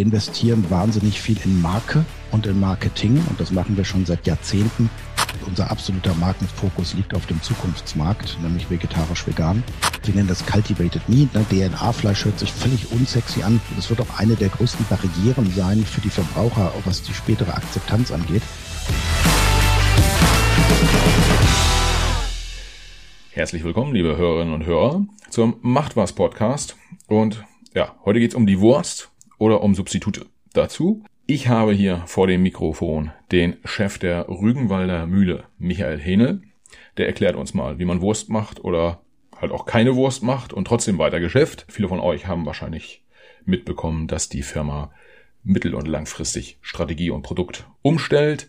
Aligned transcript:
Wir 0.00 0.06
investieren 0.06 0.64
wahnsinnig 0.70 1.20
viel 1.20 1.36
in 1.44 1.60
Marke 1.60 2.06
und 2.30 2.46
in 2.46 2.58
Marketing 2.58 3.22
und 3.28 3.38
das 3.38 3.50
machen 3.50 3.76
wir 3.76 3.84
schon 3.84 4.06
seit 4.06 4.26
Jahrzehnten. 4.26 4.88
Unser 5.46 5.70
absoluter 5.70 6.14
Markenfokus 6.14 6.94
liegt 6.94 7.14
auf 7.14 7.26
dem 7.26 7.42
Zukunftsmarkt, 7.42 8.38
nämlich 8.40 8.70
vegetarisch-vegan. 8.70 9.62
Wir 10.04 10.14
nennen 10.14 10.26
das 10.26 10.46
Cultivated 10.46 11.06
Meat. 11.06 11.34
Ne? 11.34 11.44
DNA-Fleisch 11.50 12.24
hört 12.24 12.38
sich 12.38 12.50
völlig 12.50 12.90
unsexy 12.92 13.42
an. 13.42 13.60
Das 13.76 13.90
wird 13.90 14.00
auch 14.00 14.18
eine 14.18 14.36
der 14.36 14.48
größten 14.48 14.86
Barrieren 14.88 15.52
sein 15.54 15.84
für 15.84 16.00
die 16.00 16.08
Verbraucher, 16.08 16.72
was 16.86 17.02
die 17.02 17.12
spätere 17.12 17.52
Akzeptanz 17.52 18.10
angeht. 18.10 18.42
Herzlich 23.32 23.64
willkommen, 23.64 23.92
liebe 23.92 24.16
Hörerinnen 24.16 24.54
und 24.54 24.64
Hörer, 24.64 25.04
zum 25.28 25.56
Macht 25.60 25.94
was 25.94 26.14
Podcast. 26.14 26.76
Und 27.06 27.44
ja, 27.74 27.94
heute 28.06 28.18
geht's 28.18 28.34
um 28.34 28.46
die 28.46 28.60
Wurst 28.60 29.09
oder 29.40 29.62
um 29.62 29.74
Substitute. 29.74 30.26
Dazu, 30.52 31.02
ich 31.26 31.48
habe 31.48 31.72
hier 31.72 32.02
vor 32.06 32.26
dem 32.26 32.42
Mikrofon 32.42 33.10
den 33.32 33.56
Chef 33.64 33.98
der 33.98 34.28
Rügenwalder 34.28 35.06
Mühle, 35.06 35.44
Michael 35.58 35.98
Henel. 35.98 36.42
Der 36.98 37.06
erklärt 37.06 37.36
uns 37.36 37.54
mal, 37.54 37.78
wie 37.78 37.84
man 37.84 38.02
Wurst 38.02 38.28
macht 38.28 38.62
oder 38.62 39.00
halt 39.36 39.50
auch 39.50 39.64
keine 39.64 39.96
Wurst 39.96 40.22
macht 40.22 40.52
und 40.52 40.66
trotzdem 40.66 40.98
weiter 40.98 41.20
Geschäft. 41.20 41.64
Viele 41.68 41.88
von 41.88 42.00
euch 42.00 42.26
haben 42.26 42.46
wahrscheinlich 42.46 43.02
mitbekommen, 43.46 44.06
dass 44.06 44.28
die 44.28 44.42
Firma 44.42 44.92
mittel- 45.42 45.74
und 45.74 45.88
langfristig 45.88 46.58
Strategie 46.60 47.10
und 47.10 47.22
Produkt 47.22 47.66
umstellt. 47.80 48.48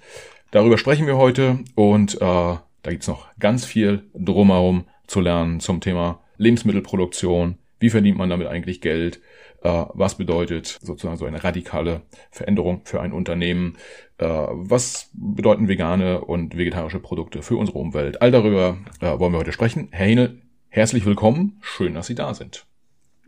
Darüber 0.51 0.77
sprechen 0.77 1.07
wir 1.07 1.15
heute 1.17 1.59
und 1.75 2.15
äh, 2.15 2.19
da 2.19 2.89
gibt's 2.89 3.07
noch 3.07 3.27
ganz 3.39 3.63
viel 3.63 4.09
drumherum 4.13 4.85
zu 5.07 5.21
lernen 5.21 5.61
zum 5.61 5.79
Thema 5.79 6.19
Lebensmittelproduktion, 6.37 7.57
wie 7.79 7.89
verdient 7.89 8.17
man 8.17 8.29
damit 8.29 8.47
eigentlich 8.47 8.81
Geld? 8.81 9.21
Äh, 9.61 9.85
was 9.93 10.15
bedeutet 10.15 10.79
sozusagen 10.81 11.17
so 11.17 11.25
eine 11.25 11.43
radikale 11.43 12.01
Veränderung 12.31 12.81
für 12.83 13.01
ein 13.01 13.13
Unternehmen? 13.13 13.77
Äh, 14.17 14.25
was 14.25 15.09
bedeuten 15.13 15.67
vegane 15.67 16.21
und 16.21 16.57
vegetarische 16.57 16.99
Produkte 16.99 17.43
für 17.43 17.57
unsere 17.57 17.77
Umwelt? 17.77 18.21
All 18.21 18.31
darüber 18.31 18.77
äh, 19.01 19.19
wollen 19.19 19.33
wir 19.33 19.39
heute 19.39 19.51
sprechen. 19.51 19.89
Herr 19.91 20.07
Hene, 20.07 20.41
herzlich 20.69 21.05
willkommen. 21.05 21.59
Schön, 21.61 21.93
dass 21.93 22.07
Sie 22.07 22.15
da 22.15 22.33
sind. 22.33 22.65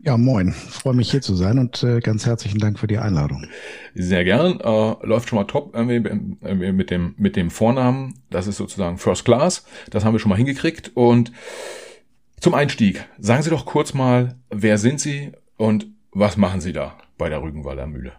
Ja, 0.00 0.18
moin. 0.18 0.52
Freue 0.52 0.94
mich 0.94 1.10
hier 1.10 1.22
zu 1.22 1.34
sein 1.34 1.58
und 1.58 1.82
äh, 1.82 2.00
ganz 2.00 2.26
herzlichen 2.26 2.58
Dank 2.58 2.78
für 2.78 2.88
die 2.88 2.98
Einladung. 2.98 3.46
Sehr 3.94 4.24
gern. 4.24 4.60
Äh, 4.60 5.06
läuft 5.06 5.28
schon 5.30 5.38
mal 5.38 5.44
top 5.44 5.74
irgendwie 5.74 6.72
mit 6.72 6.90
dem 6.90 7.14
mit 7.16 7.36
dem 7.36 7.50
Vornamen. 7.50 8.18
Das 8.28 8.46
ist 8.46 8.56
sozusagen 8.56 8.98
First 8.98 9.24
Class. 9.24 9.64
Das 9.88 10.04
haben 10.04 10.12
wir 10.12 10.18
schon 10.18 10.28
mal 10.28 10.36
hingekriegt 10.36 10.90
und 10.94 11.32
zum 12.40 12.52
Einstieg, 12.52 13.06
sagen 13.18 13.42
Sie 13.42 13.48
doch 13.48 13.64
kurz 13.64 13.94
mal, 13.94 14.34
wer 14.50 14.76
sind 14.76 15.00
Sie 15.00 15.32
und 15.56 15.93
was 16.14 16.36
machen 16.36 16.60
Sie 16.60 16.72
da 16.72 16.96
bei 17.18 17.28
der 17.28 17.42
Rügenwalder 17.42 17.86
Mühle? 17.86 18.12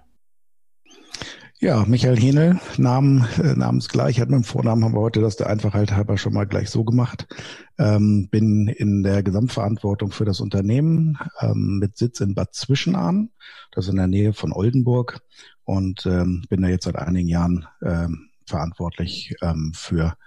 Ja, 1.59 1.85
Michael 1.85 2.19
Henel, 2.19 2.59
Namen, 2.77 3.25
äh, 3.41 3.55
namensgleich, 3.55 4.19
hat 4.19 4.29
mit 4.29 4.35
dem 4.35 4.43
Vornamen 4.43 4.83
haben 4.83 4.93
wir 4.93 4.99
heute 4.99 5.21
das 5.21 5.37
der 5.37 5.47
Einfachheit 5.47 5.93
halber 5.93 6.17
schon 6.17 6.33
mal 6.33 6.45
gleich 6.45 6.69
so 6.69 6.83
gemacht. 6.83 7.27
Ähm, 7.79 8.27
bin 8.29 8.67
in 8.67 9.03
der 9.03 9.23
Gesamtverantwortung 9.23 10.11
für 10.11 10.25
das 10.25 10.41
Unternehmen 10.41 11.17
ähm, 11.39 11.79
mit 11.79 11.97
Sitz 11.97 12.19
in 12.19 12.35
Bad 12.35 12.53
Zwischenahn, 12.53 13.29
das 13.71 13.85
ist 13.85 13.91
in 13.91 13.97
der 13.97 14.07
Nähe 14.07 14.33
von 14.33 14.51
Oldenburg 14.51 15.21
und 15.63 16.05
ähm, 16.05 16.43
bin 16.49 16.61
da 16.61 16.67
jetzt 16.67 16.83
seit 16.83 16.97
einigen 16.97 17.29
Jahren 17.29 17.65
ähm, 17.81 18.29
verantwortlich 18.45 19.33
ähm, 19.41 19.71
für 19.73 20.17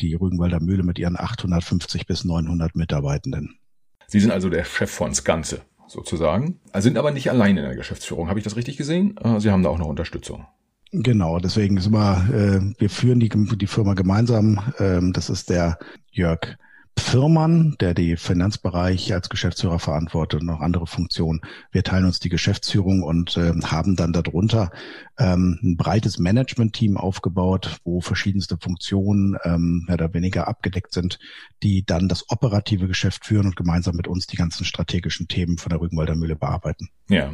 die 0.00 0.14
Rügenwalder 0.14 0.60
Mühle 0.60 0.82
mit 0.82 0.98
ihren 0.98 1.18
850 1.18 2.06
bis 2.06 2.24
900 2.24 2.76
Mitarbeitenden. 2.76 3.58
Sie 4.06 4.20
sind 4.20 4.30
also 4.30 4.50
der 4.50 4.64
Chef 4.64 4.90
von 4.90 5.12
Ganze 5.24 5.62
sozusagen, 5.88 6.60
also 6.72 6.86
sind 6.86 6.98
aber 6.98 7.10
nicht 7.10 7.30
alleine 7.30 7.60
in 7.60 7.66
der 7.66 7.76
Geschäftsführung. 7.76 8.28
Habe 8.28 8.38
ich 8.38 8.44
das 8.44 8.56
richtig 8.56 8.76
gesehen? 8.76 9.16
Äh, 9.18 9.40
Sie 9.40 9.50
haben 9.50 9.62
da 9.62 9.70
auch 9.70 9.78
noch 9.78 9.88
Unterstützung. 9.88 10.46
Genau, 10.90 11.38
deswegen 11.38 11.80
sind 11.80 11.92
wir, 11.92 12.28
äh, 12.32 12.80
wir 12.80 12.90
führen 12.90 13.20
die, 13.20 13.28
die 13.28 13.66
Firma 13.66 13.94
gemeinsam. 13.94 14.60
Ähm, 14.78 15.12
das 15.12 15.28
ist 15.28 15.50
der 15.50 15.78
Jörg 16.10 16.56
Firmann, 16.98 17.76
der 17.80 17.94
die 17.94 18.16
Finanzbereich 18.16 19.12
als 19.12 19.28
Geschäftsführer 19.28 19.78
verantwortet 19.78 20.40
und 20.40 20.46
noch 20.46 20.60
andere 20.60 20.86
Funktionen. 20.86 21.40
Wir 21.72 21.82
teilen 21.82 22.04
uns 22.04 22.20
die 22.20 22.28
Geschäftsführung 22.28 23.02
und 23.02 23.36
äh, 23.36 23.52
haben 23.64 23.96
dann 23.96 24.12
darunter 24.12 24.70
ähm, 25.18 25.58
ein 25.62 25.76
breites 25.76 26.18
Management-Team 26.18 26.96
aufgebaut, 26.96 27.78
wo 27.84 28.00
verschiedenste 28.00 28.58
Funktionen 28.58 29.36
ähm, 29.44 29.84
mehr 29.86 29.94
oder 29.94 30.14
weniger 30.14 30.48
abgedeckt 30.48 30.92
sind, 30.92 31.18
die 31.62 31.84
dann 31.84 32.08
das 32.08 32.28
operative 32.30 32.88
Geschäft 32.88 33.24
führen 33.24 33.46
und 33.46 33.56
gemeinsam 33.56 33.96
mit 33.96 34.08
uns 34.08 34.26
die 34.26 34.36
ganzen 34.36 34.64
strategischen 34.64 35.28
Themen 35.28 35.58
von 35.58 35.70
der 35.70 35.80
Rügenwalder 35.80 36.14
Mühle 36.14 36.36
bearbeiten. 36.36 36.90
Ja, 37.08 37.32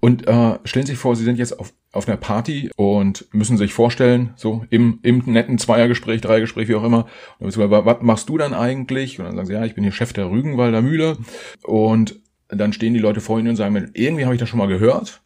und 0.00 0.26
äh, 0.26 0.58
stellen 0.64 0.86
Sie 0.86 0.92
sich 0.92 0.98
vor, 0.98 1.16
Sie 1.16 1.24
sind 1.24 1.38
jetzt 1.38 1.58
auf 1.58 1.72
auf 1.94 2.08
einer 2.08 2.16
Party 2.16 2.70
und 2.76 3.26
müssen 3.32 3.56
sich 3.56 3.72
vorstellen, 3.72 4.34
so 4.36 4.66
im, 4.70 4.98
im 5.02 5.22
netten 5.26 5.58
Zweiergespräch, 5.58 6.20
Dreiergespräch, 6.20 6.68
wie 6.68 6.74
auch 6.74 6.84
immer, 6.84 7.06
und 7.38 7.56
dann 7.56 7.70
was 7.70 8.02
machst 8.02 8.28
du 8.28 8.36
dann 8.36 8.52
eigentlich? 8.52 9.18
Und 9.18 9.26
dann 9.26 9.36
sagen 9.36 9.46
sie, 9.46 9.52
ja, 9.52 9.64
ich 9.64 9.74
bin 9.74 9.84
hier 9.84 9.92
Chef 9.92 10.12
der 10.12 10.30
Rügenwalder 10.30 10.82
Mühle. 10.82 11.16
Und 11.62 12.20
dann 12.48 12.72
stehen 12.72 12.94
die 12.94 13.00
Leute 13.00 13.20
vor 13.20 13.38
ihnen 13.38 13.48
und 13.48 13.56
sagen, 13.56 13.90
irgendwie 13.94 14.24
habe 14.24 14.34
ich 14.34 14.40
das 14.40 14.48
schon 14.48 14.58
mal 14.58 14.66
gehört, 14.66 15.22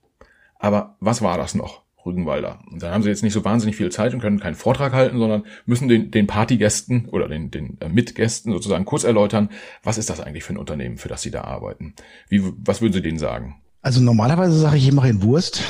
aber 0.59 0.97
was 1.01 1.23
war 1.23 1.39
das 1.39 1.55
noch? 1.55 1.83
Rügenwalder. 2.05 2.61
Und 2.71 2.83
dann 2.83 2.93
haben 2.93 3.03
sie 3.03 3.09
jetzt 3.09 3.23
nicht 3.23 3.33
so 3.33 3.45
wahnsinnig 3.45 3.77
viel 3.77 3.91
Zeit 3.91 4.15
und 4.15 4.21
können 4.21 4.41
keinen 4.41 4.55
Vortrag 4.55 4.93
halten, 4.93 5.19
sondern 5.19 5.45
müssen 5.67 5.89
den, 5.89 6.11
den 6.11 6.27
Partygästen 6.27 7.07
oder 7.07 7.29
den, 7.29 7.51
den 7.51 7.77
äh, 7.81 7.89
Mitgästen 7.89 8.53
sozusagen 8.53 8.85
kurz 8.85 9.05
erläutern, 9.05 9.51
was 9.83 9.99
ist 9.99 10.09
das 10.09 10.21
eigentlich 10.21 10.45
für 10.45 10.55
ein 10.55 10.59
Unternehmen, 10.59 10.97
für 10.97 11.09
das 11.09 11.23
sie 11.23 11.31
da 11.31 11.43
arbeiten? 11.43 11.95
Wie, 12.29 12.43
was 12.65 12.81
würden 12.81 12.93
sie 12.93 13.03
denen 13.03 13.19
sagen? 13.19 13.61
Also 13.89 14.03
normalerweise 14.03 14.59
sage 14.59 14.77
ich, 14.77 14.87
ich 14.87 14.93
mache 14.93 15.09
in 15.09 15.23
Wurst 15.23 15.63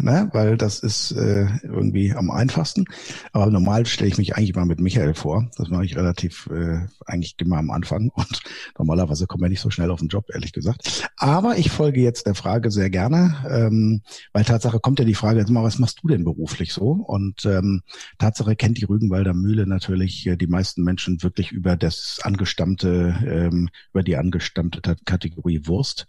ne? 0.00 0.28
weil 0.32 0.56
das 0.56 0.80
ist 0.80 1.12
äh, 1.12 1.46
irgendwie 1.62 2.12
am 2.12 2.30
einfachsten. 2.30 2.84
Aber 3.32 3.46
normal 3.46 3.86
stelle 3.86 4.08
ich 4.08 4.18
mich 4.18 4.36
eigentlich 4.36 4.54
mal 4.54 4.66
mit 4.66 4.80
Michael 4.80 5.14
vor. 5.14 5.50
Das 5.56 5.68
mache 5.68 5.84
ich 5.84 5.96
relativ 5.96 6.48
äh, 6.52 6.86
eigentlich 7.06 7.34
immer 7.38 7.58
am 7.58 7.70
Anfang 7.70 8.10
und 8.14 8.40
normalerweise 8.78 9.26
kommen 9.26 9.42
wir 9.42 9.48
nicht 9.48 9.60
so 9.60 9.70
schnell 9.70 9.90
auf 9.90 10.00
den 10.00 10.08
Job, 10.08 10.26
ehrlich 10.32 10.52
gesagt. 10.52 11.08
Aber 11.16 11.58
ich 11.58 11.70
folge 11.70 12.00
jetzt 12.00 12.26
der 12.26 12.34
Frage 12.34 12.70
sehr 12.70 12.90
gerne, 12.90 13.36
ähm, 13.48 14.02
weil 14.32 14.44
Tatsache 14.44 14.80
kommt 14.80 14.98
ja 14.98 15.04
die 15.04 15.14
Frage, 15.14 15.40
jetzt 15.40 15.50
mal, 15.50 15.64
was 15.64 15.78
machst 15.78 16.00
du 16.02 16.08
denn 16.08 16.24
beruflich 16.24 16.72
so? 16.72 16.90
Und 16.90 17.44
ähm, 17.44 17.82
Tatsache 18.18 18.56
kennt 18.56 18.78
die 18.78 18.84
Rügenwalder 18.84 19.34
Mühle 19.34 19.66
natürlich 19.66 20.26
äh, 20.26 20.36
die 20.36 20.46
meisten 20.46 20.82
Menschen 20.82 21.22
wirklich 21.22 21.52
über 21.52 21.76
das 21.76 22.20
angestammte, 22.22 23.16
ähm, 23.26 23.68
über 23.92 24.02
die 24.02 24.16
angestammte 24.16 24.96
Kategorie 25.04 25.62
Wurst. 25.66 26.06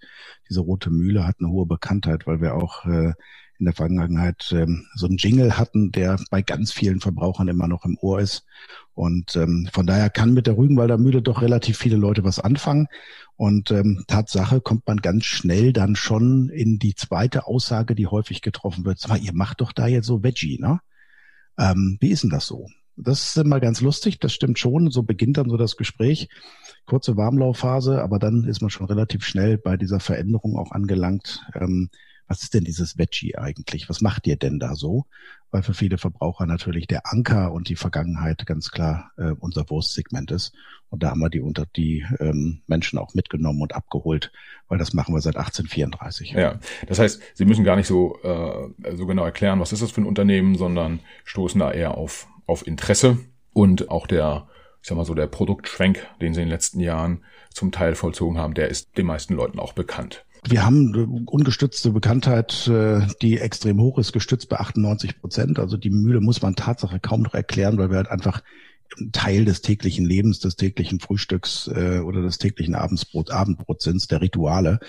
Diese 0.49 0.61
rote 0.61 0.89
Mühle 0.89 1.25
hat 1.25 1.37
eine 1.39 1.49
hohe 1.49 1.65
Bekanntheit, 1.65 2.27
weil 2.27 2.41
wir 2.41 2.55
auch 2.55 2.85
äh, 2.85 3.13
in 3.59 3.65
der 3.65 3.73
Vergangenheit 3.73 4.51
ähm, 4.51 4.85
so 4.95 5.07
einen 5.07 5.17
Jingle 5.17 5.57
hatten, 5.57 5.91
der 5.91 6.19
bei 6.29 6.41
ganz 6.41 6.71
vielen 6.71 6.99
Verbrauchern 6.99 7.47
immer 7.47 7.67
noch 7.67 7.85
im 7.85 7.97
Ohr 7.99 8.19
ist. 8.19 8.45
Und 8.93 9.35
ähm, 9.35 9.69
von 9.71 9.85
daher 9.85 10.09
kann 10.09 10.33
mit 10.33 10.47
der 10.47 10.57
Rügenwalder 10.57 10.97
Mühle 10.97 11.21
doch 11.21 11.41
relativ 11.41 11.77
viele 11.77 11.97
Leute 11.97 12.23
was 12.23 12.39
anfangen. 12.39 12.87
Und 13.35 13.69
ähm, 13.71 14.03
Tatsache 14.07 14.61
kommt 14.61 14.87
man 14.87 14.97
ganz 14.97 15.25
schnell 15.25 15.71
dann 15.73 15.95
schon 15.95 16.49
in 16.49 16.79
die 16.79 16.95
zweite 16.95 17.45
Aussage, 17.45 17.93
die 17.93 18.07
häufig 18.07 18.41
getroffen 18.41 18.85
wird. 18.85 18.99
Sag 18.99 19.09
mal, 19.09 19.19
ihr 19.19 19.33
macht 19.33 19.61
doch 19.61 19.71
da 19.71 19.87
jetzt 19.87 20.07
so 20.07 20.23
Veggie, 20.23 20.59
ne? 20.59 20.79
Ähm, 21.59 21.97
wie 21.99 22.09
ist 22.09 22.23
denn 22.23 22.29
das 22.29 22.47
so? 22.47 22.67
Das 22.95 23.23
ist 23.23 23.37
immer 23.37 23.59
ganz 23.59 23.81
lustig, 23.81 24.19
das 24.19 24.33
stimmt 24.33 24.57
schon. 24.57 24.89
So 24.89 25.03
beginnt 25.03 25.37
dann 25.37 25.49
so 25.49 25.57
das 25.57 25.77
Gespräch. 25.77 26.29
Kurze 26.87 27.15
Warmlaufphase, 27.15 28.01
aber 28.01 28.17
dann 28.17 28.45
ist 28.45 28.61
man 28.61 28.71
schon 28.71 28.87
relativ 28.87 29.23
schnell 29.23 29.59
bei 29.59 29.77
dieser 29.77 29.99
Veränderung 29.99 30.57
auch 30.57 30.71
angelangt. 30.71 31.45
Ähm, 31.53 31.89
was 32.27 32.43
ist 32.43 32.53
denn 32.53 32.63
dieses 32.63 32.97
Veggie 32.97 33.37
eigentlich? 33.37 33.89
Was 33.89 34.01
macht 34.01 34.27
ihr 34.27 34.35
denn 34.35 34.59
da 34.59 34.75
so? 34.75 35.05
Weil 35.51 35.63
für 35.63 35.73
viele 35.73 35.97
Verbraucher 35.97 36.45
natürlich 36.45 36.87
der 36.87 37.11
Anker 37.11 37.51
und 37.53 37.69
die 37.69 37.75
Vergangenheit 37.75 38.45
ganz 38.45 38.69
klar 38.69 39.11
äh, 39.17 39.31
unser 39.39 39.69
Wurstsegment 39.69 40.31
ist. 40.31 40.53
Und 40.89 41.03
da 41.03 41.11
haben 41.11 41.19
wir 41.19 41.29
die 41.29 41.39
unter 41.39 41.65
die 41.65 42.05
ähm, 42.19 42.61
Menschen 42.67 42.99
auch 42.99 43.13
mitgenommen 43.13 43.61
und 43.61 43.75
abgeholt, 43.75 44.31
weil 44.67 44.77
das 44.77 44.93
machen 44.93 45.13
wir 45.13 45.21
seit 45.21 45.37
1834. 45.37 46.31
Ja, 46.31 46.59
das 46.87 46.99
heißt, 46.99 47.21
Sie 47.33 47.45
müssen 47.45 47.63
gar 47.63 47.75
nicht 47.75 47.87
so 47.87 48.19
äh, 48.23 48.95
so 48.95 49.05
genau 49.05 49.23
erklären, 49.23 49.59
was 49.59 49.73
ist 49.73 49.81
das 49.81 49.91
für 49.91 50.01
ein 50.01 50.07
Unternehmen, 50.07 50.55
sondern 50.55 50.99
stoßen 51.23 51.59
da 51.59 51.71
eher 51.71 51.95
auf 51.95 52.27
auf 52.45 52.65
Interesse 52.65 53.17
und 53.53 53.89
auch 53.89 54.07
der 54.07 54.47
ich 54.81 54.89
sag 54.89 54.95
mal 54.95 55.05
so, 55.05 55.15
der 55.15 55.27
Produktschwenk, 55.27 56.07
den 56.21 56.33
sie 56.33 56.41
in 56.41 56.47
den 56.47 56.53
letzten 56.53 56.79
Jahren 56.79 57.25
zum 57.49 57.73
Teil 57.73 57.95
vollzogen 57.95 58.37
haben, 58.37 58.53
der 58.53 58.69
ist 58.69 58.97
den 58.97 59.05
meisten 59.05 59.33
Leuten 59.33 59.59
auch 59.59 59.73
bekannt. 59.73 60.25
Wir 60.43 60.65
haben 60.65 61.25
ungestützte 61.25 61.91
Bekanntheit, 61.91 62.67
äh, 62.67 63.01
die 63.21 63.39
extrem 63.39 63.79
hoch 63.79 63.97
ist, 63.97 64.13
gestützt 64.13 64.49
bei 64.49 64.59
98 64.59 65.19
Prozent. 65.19 65.59
Also 65.59 65.77
die 65.77 65.89
Mühle 65.89 66.21
muss 66.21 66.41
man 66.41 66.55
Tatsache 66.55 66.99
kaum 66.99 67.21
noch 67.21 67.33
erklären, 67.33 67.77
weil 67.77 67.89
wir 67.89 67.97
halt 67.97 68.09
einfach 68.09 68.41
Teil 69.11 69.45
des 69.45 69.61
täglichen 69.61 70.05
Lebens, 70.05 70.39
des 70.39 70.55
täglichen 70.55 70.99
Frühstücks 70.99 71.67
äh, 71.67 71.99
oder 71.99 72.21
des 72.21 72.37
täglichen 72.37 72.75
Abendsbrot, 72.75 73.31
Abendbrots 73.31 73.83
sind, 73.83 74.09
der 74.11 74.21
Rituale. 74.21 74.79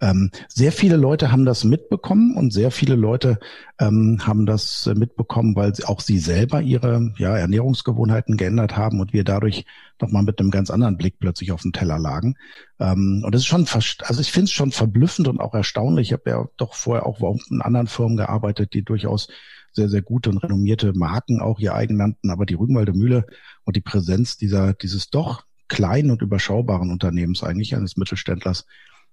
Ähm, 0.00 0.30
sehr 0.48 0.72
viele 0.72 0.96
Leute 0.96 1.32
haben 1.32 1.44
das 1.44 1.64
mitbekommen 1.64 2.36
und 2.36 2.52
sehr 2.52 2.70
viele 2.70 2.94
Leute 2.94 3.38
ähm, 3.78 4.20
haben 4.22 4.46
das 4.46 4.86
äh, 4.86 4.94
mitbekommen, 4.94 5.56
weil 5.56 5.72
auch 5.86 6.00
sie 6.00 6.18
selber 6.18 6.60
ihre 6.60 7.12
ja, 7.18 7.36
Ernährungsgewohnheiten 7.36 8.36
geändert 8.36 8.76
haben 8.76 9.00
und 9.00 9.12
wir 9.12 9.24
dadurch 9.24 9.64
nochmal 10.00 10.22
mit 10.22 10.38
einem 10.40 10.50
ganz 10.50 10.70
anderen 10.70 10.96
Blick 10.96 11.18
plötzlich 11.18 11.52
auf 11.52 11.62
dem 11.62 11.72
Teller 11.72 11.98
lagen. 11.98 12.36
Ähm, 12.78 13.22
und 13.24 13.34
das 13.34 13.42
ist 13.42 13.46
schon, 13.46 13.66
also 13.66 14.20
ich 14.20 14.32
finde 14.32 14.44
es 14.44 14.52
schon 14.52 14.72
verblüffend 14.72 15.28
und 15.28 15.40
auch 15.40 15.54
erstaunlich. 15.54 16.08
Ich 16.08 16.12
habe 16.12 16.30
ja 16.30 16.44
doch 16.56 16.74
vorher 16.74 17.06
auch 17.06 17.20
in 17.50 17.62
anderen 17.62 17.86
Firmen 17.86 18.16
gearbeitet, 18.16 18.74
die 18.74 18.82
durchaus 18.82 19.28
sehr, 19.74 19.88
sehr 19.88 20.02
gute 20.02 20.30
und 20.30 20.38
renommierte 20.38 20.92
Marken 20.94 21.40
auch 21.40 21.58
ihr 21.58 21.74
eigen 21.74 21.96
nannten, 21.96 22.30
aber 22.30 22.46
die 22.46 22.54
Rügenwalder 22.54 22.94
Mühle 22.94 23.26
und 23.64 23.76
die 23.76 23.80
Präsenz 23.80 24.36
dieser, 24.36 24.74
dieses 24.74 25.10
doch 25.10 25.44
kleinen 25.68 26.10
und 26.10 26.22
überschaubaren 26.22 26.90
Unternehmens 26.90 27.42
eigentlich 27.42 27.74
eines 27.74 27.96
Mittelständlers 27.96 28.66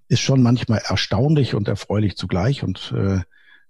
ist 0.08 0.20
schon 0.20 0.44
manchmal 0.44 0.82
erstaunlich 0.86 1.56
und 1.56 1.68
erfreulich 1.68 2.18
zugleich 2.18 2.64
und 2.64 2.94
äh, 2.96 3.22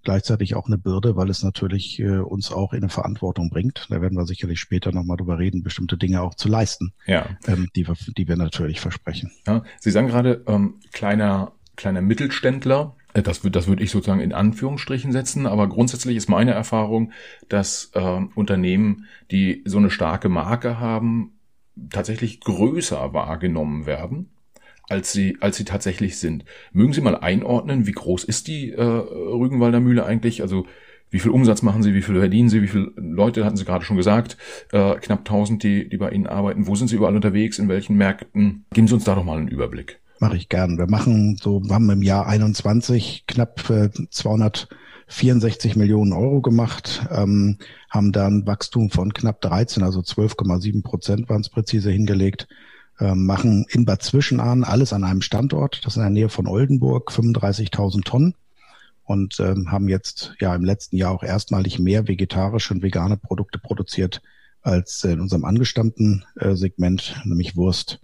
gleichzeitig 0.04 0.56
auch 0.56 0.68
eine 0.68 0.78
Bürde, 0.78 1.16
weil 1.16 1.30
es 1.30 1.44
natürlich 1.44 2.00
äh, 2.00 2.18
uns 2.18 2.52
auch 2.52 2.74
in 2.74 2.80
eine 2.80 2.90
Verantwortung 2.90 3.50
bringt. 3.50 3.88
Da 3.90 4.02
werden 4.02 4.18
wir 4.18 4.26
sicherlich 4.26 4.60
später 4.60 4.92
nochmal 4.92 5.18
drüber 5.18 5.38
reden, 5.38 5.64
bestimmte 5.64 5.98
Dinge 5.98 6.22
auch 6.22 6.36
zu 6.36 6.48
leisten, 6.50 6.94
ja. 7.06 7.28
ähm, 7.48 7.70
die, 7.76 7.88
wir, 7.88 7.96
die 8.18 8.28
wir 8.28 8.38
natürlich 8.38 8.80
versprechen. 8.80 9.32
Ja, 9.46 9.64
Sie 9.80 9.92
sagen 9.92 10.08
gerade, 10.08 10.44
ähm, 10.48 10.80
kleiner, 10.92 11.52
kleiner 11.76 12.02
Mittelständler. 12.02 12.96
Äh, 13.14 13.22
das, 13.22 13.44
würde 13.44 13.52
das 13.52 13.68
würde 13.68 13.84
ich 13.84 13.92
sozusagen 13.92 14.22
in 14.22 14.34
Anführungsstrichen 14.34 15.12
setzen, 15.12 15.46
aber 15.46 15.68
grundsätzlich 15.68 16.18
ist 16.18 16.30
meine 16.30 16.52
Erfahrung, 16.52 17.12
dass 17.50 17.92
äh, 17.94 18.20
Unternehmen, 18.36 19.06
die 19.32 19.64
so 19.66 19.78
eine 19.78 19.90
starke 19.90 20.30
Marke 20.30 20.80
haben, 20.80 21.34
tatsächlich 21.90 22.42
größer 22.42 23.14
wahrgenommen 23.14 23.86
werden, 23.86 24.30
als 24.90 25.12
sie, 25.14 25.38
als 25.40 25.58
sie 25.58 25.66
tatsächlich 25.66 26.18
sind. 26.18 26.44
Mögen 26.74 26.94
Sie 26.94 27.02
mal 27.02 27.16
einordnen, 27.16 27.88
wie 27.88 27.94
groß 27.94 28.24
ist 28.26 28.48
die 28.48 28.72
äh, 28.72 28.82
Rügenwalder 28.84 29.80
Mühle 29.80 30.06
eigentlich? 30.06 30.42
Also 30.42 30.66
wie 31.10 31.20
viel 31.20 31.32
Umsatz 31.32 31.62
machen 31.62 31.84
Sie, 31.84 31.94
wie 31.94 32.02
viel 32.02 32.18
verdienen 32.18 32.50
Sie, 32.50 32.62
wie 32.62 32.68
viele 32.68 32.92
Leute, 32.96 33.46
hatten 33.46 33.58
Sie 33.58 33.66
gerade 33.66 33.84
schon 33.84 33.98
gesagt, 33.98 34.38
äh, 34.72 34.96
knapp 34.96 35.20
1000, 35.20 35.64
die, 35.64 35.90
die 35.90 35.98
bei 35.98 36.10
Ihnen 36.10 36.28
arbeiten. 36.28 36.68
Wo 36.68 36.76
sind 36.76 36.88
Sie 36.88 36.96
überall 36.96 37.16
unterwegs, 37.16 37.60
in 37.60 37.68
welchen 37.68 37.98
Märkten? 37.98 38.66
Geben 38.74 38.88
Sie 38.88 38.94
uns 38.94 39.04
da 39.04 39.16
doch 39.16 39.24
mal 39.24 39.38
einen 39.38 39.50
Überblick. 39.50 40.01
Mache 40.22 40.38
ich 40.38 40.50
gern. 40.50 40.78
Wir 40.78 40.86
machen 40.88 41.36
so, 41.42 41.64
wir 41.64 41.74
haben 41.74 41.90
im 41.90 42.04
Jahr 42.04 42.28
21 42.28 43.24
knapp 43.26 43.68
äh, 43.72 43.90
264 43.90 45.76
Millionen 45.76 46.14
Euro 46.14 46.42
gemacht, 46.42 47.08
ähm, 47.10 47.58
haben 47.90 48.12
da 48.12 48.28
ein 48.28 48.46
Wachstum 48.46 48.92
von 48.92 49.16
knapp 49.16 49.42
13, 49.42 49.82
also 49.82 50.02
12,7 50.02 50.84
Prozent 50.84 51.28
waren 51.28 51.42
es 51.42 51.50
präzise 51.50 51.90
hingelegt, 51.90 52.48
ähm, 53.00 53.26
machen 53.26 53.66
in 53.70 53.86
Bad 53.86 54.04
Zwischenahn 54.04 54.64
alles 54.64 54.94
an 54.94 55.04
einem 55.06 55.24
Standort, 55.24 55.84
das 55.84 55.94
ist 55.94 55.98
in 55.98 56.04
der 56.04 56.12
Nähe 56.12 56.30
von 56.30 56.46
Oldenburg, 56.46 57.12
35.000 57.12 58.04
Tonnen 58.04 58.36
und 59.04 59.40
ähm, 59.40 59.72
haben 59.72 59.90
jetzt 59.90 60.36
ja 60.40 60.54
im 60.54 60.64
letzten 60.64 60.98
Jahr 60.98 61.14
auch 61.14 61.24
erstmalig 61.24 61.80
mehr 61.80 62.08
vegetarische 62.08 62.76
und 62.76 62.84
vegane 62.84 63.18
Produkte 63.18 63.58
produziert 63.58 64.22
als 64.62 65.04
in 65.04 65.20
unserem 65.20 65.46
angestammten 65.46 66.26
äh, 66.36 66.54
Segment, 66.54 67.20
nämlich 67.26 67.56
Wurst. 67.56 68.00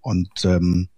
Und 0.00 0.44
ähm, 0.44 0.88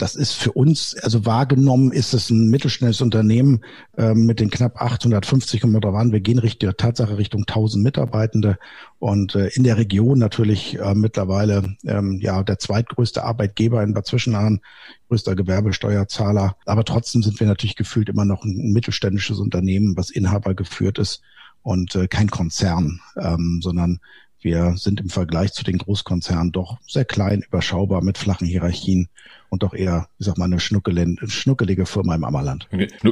das 0.00 0.16
ist 0.16 0.32
für 0.32 0.52
uns, 0.52 0.96
also 0.96 1.26
wahrgenommen 1.26 1.92
ist 1.92 2.14
es 2.14 2.30
ein 2.30 2.48
mittelschnelles 2.48 3.02
Unternehmen 3.02 3.60
äh, 3.98 4.14
mit 4.14 4.40
den 4.40 4.48
knapp 4.48 4.80
850, 4.80 5.60
kommen 5.60 5.74
wir 5.74 5.80
drauf 5.80 5.94
an, 5.94 6.12
wir 6.12 6.20
gehen 6.20 6.38
Richtung, 6.38 6.72
Tatsache 6.76 7.18
Richtung 7.18 7.42
1000 7.42 7.84
Mitarbeitende 7.84 8.58
und 8.98 9.34
äh, 9.34 9.48
in 9.48 9.64
der 9.64 9.76
Region 9.76 10.18
natürlich 10.18 10.78
äh, 10.78 10.94
mittlerweile 10.94 11.76
ähm, 11.84 12.18
ja 12.20 12.42
der 12.42 12.58
zweitgrößte 12.58 13.24
Arbeitgeber 13.24 13.82
in 13.82 13.92
Bad 13.92 14.06
Zwischenahn, 14.06 14.60
größter 15.08 15.36
Gewerbesteuerzahler, 15.36 16.56
aber 16.64 16.84
trotzdem 16.84 17.22
sind 17.22 17.38
wir 17.38 17.46
natürlich 17.46 17.76
gefühlt 17.76 18.08
immer 18.08 18.24
noch 18.24 18.44
ein, 18.44 18.58
ein 18.58 18.72
mittelständisches 18.72 19.38
Unternehmen, 19.38 19.98
was 19.98 20.10
Inhaber 20.10 20.54
geführt 20.54 20.98
ist 20.98 21.20
und 21.62 21.94
äh, 21.94 22.08
kein 22.08 22.30
Konzern, 22.30 23.00
ähm, 23.18 23.60
sondern 23.62 24.00
wir 24.40 24.76
sind 24.78 25.00
im 25.00 25.10
Vergleich 25.10 25.52
zu 25.52 25.64
den 25.64 25.76
Großkonzernen 25.76 26.52
doch 26.52 26.78
sehr 26.88 27.04
klein, 27.04 27.42
überschaubar 27.42 28.02
mit 28.02 28.16
flachen 28.16 28.46
Hierarchien 28.46 29.10
und 29.50 29.62
doch 29.62 29.74
eher, 29.74 30.08
ich 30.18 30.26
sag 30.26 30.38
mal, 30.38 30.46
eine 30.46 30.60
schnuckelige 30.60 31.84
Firma 31.84 32.14
im 32.14 32.24
Ammerland. 32.24 32.68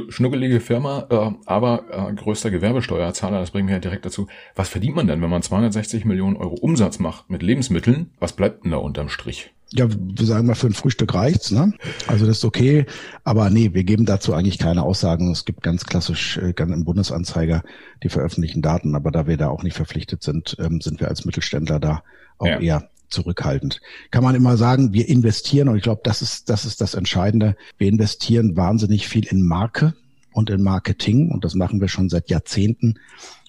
Schnuckelige 0.09 0.59
Firma, 0.61 1.05
äh, 1.09 1.31
aber 1.45 1.83
äh, 1.91 2.13
größter 2.13 2.49
Gewerbesteuerzahler, 2.49 3.39
das 3.39 3.51
bringt 3.51 3.65
mich 3.65 3.73
ja 3.73 3.79
direkt 3.79 4.05
dazu. 4.05 4.27
Was 4.55 4.69
verdient 4.69 4.95
man 4.95 5.07
denn, 5.07 5.21
wenn 5.21 5.29
man 5.29 5.43
260 5.43 6.05
Millionen 6.05 6.37
Euro 6.37 6.55
Umsatz 6.55 6.97
macht 6.97 7.29
mit 7.29 7.43
Lebensmitteln? 7.43 8.11
Was 8.19 8.33
bleibt 8.33 8.63
denn 8.63 8.71
da 8.71 8.77
unterm 8.77 9.09
Strich? 9.09 9.51
Ja, 9.71 9.87
wir 9.89 10.25
sagen 10.25 10.47
mal, 10.47 10.55
für 10.55 10.67
ein 10.67 10.73
Frühstück 10.73 11.13
reicht's, 11.13 11.51
ne? 11.51 11.73
Also 12.07 12.25
das 12.25 12.37
ist 12.37 12.45
okay. 12.45 12.87
Aber 13.23 13.51
nee, 13.51 13.73
wir 13.73 13.83
geben 13.83 14.05
dazu 14.05 14.33
eigentlich 14.33 14.57
keine 14.57 14.81
Aussagen. 14.81 15.31
Es 15.31 15.45
gibt 15.45 15.61
ganz 15.61 15.85
klassisch 15.85 16.37
äh, 16.37 16.53
ganz 16.53 16.73
im 16.73 16.85
Bundesanzeiger 16.85 17.63
die 18.01 18.09
veröffentlichten 18.09 18.63
Daten, 18.63 18.95
aber 18.95 19.11
da 19.11 19.27
wir 19.27 19.37
da 19.37 19.49
auch 19.49 19.61
nicht 19.61 19.75
verpflichtet 19.75 20.23
sind, 20.23 20.57
ähm, 20.59 20.81
sind 20.81 20.99
wir 21.01 21.09
als 21.09 21.25
Mittelständler 21.25 21.79
da 21.79 22.03
auch 22.39 22.47
ja. 22.47 22.59
eher 22.59 22.89
zurückhaltend. 23.09 23.81
Kann 24.11 24.23
man 24.23 24.35
immer 24.35 24.57
sagen, 24.57 24.93
wir 24.93 25.07
investieren, 25.09 25.69
und 25.69 25.77
ich 25.77 25.83
glaube, 25.83 26.01
das 26.03 26.21
ist, 26.21 26.49
das 26.49 26.65
ist 26.65 26.81
das 26.81 26.93
Entscheidende. 26.93 27.55
Wir 27.77 27.87
investieren 27.87 28.55
wahnsinnig 28.55 29.07
viel 29.07 29.25
in 29.25 29.41
Marke 29.41 29.93
und 30.31 30.49
in 30.49 30.61
Marketing 30.61 31.31
und 31.31 31.43
das 31.43 31.55
machen 31.55 31.81
wir 31.81 31.87
schon 31.87 32.09
seit 32.09 32.29
Jahrzehnten. 32.29 32.99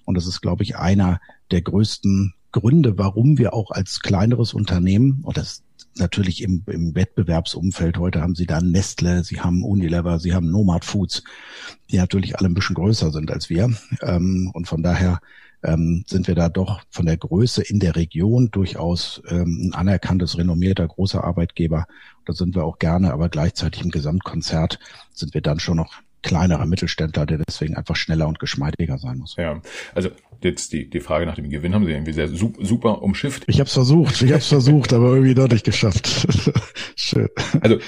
Und 0.05 0.17
das 0.17 0.27
ist, 0.27 0.41
glaube 0.41 0.63
ich, 0.63 0.77
einer 0.77 1.21
der 1.51 1.63
größten 1.63 2.35
Gründe, 2.53 2.99
warum 2.99 3.39
wir 3.39 3.55
auch 3.55 3.71
als 3.71 4.01
kleineres 4.01 4.55
Unternehmen, 4.55 5.21
und 5.23 5.37
das 5.37 5.63
natürlich 5.97 6.43
im, 6.43 6.65
im 6.67 6.95
Wettbewerbsumfeld. 6.95 7.99
Heute 7.99 8.21
haben 8.21 8.35
sie 8.35 8.47
da 8.47 8.61
Nestle, 8.61 9.25
sie 9.25 9.41
haben 9.41 9.65
Unilever, 9.65 10.19
sie 10.19 10.35
haben 10.35 10.51
Nomad 10.51 10.85
Foods, 10.85 11.23
die 11.91 11.97
natürlich 11.97 12.39
alle 12.39 12.49
ein 12.49 12.55
bisschen 12.55 12.75
größer 12.75 13.11
sind 13.11 13.31
als 13.31 13.51
wir. 13.51 13.73
Ähm, 14.03 14.51
und 14.55 14.67
von 14.67 14.83
daher 14.83 15.21
ähm, 15.63 16.05
sind 16.07 16.27
wir 16.27 16.35
da 16.35 16.49
doch 16.49 16.81
von 16.91 17.07
der 17.07 17.17
Größe 17.17 17.63
in 17.63 17.81
der 17.81 17.97
Region 17.97 18.51
durchaus 18.51 19.23
ähm, 19.29 19.71
ein 19.71 19.75
anerkanntes, 19.75 20.39
renommierter, 20.39 20.87
großer 20.87 21.23
Arbeitgeber. 21.23 21.87
Da 22.25 22.33
sind 22.33 22.55
wir 22.55 22.65
auch 22.65 22.79
gerne, 22.79 23.13
aber 23.13 23.29
gleichzeitig 23.29 23.83
im 23.83 23.91
Gesamtkonzert 23.91 24.79
sind 25.13 25.35
wir 25.35 25.43
dann 25.43 25.61
schon 25.61 25.77
noch 25.77 25.95
kleinerer 26.23 26.67
Mittelständler, 26.67 27.27
der 27.27 27.39
deswegen 27.39 27.77
einfach 27.77 27.97
schneller 27.97 28.29
und 28.29 28.39
geschmeidiger 28.39 28.99
sein 28.99 29.19
muss. 29.19 29.37
Ja, 29.37 29.61
also 29.95 30.11
jetzt 30.43 30.73
die, 30.73 30.89
die 30.89 31.01
Frage 31.01 31.27
nach 31.27 31.35
dem 31.35 31.51
Gewinn 31.51 31.75
haben 31.75 31.85
Sie 31.85 31.93
irgendwie 31.93 32.13
sehr 32.13 32.29
super 32.29 33.03
umschifft. 33.03 33.45
Ich 33.47 33.61
habe 33.61 33.67
es 33.67 33.73
versucht, 33.73 34.23
ich 34.23 34.31
habe 34.31 34.39
es 34.41 34.49
versucht, 34.49 34.93
aber 34.93 35.15
irgendwie 35.15 35.35
doch 35.35 35.49
nicht 35.49 35.65
geschafft. 35.65 36.27
Schön. 36.97 37.29
Also 37.61 37.79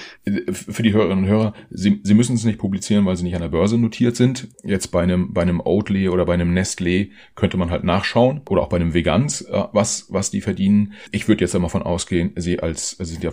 für 0.52 0.82
die 0.82 0.93
Hörerinnen 0.93 1.25
und 1.25 1.31
Hörer, 1.31 1.55
Sie, 1.70 2.00
Sie 2.02 2.14
müssen 2.14 2.37
es 2.37 2.44
nicht 2.44 2.58
publizieren, 2.58 3.06
weil 3.06 3.17
Sie 3.17 3.25
nicht 3.25 3.34
an 3.34 3.43
der 3.43 3.49
Börse 3.49 3.79
notiert 3.79 4.17
sind. 4.17 4.49
Jetzt 4.64 4.88
bei 4.88 5.02
einem 5.02 5.32
bei 5.32 5.43
einem 5.43 5.61
Oatly 5.61 6.08
oder 6.08 6.26
bei 6.26 6.34
einem 6.34 6.56
Nestlé 6.56 7.11
könnte 7.34 7.56
man 7.56 7.70
halt 7.70 7.84
nachschauen 7.84 8.40
oder 8.49 8.62
auch 8.62 8.69
bei 8.69 8.76
einem 8.76 8.94
Vegans, 8.94 9.43
äh, 9.43 9.64
was 9.73 10.06
was 10.11 10.31
die 10.31 10.40
verdienen. 10.40 10.94
Ich 11.11 11.29
würde 11.29 11.43
jetzt 11.43 11.55
einmal 11.55 11.70
von 11.70 11.82
ausgehen, 11.82 12.32
Sie 12.37 12.60
als 12.60 12.96
Sie 12.98 13.05
sind 13.05 13.24
ja 13.24 13.32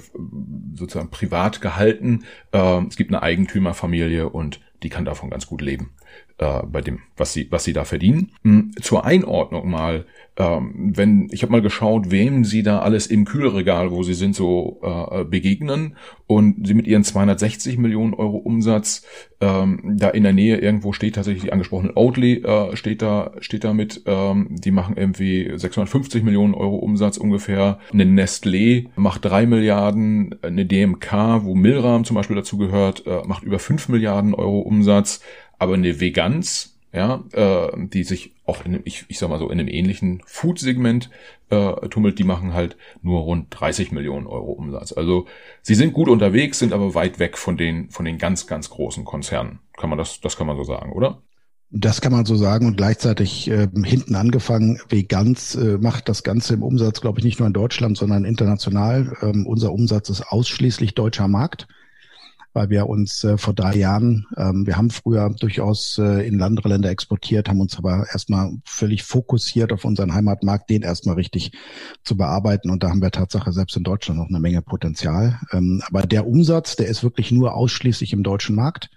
sozusagen 0.75 1.09
privat 1.09 1.61
gehalten. 1.61 2.25
Äh, 2.51 2.85
es 2.87 2.95
gibt 2.95 3.11
eine 3.11 3.21
Eigentümerfamilie 3.21 4.29
und 4.29 4.59
die 4.83 4.89
kann 4.89 5.05
davon 5.05 5.29
ganz 5.29 5.45
gut 5.45 5.61
leben, 5.61 5.93
äh, 6.39 6.61
bei 6.65 6.81
dem, 6.81 6.99
was 7.17 7.33
sie, 7.33 7.51
was 7.51 7.63
sie 7.63 7.73
da 7.73 7.83
verdienen. 7.83 8.31
Hm, 8.43 8.71
zur 8.81 9.05
Einordnung 9.05 9.69
mal, 9.69 10.05
ähm, 10.37 10.93
wenn 10.95 11.27
ich 11.31 11.43
habe 11.43 11.51
mal 11.51 11.61
geschaut, 11.61 12.11
wem 12.11 12.45
sie 12.45 12.63
da 12.63 12.79
alles 12.79 13.07
im 13.07 13.25
Kühlregal, 13.25 13.91
wo 13.91 14.03
sie 14.03 14.13
sind, 14.13 14.35
so 14.35 14.79
äh, 14.81 15.25
begegnen 15.25 15.97
und 16.27 16.65
sie 16.65 16.75
mit 16.75 16.87
ihren 16.87 17.03
260 17.03 17.77
Millionen 17.77 18.13
Euro 18.13 18.37
Umsatz 18.37 19.05
ähm, 19.41 19.97
da 19.97 20.09
in 20.09 20.23
der 20.23 20.31
Nähe 20.31 20.57
irgendwo 20.57 20.93
steht 20.93 21.15
tatsächlich 21.15 21.43
die 21.43 21.51
angesprochene 21.51 21.97
Oatly 21.97 22.43
äh, 22.43 22.75
steht 22.77 23.01
da 23.01 23.33
steht 23.41 23.65
da 23.65 23.73
mit, 23.73 24.03
ähm, 24.05 24.47
die 24.49 24.71
machen 24.71 24.95
irgendwie 24.95 25.51
650 25.53 26.23
Millionen 26.23 26.53
Euro 26.53 26.77
Umsatz 26.77 27.17
ungefähr. 27.17 27.79
Eine 27.91 28.05
Nestlé 28.05 28.87
macht 28.95 29.25
drei 29.25 29.45
Milliarden, 29.45 30.35
eine 30.41 30.65
DMK, 30.65 31.43
wo 31.43 31.53
Milram 31.53 32.05
zum 32.05 32.15
Beispiel 32.15 32.37
dazu 32.37 32.57
gehört, 32.57 33.05
äh, 33.05 33.23
macht 33.27 33.43
über 33.43 33.59
fünf 33.59 33.89
Milliarden 33.89 34.33
Euro 34.33 34.59
Umsatz, 34.59 35.21
aber 35.59 35.75
eine 35.75 35.99
Veganz 35.99 36.79
ja, 36.91 37.23
äh, 37.33 37.87
die 37.87 38.03
sich 38.03 38.33
auch 38.45 38.65
in 38.65 38.81
ich, 38.83 39.05
ich 39.09 39.19
sag 39.19 39.29
mal 39.29 39.37
so, 39.37 39.49
in 39.49 39.59
einem 39.59 39.67
ähnlichen 39.67 40.21
Food-Segment 40.25 41.09
äh, 41.49 41.87
tummelt, 41.89 42.17
die 42.17 42.23
machen 42.23 42.53
halt 42.53 42.77
nur 43.01 43.21
rund 43.21 43.47
30 43.51 43.91
Millionen 43.91 44.25
Euro 44.25 44.51
Umsatz. 44.51 44.91
Also 44.91 45.25
sie 45.61 45.75
sind 45.75 45.93
gut 45.93 46.09
unterwegs, 46.09 46.59
sind 46.59 46.73
aber 46.73 46.95
weit 46.95 47.19
weg 47.19 47.37
von 47.37 47.57
den, 47.57 47.89
von 47.91 48.05
den 48.05 48.17
ganz, 48.17 48.47
ganz 48.47 48.71
großen 48.71 49.05
Konzernen. 49.05 49.59
Kann 49.77 49.89
man 49.89 49.99
das, 49.99 50.19
das 50.19 50.35
kann 50.35 50.47
man 50.47 50.57
so 50.57 50.63
sagen, 50.63 50.91
oder? 50.91 51.21
Das 51.71 52.01
kann 52.01 52.11
man 52.11 52.25
so 52.25 52.35
sagen 52.35 52.65
und 52.65 52.77
gleichzeitig 52.77 53.47
äh, 53.47 53.67
hinten 53.83 54.15
angefangen, 54.15 54.79
Veganz 54.89 55.53
äh, 55.53 55.77
macht 55.77 56.09
das 56.09 56.23
Ganze 56.23 56.55
im 56.55 56.63
Umsatz, 56.63 57.01
glaube 57.01 57.19
ich, 57.19 57.25
nicht 57.25 57.37
nur 57.37 57.45
in 57.45 57.53
Deutschland, 57.53 57.95
sondern 57.95 58.25
international. 58.25 59.15
Ähm, 59.21 59.45
unser 59.45 59.71
Umsatz 59.71 60.09
ist 60.09 60.23
ausschließlich 60.23 60.95
deutscher 60.95 61.27
Markt. 61.27 61.67
Weil 62.53 62.69
wir 62.69 62.87
uns 62.87 63.23
äh, 63.23 63.37
vor 63.37 63.53
drei 63.53 63.75
Jahren, 63.75 64.25
ähm, 64.37 64.65
wir 64.65 64.77
haben 64.77 64.89
früher 64.89 65.29
durchaus 65.39 65.97
äh, 65.97 66.27
in 66.27 66.41
andere 66.41 66.69
Länder 66.69 66.89
exportiert, 66.89 67.47
haben 67.47 67.61
uns 67.61 67.77
aber 67.77 68.07
erstmal 68.11 68.51
völlig 68.65 69.03
fokussiert 69.03 69.71
auf 69.71 69.85
unseren 69.85 70.13
Heimatmarkt, 70.13 70.69
den 70.69 70.81
erstmal 70.81 71.15
richtig 71.15 71.51
zu 72.03 72.17
bearbeiten. 72.17 72.69
Und 72.69 72.83
da 72.83 72.89
haben 72.89 73.01
wir 73.01 73.11
Tatsache 73.11 73.51
selbst 73.51 73.77
in 73.77 73.83
Deutschland 73.83 74.19
noch 74.19 74.29
eine 74.29 74.39
Menge 74.39 74.61
Potenzial. 74.61 75.39
Ähm, 75.51 75.81
aber 75.87 76.01
der 76.01 76.27
Umsatz, 76.27 76.75
der 76.75 76.87
ist 76.87 77.03
wirklich 77.03 77.31
nur 77.31 77.53
ausschließlich 77.53 78.13
im 78.13 78.23
deutschen 78.23 78.55
Markt 78.55 78.89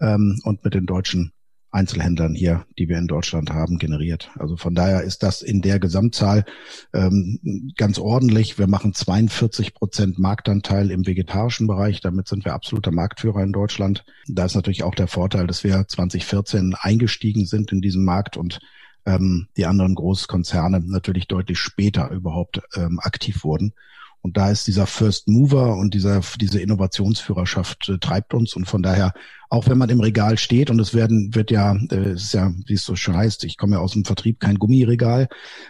ähm, 0.00 0.40
und 0.44 0.64
mit 0.64 0.74
den 0.74 0.86
deutschen 0.86 1.32
Einzelhändlern 1.70 2.34
hier, 2.34 2.64
die 2.78 2.88
wir 2.88 2.96
in 2.96 3.06
Deutschland 3.06 3.50
haben, 3.50 3.78
generiert. 3.78 4.30
Also 4.38 4.56
von 4.56 4.74
daher 4.74 5.02
ist 5.02 5.22
das 5.22 5.42
in 5.42 5.60
der 5.60 5.78
Gesamtzahl 5.78 6.44
ähm, 6.94 7.72
ganz 7.76 7.98
ordentlich. 7.98 8.58
Wir 8.58 8.66
machen 8.66 8.94
42 8.94 9.74
Prozent 9.74 10.18
Marktanteil 10.18 10.90
im 10.90 11.06
vegetarischen 11.06 11.66
Bereich. 11.66 12.00
Damit 12.00 12.28
sind 12.28 12.44
wir 12.44 12.54
absoluter 12.54 12.90
Marktführer 12.90 13.42
in 13.42 13.52
Deutschland. 13.52 14.04
Da 14.26 14.46
ist 14.46 14.54
natürlich 14.54 14.82
auch 14.82 14.94
der 14.94 15.08
Vorteil, 15.08 15.46
dass 15.46 15.62
wir 15.62 15.86
2014 15.86 16.74
eingestiegen 16.78 17.44
sind 17.44 17.70
in 17.70 17.82
diesem 17.82 18.04
Markt 18.04 18.36
und 18.38 18.60
ähm, 19.04 19.48
die 19.56 19.66
anderen 19.66 19.94
Großkonzerne 19.94 20.80
natürlich 20.86 21.28
deutlich 21.28 21.58
später 21.58 22.10
überhaupt 22.10 22.62
ähm, 22.76 22.98
aktiv 23.02 23.44
wurden. 23.44 23.74
Und 24.22 24.36
da 24.36 24.50
ist 24.50 24.66
dieser 24.66 24.86
First 24.86 25.28
Mover 25.28 25.76
und 25.76 25.94
dieser, 25.94 26.20
diese 26.40 26.60
Innovationsführerschaft 26.60 27.88
äh, 27.88 27.98
treibt 27.98 28.34
uns. 28.34 28.54
Und 28.54 28.66
von 28.66 28.82
daher, 28.82 29.12
auch 29.48 29.68
wenn 29.68 29.78
man 29.78 29.88
im 29.90 30.00
Regal 30.00 30.36
steht 30.38 30.70
und 30.70 30.80
es 30.80 30.92
werden, 30.92 31.34
wird 31.34 31.50
ja, 31.50 31.76
äh, 31.90 32.10
es 32.10 32.24
ist 32.24 32.34
ja, 32.34 32.52
wie 32.66 32.74
es 32.74 32.84
so 32.84 32.96
schon 32.96 33.16
heißt, 33.16 33.44
ich 33.44 33.56
komme 33.56 33.76
ja 33.76 33.80
aus 33.80 33.92
dem 33.92 34.04
Vertrieb, 34.04 34.40
kein 34.40 34.58
Gummiregal, 34.58 35.28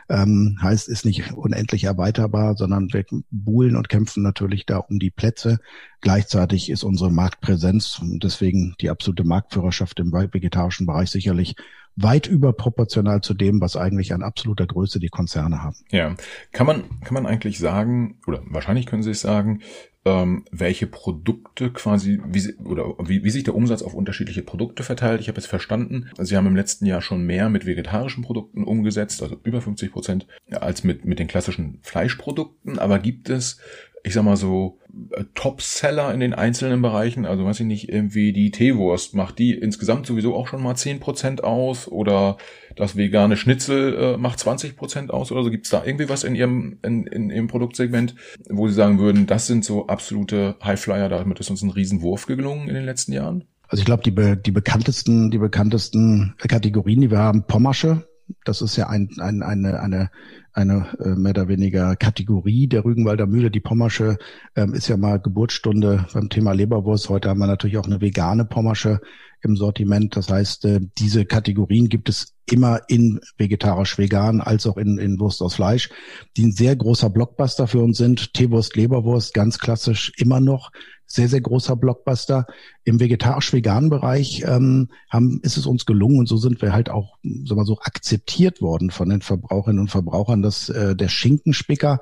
ähm, 0.09 0.59
heißt, 0.63 0.89
ist 0.89 1.05
nicht 1.05 1.33
unendlich 1.33 1.85
erweiterbar, 1.85 2.57
sondern 2.57 2.93
wir 2.93 3.05
buhlen 3.31 3.77
und 3.77 3.89
kämpfen 3.89 4.23
natürlich 4.23 4.67
da 4.67 4.79
um 4.79 4.99
die 4.99 5.11
Plätze. 5.11 5.59
Gleichzeitig 6.01 6.71
ist 6.71 6.85
unsere 6.85 7.11
Marktpräsenz 7.11 7.99
und 8.01 8.25
deswegen 8.25 8.75
die 8.81 8.91
absolute 8.91 9.25
Marktführerschaft 9.25 10.01
im 10.01 10.13
vegetarischen 10.13 10.87
Bereich 10.87 11.11
sicherlich 11.11 11.55
weit 12.01 12.27
überproportional 12.27 13.21
zu 13.21 13.35
dem, 13.35 13.61
was 13.61 13.77
eigentlich 13.77 14.13
an 14.13 14.23
absoluter 14.23 14.67
Größe 14.67 15.01
die 15.01 15.09
Konzerne 15.09 15.63
haben. 15.63 15.77
Ja, 15.91 16.15
kann 16.53 16.67
man 16.67 16.85
kann 17.05 17.15
man 17.15 17.27
eigentlich 17.27 17.59
sagen 17.59 18.19
oder 18.27 18.43
wahrscheinlich 18.47 18.87
können 18.87 19.03
Sie 19.03 19.11
es 19.11 19.21
sagen, 19.21 19.61
ähm, 20.05 20.45
welche 20.51 20.87
Produkte 20.87 21.71
quasi 21.71 22.21
wie 22.25 22.55
oder 22.65 22.95
wie, 23.07 23.25
wie 23.25 23.31
sich 23.31 23.45
der 23.45 23.55
Umsatz 23.55 23.83
auf 23.83 23.95
unterschiedliche 23.95 24.43
Produkte 24.43 24.83
verteilt. 24.83 25.21
Ich 25.21 25.29
habe 25.29 25.39
jetzt 25.39 25.49
verstanden, 25.49 26.09
Sie 26.19 26.37
haben 26.37 26.47
im 26.47 26.57
letzten 26.57 26.87
Jahr 26.87 27.03
schon 27.03 27.25
mehr 27.25 27.49
mit 27.49 27.67
vegetarischen 27.67 28.23
Produkten 28.23 28.65
umgesetzt, 28.65 29.23
also 29.23 29.37
über 29.43 29.61
50 29.61 29.93
Prozent, 29.93 30.27
als 30.51 30.85
mit 30.85 31.05
mit 31.05 31.19
den 31.19 31.27
klassischen 31.27 31.81
Fleischprodukten. 31.83 32.79
Aber 32.79 32.99
gibt 32.99 33.29
es 33.29 33.61
ich 34.05 34.15
sag 34.15 34.25
mal 34.25 34.37
so, 34.37 34.79
äh, 35.13 35.25
Top-Seller 35.35 36.13
in 36.13 36.21
den 36.21 36.35
einzelnen 36.35 36.83
Bereichen. 36.83 37.27
Also 37.27 37.45
weiß 37.45 37.61
ich 37.61 37.67
nicht, 37.67 37.89
irgendwie 37.89 38.33
die 38.33 38.51
Teewurst 38.51 39.15
macht 39.15 39.39
die 39.39 39.53
insgesamt 39.53 40.07
sowieso 40.07 40.35
auch 40.35 40.49
schon 40.49 40.63
mal 40.63 40.77
zehn 40.77 41.01
Prozent 41.01 41.45
aus 41.45 41.89
oder 41.89 42.37
das 42.77 42.97
vegane 42.97 43.37
Schnitzel 43.37 44.15
äh, 44.15 44.17
macht 44.17 44.39
20% 44.39 45.11
aus 45.11 45.33
oder 45.33 45.43
so. 45.43 45.51
Gibt 45.51 45.67
es 45.67 45.71
da 45.71 45.85
irgendwie 45.85 46.09
was 46.09 46.25
in 46.25 46.35
Ihrem, 46.35 46.79
in, 46.83 47.07
in 47.07 47.31
Ihrem 47.31 47.49
Produktsegment, 47.49 48.15
wo 48.49 48.69
Sie 48.69 48.75
sagen 48.75 48.99
würden, 48.99 49.27
das 49.27 49.47
sind 49.47 49.65
so 49.65 49.87
absolute 49.87 50.57
Highflyer, 50.63 51.09
damit 51.09 51.41
ist 51.41 51.51
uns 51.51 51.63
ein 51.63 51.71
Riesenwurf 51.71 52.27
gelungen 52.27 52.69
in 52.69 52.75
den 52.75 52.85
letzten 52.85 53.13
Jahren? 53.13 53.45
Also 53.69 53.83
ich 53.83 53.87
glaube, 53.87 54.03
die, 54.03 54.11
be 54.11 54.37
die 54.37 54.51
bekanntesten, 54.51 55.31
die 55.31 55.39
bekanntesten 55.39 56.35
Kategorien, 56.39 57.03
die 57.03 57.11
wir 57.11 57.19
haben, 57.19 57.45
Pommersche, 57.45 58.07
das 58.45 58.63
ist 58.63 58.77
ja 58.77 58.89
ein, 58.89 59.11
ein, 59.21 59.43
eine, 59.43 59.81
eine 59.81 60.11
eine 60.59 60.89
äh, 60.99 61.11
mehr 61.11 61.31
oder 61.31 61.49
weniger 61.49 61.95
Kategorie 61.95 62.67
der 62.67 62.85
Rügenwalder 62.85 63.27
Mühle. 63.27 63.51
Die 63.51 63.61
Pommersche 63.61 64.19
ähm, 64.57 64.75
ist 64.75 64.89
ja 64.89 64.97
mal 64.97 65.21
Geburtsstunde 65.21 66.07
beim 66.13 66.29
Thema 66.29 66.53
Leberwurst. 66.53 67.09
Heute 67.09 67.29
haben 67.29 67.39
wir 67.39 67.47
natürlich 67.47 67.79
auch 67.79 67.87
eine 67.87 68.01
vegane 68.01 68.45
Pommersche 68.45 69.01
im 69.41 69.57
Sortiment. 69.57 70.17
Das 70.17 70.29
heißt, 70.29 70.65
äh, 70.65 70.81
diese 70.99 71.25
Kategorien 71.25 71.89
gibt 71.89 72.09
es 72.09 72.35
immer 72.51 72.81
in 72.89 73.21
vegetarisch-vegan 73.37 74.41
als 74.41 74.67
auch 74.67 74.77
in, 74.77 74.99
in 74.99 75.21
Wurst 75.21 75.43
aus 75.43 75.55
Fleisch, 75.55 75.91
die 76.37 76.47
ein 76.47 76.53
sehr 76.53 76.75
großer 76.75 77.09
Blockbuster 77.09 77.69
für 77.69 77.81
uns 77.81 77.99
sind. 77.99 78.35
Teewurst, 78.35 78.75
Leberwurst, 78.75 79.35
ganz 79.35 79.61
klassisch 79.61 80.13
immer 80.17 80.41
noch 80.41 80.73
sehr, 81.09 81.29
sehr 81.29 81.41
großer 81.41 81.75
Blockbuster. 81.75 82.47
Im 82.85 83.01
vegetarisch-veganen 83.01 83.91
Bereich 83.91 84.45
ähm, 84.47 84.91
haben, 85.11 85.41
ist 85.43 85.57
es 85.57 85.67
uns 85.67 85.87
gelungen 85.87 86.21
und 86.21 86.29
so 86.29 86.37
sind 86.37 86.63
wir 86.63 86.73
halt 86.73 86.91
auch 86.91 87.17
sagen 87.23 87.61
wir 87.61 87.65
so 87.65 87.79
akzeptiert 87.81 88.61
worden 88.61 88.91
von 88.91 89.09
den 89.09 89.23
Verbraucherinnen 89.23 89.81
und 89.81 89.91
Verbrauchern, 89.91 90.43
dass 90.43 90.69
äh, 90.69 90.95
der 90.95 91.09
Schinkenspicker, 91.09 92.01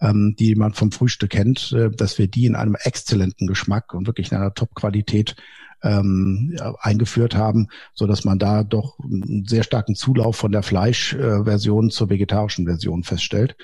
ähm, 0.00 0.34
die 0.38 0.56
man 0.56 0.74
vom 0.74 0.90
Frühstück 0.92 1.30
kennt, 1.30 1.72
äh, 1.72 1.90
dass 1.90 2.18
wir 2.18 2.26
die 2.26 2.46
in 2.46 2.56
einem 2.56 2.76
exzellenten 2.78 3.46
Geschmack 3.46 3.94
und 3.94 4.06
wirklich 4.06 4.32
in 4.32 4.38
einer 4.38 4.54
Top-Qualität 4.54 5.36
ähm, 5.82 6.56
eingeführt 6.80 7.34
haben, 7.36 7.68
so 7.94 8.06
dass 8.06 8.24
man 8.24 8.38
da 8.38 8.64
doch 8.64 8.98
einen 8.98 9.44
sehr 9.46 9.62
starken 9.62 9.94
Zulauf 9.94 10.36
von 10.36 10.52
der 10.52 10.62
Fleischversion 10.62 11.90
zur 11.90 12.10
vegetarischen 12.10 12.66
Version 12.66 13.04
feststellt. 13.04 13.56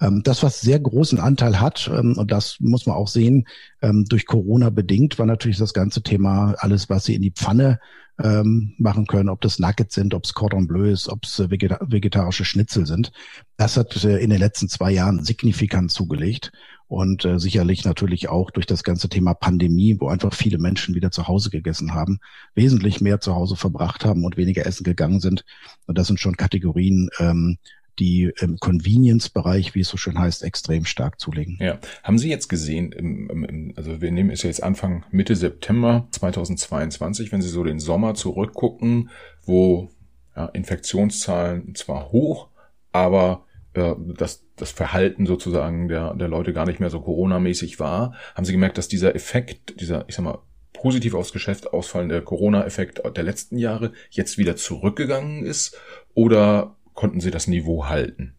Ähm, 0.00 0.22
das, 0.24 0.42
was 0.42 0.60
sehr 0.60 0.80
großen 0.80 1.20
Anteil 1.20 1.60
hat, 1.60 1.90
ähm, 1.92 2.16
und 2.16 2.30
das 2.30 2.56
muss 2.60 2.86
man 2.86 2.96
auch 2.96 3.08
sehen, 3.08 3.46
ähm, 3.82 4.04
durch 4.08 4.26
Corona 4.26 4.70
bedingt, 4.70 5.18
war 5.18 5.26
natürlich 5.26 5.58
das 5.58 5.74
ganze 5.74 6.02
Thema, 6.02 6.54
alles, 6.58 6.90
was 6.90 7.04
sie 7.04 7.14
in 7.14 7.22
die 7.22 7.32
Pfanne 7.32 7.78
ähm, 8.22 8.74
machen 8.78 9.06
können, 9.06 9.28
ob 9.28 9.40
das 9.40 9.58
Nuggets 9.58 9.94
sind, 9.94 10.14
ob 10.14 10.24
es 10.24 10.34
Cordon 10.34 10.66
Bleu 10.66 10.90
ist, 10.90 11.08
ob 11.08 11.24
es 11.24 11.38
äh, 11.38 11.50
vegetarische 11.50 12.44
Schnitzel 12.44 12.86
sind. 12.86 13.12
Das 13.56 13.76
hat 13.76 14.04
äh, 14.04 14.18
in 14.18 14.30
den 14.30 14.40
letzten 14.40 14.68
zwei 14.68 14.90
Jahren 14.90 15.24
signifikant 15.24 15.90
zugelegt 15.90 16.52
und 16.90 17.24
äh, 17.24 17.38
sicherlich 17.38 17.84
natürlich 17.84 18.28
auch 18.28 18.50
durch 18.50 18.66
das 18.66 18.82
ganze 18.82 19.08
Thema 19.08 19.32
Pandemie, 19.32 19.96
wo 20.00 20.08
einfach 20.08 20.34
viele 20.34 20.58
Menschen 20.58 20.96
wieder 20.96 21.12
zu 21.12 21.28
Hause 21.28 21.48
gegessen 21.48 21.94
haben, 21.94 22.18
wesentlich 22.56 23.00
mehr 23.00 23.20
zu 23.20 23.36
Hause 23.36 23.54
verbracht 23.54 24.04
haben 24.04 24.24
und 24.24 24.36
weniger 24.36 24.66
essen 24.66 24.82
gegangen 24.82 25.20
sind. 25.20 25.44
Und 25.86 25.98
das 25.98 26.08
sind 26.08 26.18
schon 26.18 26.36
Kategorien, 26.36 27.08
ähm, 27.20 27.58
die 28.00 28.32
im 28.40 28.58
Convenience-Bereich, 28.58 29.76
wie 29.76 29.82
es 29.82 29.88
so 29.88 29.98
schön 29.98 30.18
heißt, 30.18 30.42
extrem 30.42 30.84
stark 30.84 31.20
zulegen. 31.20 31.58
Ja, 31.60 31.78
haben 32.02 32.18
Sie 32.18 32.28
jetzt 32.28 32.48
gesehen, 32.48 33.72
also 33.76 34.00
wir 34.00 34.10
nehmen 34.10 34.30
es 34.30 34.42
ja 34.42 34.48
jetzt 34.48 34.64
Anfang 34.64 35.04
Mitte 35.12 35.36
September 35.36 36.08
2022, 36.10 37.30
wenn 37.30 37.40
Sie 37.40 37.50
so 37.50 37.62
den 37.62 37.78
Sommer 37.78 38.14
zurückgucken, 38.14 39.10
wo 39.44 39.90
ja, 40.34 40.46
Infektionszahlen 40.46 41.76
zwar 41.76 42.10
hoch, 42.10 42.48
aber 42.90 43.44
äh, 43.74 43.94
das, 43.98 44.44
das 44.56 44.70
Verhalten 44.70 45.26
sozusagen 45.26 45.88
der, 45.88 46.14
der 46.14 46.28
Leute 46.28 46.52
gar 46.52 46.66
nicht 46.66 46.80
mehr 46.80 46.90
so 46.90 47.00
Corona-mäßig 47.00 47.80
war, 47.80 48.14
haben 48.34 48.44
Sie 48.44 48.52
gemerkt, 48.52 48.78
dass 48.78 48.88
dieser 48.88 49.14
Effekt, 49.14 49.80
dieser, 49.80 50.04
ich 50.08 50.14
sag 50.14 50.24
mal, 50.24 50.38
positiv 50.72 51.14
aufs 51.14 51.32
Geschäft 51.32 51.72
ausfallende 51.72 52.22
Corona-Effekt 52.22 53.02
der 53.16 53.24
letzten 53.24 53.58
Jahre 53.58 53.92
jetzt 54.10 54.38
wieder 54.38 54.56
zurückgegangen 54.56 55.44
ist? 55.44 55.76
Oder 56.14 56.76
konnten 56.94 57.20
Sie 57.20 57.30
das 57.30 57.46
Niveau 57.46 57.86
halten? 57.86 58.34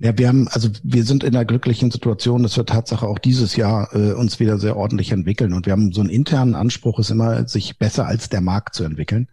Ja, 0.00 0.16
wir 0.16 0.28
haben, 0.28 0.48
also 0.48 0.68
wir 0.82 1.04
sind 1.04 1.24
in 1.24 1.32
der 1.32 1.44
glücklichen 1.44 1.90
Situation, 1.90 2.42
dass 2.42 2.56
wir 2.56 2.66
Tatsache 2.66 3.06
auch 3.06 3.18
dieses 3.18 3.56
Jahr 3.56 3.94
äh, 3.94 4.12
uns 4.12 4.38
wieder 4.40 4.58
sehr 4.58 4.76
ordentlich 4.76 5.12
entwickeln. 5.12 5.52
Und 5.52 5.66
wir 5.66 5.72
haben 5.72 5.92
so 5.92 6.00
einen 6.00 6.10
internen 6.10 6.54
Anspruch, 6.54 6.98
ist 6.98 7.10
immer, 7.10 7.48
sich 7.48 7.78
besser 7.78 8.06
als 8.06 8.28
der 8.28 8.40
Markt 8.40 8.74
zu 8.74 8.84
entwickeln. 8.84 9.28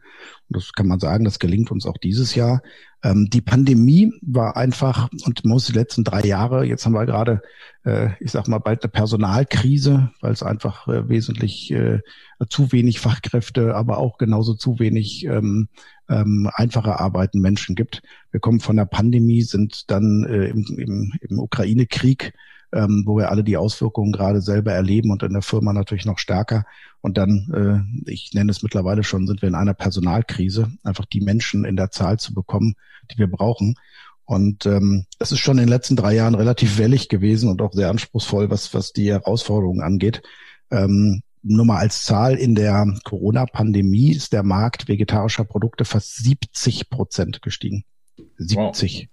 Und 0.47 0.57
das 0.57 0.73
kann 0.73 0.87
man 0.87 0.99
sagen, 0.99 1.25
das 1.25 1.39
gelingt 1.39 1.71
uns 1.71 1.85
auch 1.85 1.97
dieses 1.97 2.35
Jahr. 2.35 2.61
Ähm, 3.03 3.29
die 3.31 3.41
Pandemie 3.41 4.11
war 4.21 4.57
einfach, 4.57 5.09
und 5.25 5.45
muss 5.45 5.67
die 5.67 5.73
letzten 5.73 6.03
drei 6.03 6.21
Jahre, 6.21 6.65
jetzt 6.65 6.85
haben 6.85 6.93
wir 6.93 7.05
gerade, 7.05 7.41
äh, 7.83 8.09
ich 8.19 8.31
sag 8.31 8.47
mal, 8.47 8.59
bald 8.59 8.83
eine 8.83 8.91
Personalkrise, 8.91 10.11
weil 10.21 10.31
es 10.31 10.43
einfach 10.43 10.87
äh, 10.87 11.07
wesentlich 11.09 11.71
äh, 11.71 11.99
zu 12.49 12.71
wenig 12.71 12.99
Fachkräfte, 12.99 13.75
aber 13.75 13.99
auch 13.99 14.17
genauso 14.17 14.55
zu 14.55 14.79
wenig 14.79 15.25
ähm, 15.25 15.69
ähm, 16.09 16.49
einfache 16.53 16.99
Arbeiten 16.99 17.39
Menschen 17.41 17.75
gibt. 17.75 18.01
Wir 18.31 18.39
kommen 18.39 18.59
von 18.59 18.75
der 18.75 18.85
Pandemie, 18.85 19.41
sind 19.41 19.89
dann 19.89 20.25
äh, 20.25 20.47
im, 20.47 20.65
im, 20.77 21.13
im 21.21 21.39
Ukraine-Krieg, 21.39 22.33
ähm, 22.73 23.03
wo 23.05 23.17
wir 23.17 23.31
alle 23.31 23.43
die 23.43 23.57
Auswirkungen 23.57 24.11
gerade 24.11 24.41
selber 24.41 24.73
erleben 24.73 25.11
und 25.11 25.23
in 25.23 25.33
der 25.33 25.41
Firma 25.41 25.73
natürlich 25.73 26.05
noch 26.05 26.19
stärker. 26.19 26.65
Und 27.01 27.17
dann, 27.17 27.95
äh, 28.05 28.11
ich 28.11 28.33
nenne 28.33 28.51
es 28.51 28.63
mittlerweile 28.63 29.03
schon, 29.03 29.27
sind 29.27 29.41
wir 29.41 29.49
in 29.49 29.55
einer 29.55 29.73
Personalkrise, 29.73 30.71
einfach 30.83 31.05
die 31.05 31.21
Menschen 31.21 31.65
in 31.65 31.75
der 31.75 31.91
Zahl 31.91 32.19
zu 32.19 32.33
bekommen, 32.33 32.75
die 33.11 33.17
wir 33.17 33.27
brauchen. 33.27 33.75
Und 34.25 34.65
ähm, 34.65 35.05
das 35.19 35.31
ist 35.31 35.39
schon 35.39 35.57
in 35.57 35.65
den 35.65 35.69
letzten 35.69 35.95
drei 35.95 36.15
Jahren 36.15 36.35
relativ 36.35 36.77
wellig 36.79 37.09
gewesen 37.09 37.47
und 37.49 37.61
auch 37.61 37.73
sehr 37.73 37.91
anspruchsvoll, 37.91 38.49
was, 38.49 38.73
was 38.73 38.91
die 38.91 39.11
Herausforderungen 39.11 39.81
angeht. 39.81 40.23
Ähm, 40.71 41.21
nur 41.45 41.65
mal 41.65 41.77
als 41.77 42.03
Zahl, 42.03 42.35
in 42.35 42.55
der 42.55 42.85
Corona-Pandemie 43.03 44.11
ist 44.11 44.33
der 44.33 44.43
Markt 44.43 44.87
vegetarischer 44.87 45.45
Produkte 45.45 45.85
fast 45.85 46.15
70 46.17 46.89
Prozent 46.89 47.41
gestiegen. 47.41 47.85
70. 48.37 49.01
Wow. 49.01 49.09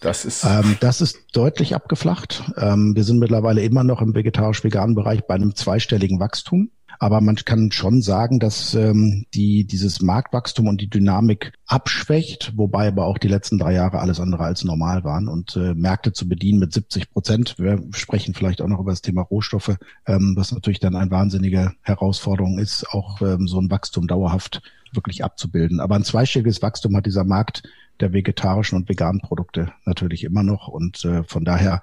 Das 0.00 0.24
ist, 0.24 0.44
ähm, 0.44 0.78
das 0.80 1.02
ist 1.02 1.18
deutlich 1.32 1.74
abgeflacht. 1.74 2.44
Ähm, 2.56 2.96
wir 2.96 3.04
sind 3.04 3.18
mittlerweile 3.18 3.62
immer 3.62 3.84
noch 3.84 4.00
im 4.00 4.14
vegetarisch-veganen 4.14 4.94
Bereich 4.94 5.26
bei 5.26 5.34
einem 5.34 5.54
zweistelligen 5.54 6.20
Wachstum. 6.20 6.70
Aber 7.02 7.22
man 7.22 7.34
kann 7.36 7.72
schon 7.72 8.02
sagen, 8.02 8.40
dass 8.40 8.74
ähm, 8.74 9.24
die 9.32 9.64
dieses 9.64 10.02
Marktwachstum 10.02 10.66
und 10.66 10.82
die 10.82 10.90
Dynamik 10.90 11.54
abschwächt, 11.66 12.52
wobei 12.56 12.88
aber 12.88 13.06
auch 13.06 13.16
die 13.16 13.28
letzten 13.28 13.56
drei 13.56 13.72
Jahre 13.72 14.00
alles 14.00 14.20
andere 14.20 14.44
als 14.44 14.64
normal 14.64 15.02
waren 15.02 15.26
und 15.26 15.56
äh, 15.56 15.72
Märkte 15.72 16.12
zu 16.12 16.28
bedienen 16.28 16.58
mit 16.58 16.74
70 16.74 17.10
Prozent. 17.10 17.54
Wir 17.58 17.82
sprechen 17.92 18.34
vielleicht 18.34 18.60
auch 18.60 18.68
noch 18.68 18.80
über 18.80 18.92
das 18.92 19.00
Thema 19.00 19.22
Rohstoffe, 19.22 19.78
ähm, 20.06 20.34
was 20.36 20.52
natürlich 20.52 20.78
dann 20.78 20.94
eine 20.94 21.10
wahnsinnige 21.10 21.72
Herausforderung 21.80 22.58
ist, 22.58 22.86
auch 22.90 23.22
ähm, 23.22 23.48
so 23.48 23.58
ein 23.58 23.70
Wachstum 23.70 24.06
dauerhaft 24.06 24.60
wirklich 24.92 25.24
abzubilden. 25.24 25.80
Aber 25.80 25.94
ein 25.94 26.04
zweistelliges 26.04 26.60
Wachstum 26.60 26.94
hat 26.96 27.06
dieser 27.06 27.24
Markt 27.24 27.62
der 28.00 28.12
vegetarischen 28.12 28.76
und 28.76 28.90
veganen 28.90 29.22
Produkte 29.22 29.72
natürlich 29.86 30.22
immer 30.22 30.42
noch. 30.42 30.68
Und 30.68 31.02
äh, 31.06 31.22
von 31.24 31.46
daher, 31.46 31.80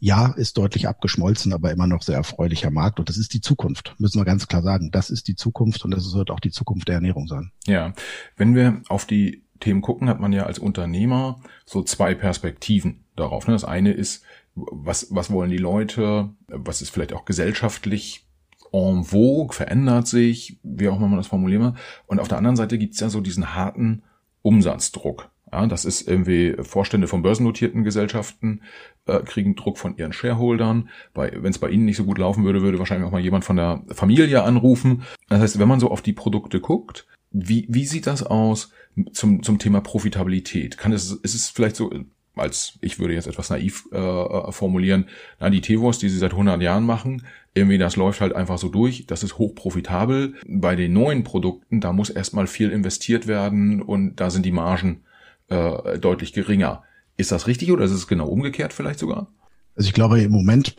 ja, 0.00 0.28
ist 0.32 0.56
deutlich 0.56 0.88
abgeschmolzen, 0.88 1.52
aber 1.52 1.70
immer 1.70 1.86
noch 1.86 2.02
sehr 2.02 2.16
erfreulicher 2.16 2.70
Markt. 2.70 2.98
Und 2.98 3.08
das 3.08 3.18
ist 3.18 3.34
die 3.34 3.40
Zukunft, 3.40 3.94
müssen 3.98 4.18
wir 4.18 4.24
ganz 4.24 4.48
klar 4.48 4.62
sagen. 4.62 4.90
Das 4.90 5.10
ist 5.10 5.28
die 5.28 5.36
Zukunft 5.36 5.84
und 5.84 5.92
das 5.92 6.14
wird 6.14 6.30
auch 6.30 6.40
die 6.40 6.50
Zukunft 6.50 6.88
der 6.88 6.96
Ernährung 6.96 7.28
sein. 7.28 7.52
Ja, 7.66 7.92
wenn 8.36 8.54
wir 8.54 8.82
auf 8.88 9.04
die 9.04 9.44
Themen 9.60 9.82
gucken, 9.82 10.08
hat 10.08 10.18
man 10.18 10.32
ja 10.32 10.44
als 10.44 10.58
Unternehmer 10.58 11.40
so 11.66 11.82
zwei 11.82 12.14
Perspektiven 12.14 13.04
darauf. 13.14 13.46
Ne? 13.46 13.52
Das 13.52 13.64
eine 13.64 13.92
ist, 13.92 14.24
was, 14.54 15.08
was 15.10 15.30
wollen 15.30 15.50
die 15.50 15.58
Leute? 15.58 16.30
Was 16.48 16.80
ist 16.80 16.90
vielleicht 16.90 17.12
auch 17.12 17.26
gesellschaftlich 17.26 18.26
en 18.72 19.04
vogue, 19.04 19.54
verändert 19.54 20.06
sich, 20.06 20.58
wie 20.62 20.88
auch 20.88 20.96
immer 20.96 21.08
man 21.08 21.18
das 21.18 21.26
formulieren 21.26 21.62
will. 21.62 21.74
Und 22.06 22.20
auf 22.20 22.28
der 22.28 22.38
anderen 22.38 22.56
Seite 22.56 22.78
gibt's 22.78 23.00
ja 23.00 23.10
so 23.10 23.20
diesen 23.20 23.54
harten 23.54 24.02
Umsatzdruck. 24.42 25.30
Ja, 25.52 25.66
das 25.66 25.84
ist 25.84 26.06
irgendwie 26.06 26.56
Vorstände 26.62 27.08
von 27.08 27.22
börsennotierten 27.22 27.82
Gesellschaften 27.82 28.62
äh, 29.06 29.20
kriegen 29.20 29.56
Druck 29.56 29.78
von 29.78 29.96
ihren 29.96 30.12
Shareholdern. 30.12 30.88
Wenn 31.14 31.50
es 31.50 31.58
bei 31.58 31.70
ihnen 31.70 31.84
nicht 31.84 31.96
so 31.96 32.04
gut 32.04 32.18
laufen 32.18 32.44
würde, 32.44 32.62
würde 32.62 32.78
wahrscheinlich 32.78 33.06
auch 33.06 33.12
mal 33.12 33.20
jemand 33.20 33.44
von 33.44 33.56
der 33.56 33.82
Familie 33.88 34.42
anrufen. 34.42 35.02
Das 35.28 35.40
heißt, 35.40 35.58
wenn 35.58 35.68
man 35.68 35.80
so 35.80 35.90
auf 35.90 36.02
die 36.02 36.12
Produkte 36.12 36.60
guckt, 36.60 37.06
wie, 37.30 37.66
wie 37.68 37.86
sieht 37.86 38.06
das 38.06 38.22
aus 38.22 38.72
zum, 39.12 39.42
zum 39.42 39.58
Thema 39.58 39.80
Profitabilität? 39.80 40.78
Kann 40.78 40.92
es, 40.92 41.12
ist 41.12 41.34
es 41.34 41.48
vielleicht 41.48 41.76
so, 41.76 41.90
als 42.34 42.78
ich 42.80 42.98
würde 42.98 43.14
jetzt 43.14 43.26
etwas 43.26 43.50
naiv 43.50 43.86
äh, 43.92 43.96
äh 43.98 44.52
formulieren, 44.52 45.06
na, 45.38 45.50
die 45.50 45.60
Teewurst, 45.60 46.02
die 46.02 46.08
sie 46.08 46.18
seit 46.18 46.32
100 46.32 46.60
Jahren 46.60 46.84
machen, 46.84 47.24
irgendwie 47.54 47.78
das 47.78 47.96
läuft 47.96 48.20
halt 48.20 48.34
einfach 48.34 48.58
so 48.58 48.68
durch, 48.68 49.06
das 49.06 49.22
ist 49.22 49.38
hoch 49.38 49.54
profitabel. 49.54 50.34
Bei 50.46 50.76
den 50.76 50.92
neuen 50.92 51.24
Produkten, 51.24 51.80
da 51.80 51.92
muss 51.92 52.10
erstmal 52.10 52.46
viel 52.46 52.70
investiert 52.70 53.26
werden 53.26 53.82
und 53.82 54.16
da 54.16 54.30
sind 54.30 54.46
die 54.46 54.52
Margen 54.52 55.02
äh, 55.48 55.98
deutlich 55.98 56.32
geringer. 56.32 56.82
Ist 57.20 57.32
das 57.32 57.46
richtig 57.46 57.70
oder 57.70 57.84
ist 57.84 57.90
es 57.90 58.06
genau 58.06 58.28
umgekehrt 58.28 58.72
vielleicht 58.72 58.98
sogar? 58.98 59.28
Also 59.76 59.88
ich 59.88 59.92
glaube 59.92 60.22
im 60.22 60.32
Moment, 60.32 60.74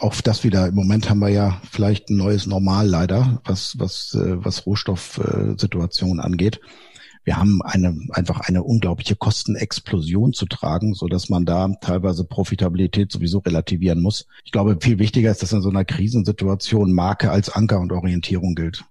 auch 0.00 0.20
das 0.20 0.42
wieder, 0.42 0.66
im 0.66 0.74
Moment 0.74 1.08
haben 1.08 1.20
wir 1.20 1.28
ja 1.28 1.60
vielleicht 1.70 2.10
ein 2.10 2.16
neues 2.16 2.46
Normal 2.46 2.88
leider, 2.88 3.40
was, 3.44 3.78
was, 3.78 4.12
äh, 4.14 4.44
was 4.44 4.66
Rohstoffsituationen 4.66 6.18
angeht. 6.18 6.60
Wir 7.22 7.36
haben 7.36 7.62
eine, 7.62 7.96
einfach 8.10 8.40
eine 8.40 8.64
unglaubliche 8.64 9.14
Kostenexplosion 9.14 10.32
zu 10.32 10.46
tragen, 10.46 10.94
so 10.94 11.06
dass 11.06 11.28
man 11.28 11.46
da 11.46 11.68
teilweise 11.80 12.24
Profitabilität 12.24 13.12
sowieso 13.12 13.38
relativieren 13.38 14.02
muss. 14.02 14.26
Ich 14.44 14.50
glaube, 14.50 14.76
viel 14.80 14.98
wichtiger 14.98 15.30
ist, 15.30 15.44
dass 15.44 15.52
in 15.52 15.62
so 15.62 15.70
einer 15.70 15.84
Krisensituation 15.84 16.92
Marke 16.92 17.30
als 17.30 17.50
Anker 17.50 17.78
und 17.78 17.92
Orientierung 17.92 18.56
gilt. 18.56 18.84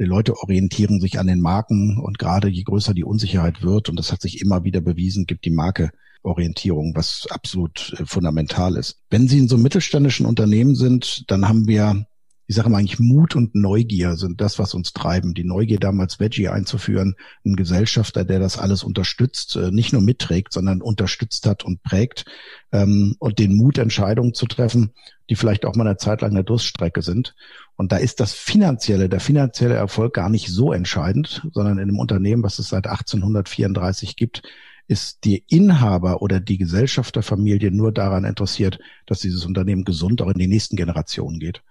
Die 0.00 0.04
Leute 0.04 0.36
orientieren 0.36 1.00
sich 1.00 1.20
an 1.20 1.28
den 1.28 1.40
Marken 1.40 1.98
und 1.98 2.18
gerade 2.18 2.48
je 2.48 2.64
größer 2.64 2.94
die 2.94 3.04
Unsicherheit 3.04 3.62
wird, 3.62 3.88
und 3.88 3.96
das 3.96 4.10
hat 4.10 4.20
sich 4.20 4.40
immer 4.40 4.64
wieder 4.64 4.80
bewiesen, 4.80 5.24
gibt 5.24 5.44
die 5.44 5.50
Marke 5.50 5.92
Orientierung, 6.22 6.94
was 6.94 7.26
absolut 7.30 7.94
äh, 7.98 8.06
fundamental 8.06 8.76
ist. 8.76 9.00
Wenn 9.10 9.28
Sie 9.28 9.38
in 9.38 9.48
so 9.48 9.56
mittelständischen 9.56 10.26
Unternehmen 10.26 10.74
sind, 10.74 11.30
dann 11.30 11.48
haben 11.48 11.66
wir 11.66 12.06
ich 12.50 12.56
sage 12.56 12.70
mal 12.70 12.78
eigentlich 12.78 12.98
Mut 12.98 13.36
und 13.36 13.54
Neugier 13.54 14.16
sind 14.16 14.40
das, 14.40 14.58
was 14.58 14.72
uns 14.72 14.94
treiben. 14.94 15.34
Die 15.34 15.44
Neugier 15.44 15.78
damals 15.78 16.18
Veggie 16.18 16.48
einzuführen, 16.48 17.14
ein 17.44 17.56
Gesellschafter, 17.56 18.24
der 18.24 18.40
das 18.40 18.58
alles 18.58 18.82
unterstützt, 18.82 19.54
äh, 19.56 19.70
nicht 19.70 19.92
nur 19.92 20.00
mitträgt, 20.00 20.54
sondern 20.54 20.80
unterstützt 20.80 21.46
hat 21.46 21.62
und 21.62 21.82
prägt 21.82 22.24
ähm, 22.72 23.16
und 23.18 23.38
den 23.38 23.54
Mut, 23.54 23.76
Entscheidungen 23.76 24.32
zu 24.32 24.46
treffen, 24.46 24.94
die 25.28 25.36
vielleicht 25.36 25.66
auch 25.66 25.76
mal 25.76 25.86
eine 25.86 25.98
Zeit 25.98 26.22
lang 26.22 26.30
eine 26.30 26.42
Durststrecke 26.42 27.02
sind. 27.02 27.34
Und 27.76 27.92
da 27.92 27.98
ist 27.98 28.18
das 28.18 28.32
finanzielle, 28.32 29.10
der 29.10 29.20
finanzielle 29.20 29.74
Erfolg 29.74 30.14
gar 30.14 30.30
nicht 30.30 30.48
so 30.48 30.72
entscheidend, 30.72 31.46
sondern 31.52 31.76
in 31.76 31.90
einem 31.90 31.98
Unternehmen, 31.98 32.42
was 32.42 32.58
es 32.58 32.70
seit 32.70 32.86
1834 32.86 34.16
gibt, 34.16 34.42
ist 34.88 35.24
die 35.24 35.44
Inhaber 35.48 36.22
oder 36.22 36.40
die 36.40 36.58
Gesellschafterfamilie 36.58 37.70
nur 37.70 37.92
daran 37.92 38.24
interessiert, 38.24 38.80
dass 39.06 39.20
dieses 39.20 39.44
Unternehmen 39.44 39.84
gesund 39.84 40.22
auch 40.22 40.30
in 40.30 40.38
die 40.38 40.48
nächsten 40.48 40.76
Generationen 40.76 41.38
geht. 41.38 41.62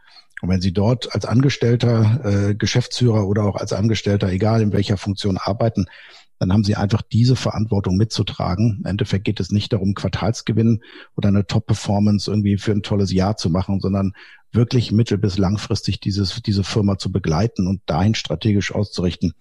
Und 0.41 0.49
wenn 0.49 0.61
Sie 0.61 0.71
dort 0.71 1.13
als 1.15 1.25
Angestellter, 1.25 2.21
äh, 2.23 2.55
Geschäftsführer 2.55 3.27
oder 3.27 3.43
auch 3.43 3.55
als 3.55 3.73
Angestellter, 3.73 4.31
egal 4.31 4.61
in 4.61 4.71
welcher 4.71 4.97
Funktion 4.97 5.37
arbeiten, 5.37 5.87
dann 6.37 6.53
haben 6.53 6.63
Sie 6.63 6.75
einfach 6.75 7.01
diese 7.01 7.35
Verantwortung 7.35 7.97
mitzutragen. 7.97 8.77
Im 8.81 8.85
Endeffekt 8.85 9.25
geht 9.25 9.39
es 9.39 9.51
nicht 9.51 9.73
darum, 9.73 9.95
Quartalsgewinn 9.95 10.83
oder 11.15 11.29
eine 11.29 11.47
Top-Performance 11.47 12.29
irgendwie 12.29 12.57
für 12.57 12.71
ein 12.71 12.83
tolles 12.83 13.11
Jahr 13.11 13.37
zu 13.37 13.49
machen, 13.49 13.79
sondern 13.79 14.13
wirklich 14.51 14.91
mittel- 14.91 15.17
bis 15.17 15.39
langfristig 15.39 15.99
dieses, 15.99 16.39
diese 16.43 16.63
Firma 16.63 16.99
zu 16.99 17.11
begleiten 17.11 17.65
und 17.65 17.81
dahin 17.87 18.13
strategisch 18.13 18.73
auszurichten, 18.73 19.33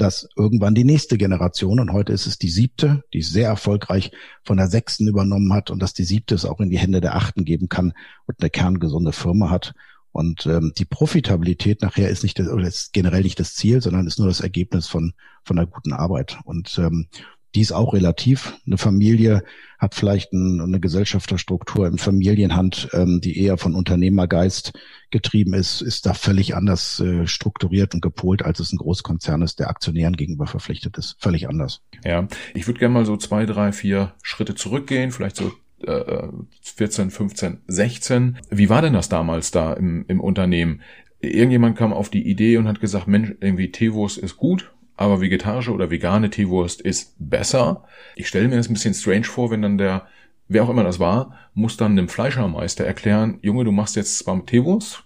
dass 0.00 0.28
irgendwann 0.36 0.74
die 0.74 0.84
nächste 0.84 1.18
Generation, 1.18 1.80
und 1.80 1.92
heute 1.92 2.12
ist 2.12 2.26
es 2.26 2.38
die 2.38 2.48
siebte, 2.48 3.04
die 3.12 3.22
sehr 3.22 3.48
erfolgreich 3.48 4.12
von 4.42 4.56
der 4.56 4.68
sechsten 4.68 5.08
übernommen 5.08 5.52
hat 5.52 5.70
und 5.70 5.80
dass 5.80 5.92
die 5.92 6.04
siebte 6.04 6.34
es 6.34 6.44
auch 6.44 6.60
in 6.60 6.70
die 6.70 6.78
Hände 6.78 7.00
der 7.00 7.16
achten 7.16 7.44
geben 7.44 7.68
kann 7.68 7.92
und 8.26 8.40
eine 8.40 8.50
kerngesunde 8.50 9.12
Firma 9.12 9.50
hat. 9.50 9.74
Und 10.12 10.46
ähm, 10.46 10.72
die 10.76 10.84
Profitabilität 10.84 11.82
nachher 11.82 12.08
ist 12.08 12.22
nicht 12.22 12.38
das, 12.38 12.48
oder 12.48 12.66
ist 12.66 12.92
generell 12.92 13.22
nicht 13.22 13.38
das 13.38 13.54
Ziel, 13.54 13.80
sondern 13.80 14.06
ist 14.06 14.18
nur 14.18 14.28
das 14.28 14.40
Ergebnis 14.40 14.88
von 14.88 15.12
von 15.44 15.58
einer 15.58 15.66
guten 15.66 15.92
Arbeit. 15.92 16.38
Und 16.44 16.78
ähm, 16.78 17.06
die 17.54 17.60
ist 17.60 17.72
auch 17.72 17.94
relativ. 17.94 18.54
Eine 18.66 18.78
Familie 18.78 19.42
hat 19.78 19.94
vielleicht 19.94 20.32
ein, 20.32 20.60
eine 20.60 20.80
Gesellschafterstruktur 20.80 21.86
in 21.86 21.98
Familienhand, 21.98 22.90
ähm, 22.92 23.20
die 23.22 23.38
eher 23.38 23.56
von 23.58 23.74
Unternehmergeist 23.74 24.72
getrieben 25.10 25.54
ist, 25.54 25.80
ist 25.80 26.06
da 26.06 26.14
völlig 26.14 26.54
anders 26.54 27.00
äh, 27.00 27.26
strukturiert 27.26 27.94
und 27.94 28.02
gepolt, 28.02 28.44
als 28.44 28.60
es 28.60 28.72
ein 28.72 28.76
Großkonzern 28.78 29.42
ist, 29.42 29.58
der 29.58 29.70
Aktionären 29.70 30.16
gegenüber 30.16 30.46
verpflichtet 30.46 30.98
ist. 30.98 31.16
Völlig 31.18 31.48
anders. 31.48 31.82
Ja, 32.04 32.28
ich 32.54 32.66
würde 32.66 32.78
gerne 32.78 32.94
mal 32.94 33.06
so 33.06 33.16
zwei, 33.16 33.46
drei, 33.46 33.72
vier 33.72 34.14
Schritte 34.22 34.54
zurückgehen, 34.54 35.10
vielleicht 35.10 35.36
so 35.36 35.52
14, 35.82 37.10
15, 37.10 37.58
16. 37.66 38.38
Wie 38.50 38.68
war 38.68 38.82
denn 38.82 38.92
das 38.92 39.08
damals 39.08 39.50
da 39.50 39.72
im, 39.72 40.04
im 40.08 40.20
Unternehmen? 40.20 40.82
Irgendjemand 41.20 41.76
kam 41.76 41.92
auf 41.92 42.10
die 42.10 42.28
Idee 42.28 42.58
und 42.58 42.68
hat 42.68 42.80
gesagt, 42.80 43.06
Mensch, 43.06 43.32
irgendwie 43.40 43.70
Teewurst 43.70 44.18
ist 44.18 44.36
gut, 44.36 44.72
aber 45.00 45.20
vegetarische 45.20 45.72
oder 45.72 45.90
vegane 45.90 46.28
Teewurst 46.30 46.80
ist 46.80 47.14
besser. 47.18 47.84
Ich 48.16 48.28
stelle 48.28 48.48
mir 48.48 48.56
das 48.56 48.68
ein 48.68 48.74
bisschen 48.74 48.94
strange 48.94 49.24
vor, 49.24 49.50
wenn 49.50 49.62
dann 49.62 49.78
der, 49.78 50.06
wer 50.46 50.62
auch 50.62 50.68
immer 50.68 50.84
das 50.84 50.98
war, 50.98 51.38
muss 51.54 51.76
dann 51.76 51.96
dem 51.96 52.08
Fleischermeister 52.08 52.84
erklären, 52.84 53.38
Junge, 53.40 53.64
du 53.64 53.72
machst 53.72 53.96
jetzt 53.96 54.18
zwar 54.18 54.44
Teewurst, 54.44 55.04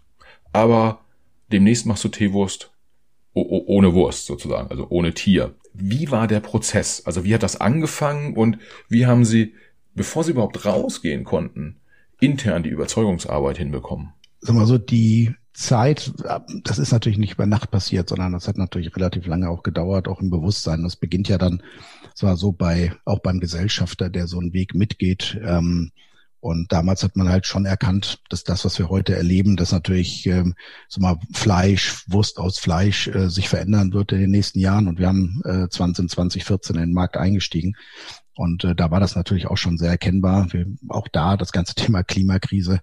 aber 0.52 1.04
demnächst 1.52 1.86
machst 1.86 2.02
du 2.02 2.08
Teewurst 2.08 2.72
ohne 3.34 3.94
Wurst 3.94 4.26
sozusagen, 4.26 4.68
also 4.68 4.86
ohne 4.90 5.14
Tier. 5.14 5.54
Wie 5.72 6.10
war 6.10 6.26
der 6.26 6.40
Prozess? 6.40 7.04
Also 7.06 7.24
wie 7.24 7.34
hat 7.34 7.42
das 7.42 7.60
angefangen 7.60 8.36
und 8.36 8.58
wie 8.88 9.06
haben 9.06 9.24
Sie 9.24 9.54
bevor 9.94 10.24
sie 10.24 10.32
überhaupt 10.32 10.64
rausgehen 10.64 11.24
konnten, 11.24 11.76
intern 12.20 12.62
die 12.62 12.70
Überzeugungsarbeit 12.70 13.58
hinbekommen? 13.58 14.12
Sag 14.40 14.56
mal 14.56 14.66
so, 14.66 14.78
die 14.78 15.34
Zeit, 15.54 16.12
das 16.64 16.78
ist 16.78 16.92
natürlich 16.92 17.18
nicht 17.18 17.34
über 17.34 17.46
Nacht 17.46 17.70
passiert, 17.70 18.08
sondern 18.08 18.32
das 18.32 18.48
hat 18.48 18.58
natürlich 18.58 18.94
relativ 18.96 19.26
lange 19.26 19.48
auch 19.48 19.62
gedauert, 19.62 20.08
auch 20.08 20.20
im 20.20 20.28
Bewusstsein. 20.28 20.82
Das 20.82 20.96
beginnt 20.96 21.28
ja 21.28 21.38
dann, 21.38 21.62
zwar 22.14 22.36
so 22.36 22.52
bei, 22.52 22.92
auch 23.04 23.20
beim 23.20 23.40
Gesellschafter, 23.40 24.10
der 24.10 24.26
so 24.26 24.38
einen 24.38 24.52
Weg 24.52 24.74
mitgeht. 24.74 25.40
Ähm, 25.42 25.92
und 26.40 26.72
damals 26.72 27.02
hat 27.02 27.16
man 27.16 27.30
halt 27.30 27.46
schon 27.46 27.64
erkannt, 27.64 28.20
dass 28.28 28.44
das, 28.44 28.66
was 28.66 28.78
wir 28.78 28.90
heute 28.90 29.16
erleben, 29.16 29.56
dass 29.56 29.72
natürlich 29.72 30.26
ähm, 30.26 30.54
so 30.88 31.00
mal 31.00 31.18
Fleisch, 31.32 32.04
Wurst 32.08 32.38
aus 32.38 32.58
Fleisch 32.58 33.08
äh, 33.08 33.30
sich 33.30 33.48
verändern 33.48 33.94
wird 33.94 34.12
in 34.12 34.20
den 34.20 34.30
nächsten 34.30 34.58
Jahren. 34.58 34.86
Und 34.86 34.98
wir 34.98 35.06
haben 35.06 35.40
äh, 35.44 35.68
20, 35.68 36.10
2014 36.10 36.76
in 36.76 36.82
den 36.82 36.92
Markt 36.92 37.16
eingestiegen. 37.16 37.76
Und 38.36 38.64
äh, 38.64 38.74
da 38.74 38.90
war 38.90 39.00
das 39.00 39.16
natürlich 39.16 39.46
auch 39.46 39.56
schon 39.56 39.78
sehr 39.78 39.90
erkennbar. 39.90 40.52
Wir, 40.52 40.66
auch 40.88 41.08
da 41.08 41.36
das 41.36 41.52
ganze 41.52 41.74
Thema 41.76 42.02
Klimakrise, 42.02 42.80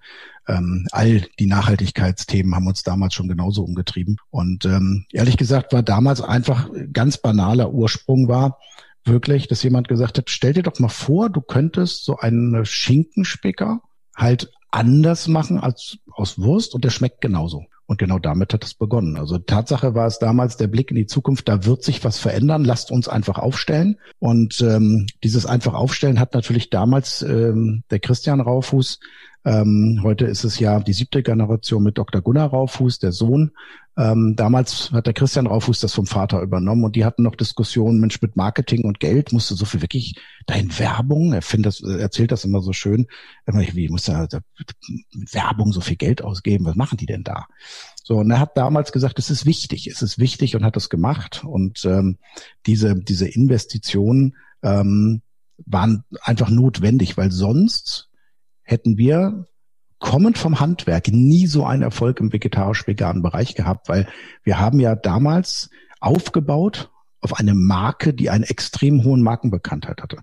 ähm, 0.48 0.88
all 0.92 1.22
die 1.40 1.48
Nachhaltigkeitsthemen 1.48 2.56
haben 2.56 2.68
uns 2.68 2.84
damals 2.84 3.14
schon 3.14 3.28
genauso 3.28 3.64
umgetrieben. 3.64 4.18
Und 4.30 4.66
ähm, 4.66 5.06
ehrlich 5.12 5.38
gesagt 5.38 5.74
war 5.74 5.84
damals 5.84 6.22
einfach 6.22 6.70
ganz 6.94 7.18
banaler 7.18 7.72
Ursprung 7.72 8.28
war 8.28 8.60
wirklich, 9.04 9.48
dass 9.48 9.64
jemand 9.64 9.88
gesagt 9.88 10.18
hat, 10.18 10.30
stell 10.30 10.54
dir 10.54 10.64
doch 10.64 10.80
mal 10.80 10.90
vor, 10.90 11.30
du 11.30 11.42
könntest 11.42 12.06
so 12.06 12.18
einen 12.18 12.66
Schinkenspicker 12.66 13.82
halt 14.16 14.52
anders 14.70 15.28
machen 15.28 15.60
als 15.60 15.98
aus 16.12 16.40
Wurst 16.40 16.76
und 16.76 16.84
der 16.84 16.92
schmeckt 16.92 17.22
genauso. 17.22 17.66
Und 17.92 17.98
genau 17.98 18.20
damit 18.20 18.54
hat 18.54 18.64
es 18.64 18.74
begonnen. 18.74 19.18
Also 19.18 19.38
Tatsache 19.38 19.96
war 19.96 20.08
es 20.08 20.18
damals 20.18 20.56
der 20.56 20.68
Blick 20.68 20.92
in 20.92 20.96
die 20.96 21.08
Zukunft, 21.08 21.50
da 21.50 21.66
wird 21.66 21.84
sich 21.84 22.06
was 22.06 22.20
verändern, 22.20 22.64
lasst 22.64 22.90
uns 22.90 23.10
einfach 23.10 23.38
aufstellen. 23.38 23.98
Und 24.18 24.62
ähm, 24.62 25.08
dieses 25.26 25.46
einfach 25.46 25.74
aufstellen 25.74 26.18
hat 26.18 26.34
natürlich 26.34 26.70
damals 26.70 27.22
ähm, 27.22 27.84
der 27.92 28.00
Christian 28.00 28.40
Raufuß 28.40 29.02
Ähm, 29.44 30.00
heute 30.04 30.26
ist 30.26 30.46
es 30.46 30.58
ja 30.60 30.80
die 30.80 30.94
siebte 30.94 31.22
Generation 31.22 31.84
mit 31.84 31.98
Dr. 31.98 32.22
Gunnar 32.22 32.52
Raufuß, 32.52 33.00
der 33.00 33.12
Sohn. 33.12 33.52
Ähm, 33.98 34.36
damals 34.38 34.92
hat 34.92 35.06
der 35.06 35.14
Christian 35.14 35.48
Raufuß 35.48 35.82
das 35.82 35.94
vom 35.94 36.06
Vater 36.06 36.42
übernommen 36.42 36.86
und 36.86 36.96
die 36.96 37.04
hatten 37.04 37.24
noch 37.24 37.36
Diskussionen, 37.36 38.00
Mensch, 38.00 38.22
mit 38.22 38.38
Marketing 38.38 38.86
und 38.86 39.02
Geld 39.02 39.34
musste 39.34 39.56
so 39.56 39.66
viel 39.66 39.82
wirklich 39.82 40.16
dein 40.46 40.78
Werbung, 40.80 41.34
er 41.34 41.42
findet 41.42 41.74
das, 41.74 41.82
erzählt 41.84 42.32
das 42.32 42.46
immer 42.46 42.62
so 42.62 42.72
schön, 42.72 43.08
wie 43.46 43.90
muss 43.90 44.08
er 44.08 44.30
mit 44.58 45.34
Werbung 45.34 45.74
so 45.74 45.82
viel 45.82 45.98
Geld 45.98 46.24
ausgeben, 46.24 46.66
was 46.66 46.76
machen 46.76 46.98
die 46.98 47.06
denn 47.06 47.24
da? 47.24 47.48
So, 48.04 48.18
und 48.18 48.32
er 48.32 48.40
hat 48.40 48.58
damals 48.58 48.92
gesagt, 48.92 49.20
es 49.20 49.30
ist 49.30 49.46
wichtig, 49.46 49.88
es 49.88 50.02
ist 50.02 50.18
wichtig 50.20 50.56
und 50.56 50.64
hat 50.64 50.76
es 50.76 50.90
gemacht. 50.90 51.44
Und 51.44 51.86
ähm, 51.86 52.18
diese, 52.66 52.96
diese 52.96 53.28
Investitionen 53.28 54.36
ähm, 54.64 55.22
waren 55.66 56.04
einfach 56.24 56.50
notwendig, 56.50 57.18
weil 57.18 57.32
sonst 57.32 58.10
hätten 58.64 58.98
wir 58.98 59.46
kommend 60.02 60.38
vom 60.38 60.60
Handwerk 60.60 61.08
nie 61.08 61.48
so 61.48 61.66
einen 61.66 61.84
Erfolg 61.84 62.20
im 62.20 62.34
vegetarisch-veganen 62.34 63.22
Bereich 63.22 63.56
gehabt, 63.56 63.88
weil 63.88 64.08
wir 64.44 64.60
haben 64.60 64.80
ja 64.82 64.96
damals 64.96 65.70
aufgebaut 66.02 66.92
auf 67.22 67.40
eine 67.40 67.54
Marke, 67.54 68.14
die 68.14 68.30
einen 68.30 68.44
extrem 68.44 69.04
hohen 69.04 69.22
Markenbekanntheit 69.22 70.02
hatte. 70.02 70.18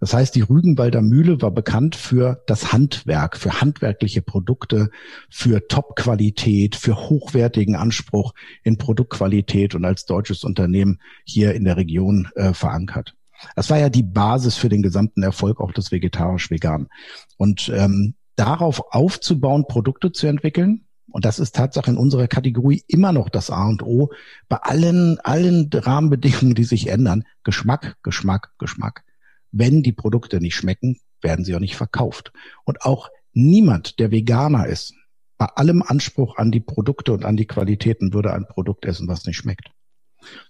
Das 0.00 0.14
heißt, 0.14 0.34
die 0.34 0.40
Rügenwalder 0.40 1.02
Mühle 1.02 1.42
war 1.42 1.50
bekannt 1.50 1.94
für 1.94 2.42
das 2.46 2.72
Handwerk, 2.72 3.36
für 3.36 3.60
handwerkliche 3.60 4.22
Produkte, 4.22 4.90
für 5.28 5.66
Top-Qualität, 5.68 6.74
für 6.74 6.96
hochwertigen 6.96 7.76
Anspruch 7.76 8.32
in 8.62 8.78
Produktqualität 8.78 9.74
und 9.74 9.84
als 9.84 10.06
deutsches 10.06 10.44
Unternehmen 10.44 11.00
hier 11.24 11.54
in 11.54 11.64
der 11.64 11.76
Region 11.76 12.28
äh, 12.34 12.54
verankert. 12.54 13.14
Das 13.56 13.68
war 13.68 13.78
ja 13.78 13.90
die 13.90 14.02
Basis 14.02 14.56
für 14.56 14.68
den 14.68 14.82
gesamten 14.82 15.22
Erfolg 15.22 15.60
auch 15.60 15.72
des 15.72 15.92
vegetarisch-vegan. 15.92 16.88
Und 17.36 17.70
ähm, 17.74 18.14
darauf 18.38 18.92
aufzubauen, 18.92 19.66
Produkte 19.66 20.12
zu 20.12 20.26
entwickeln, 20.26 20.88
und 21.10 21.24
das 21.24 21.38
ist 21.38 21.56
Tatsache 21.56 21.90
in 21.90 21.96
unserer 21.96 22.28
Kategorie 22.28 22.84
immer 22.86 23.12
noch 23.12 23.30
das 23.30 23.50
A 23.50 23.66
und 23.66 23.82
O, 23.82 24.10
bei 24.48 24.58
allen, 24.58 25.18
allen 25.20 25.70
Rahmenbedingungen, 25.72 26.54
die 26.54 26.64
sich 26.64 26.88
ändern, 26.88 27.24
Geschmack, 27.44 27.96
Geschmack, 28.02 28.52
Geschmack. 28.58 29.04
Wenn 29.50 29.82
die 29.82 29.92
Produkte 29.92 30.40
nicht 30.40 30.54
schmecken, 30.54 31.00
werden 31.22 31.44
sie 31.44 31.54
auch 31.54 31.60
nicht 31.60 31.76
verkauft. 31.76 32.32
Und 32.64 32.82
auch 32.82 33.08
niemand, 33.32 33.98
der 33.98 34.10
Veganer 34.10 34.66
ist, 34.66 34.94
bei 35.38 35.46
allem 35.46 35.82
Anspruch 35.82 36.36
an 36.36 36.50
die 36.50 36.60
Produkte 36.60 37.12
und 37.12 37.24
an 37.24 37.36
die 37.36 37.46
Qualitäten 37.46 38.12
würde 38.12 38.34
ein 38.34 38.46
Produkt 38.46 38.84
essen, 38.84 39.08
was 39.08 39.24
nicht 39.24 39.36
schmeckt. 39.36 39.70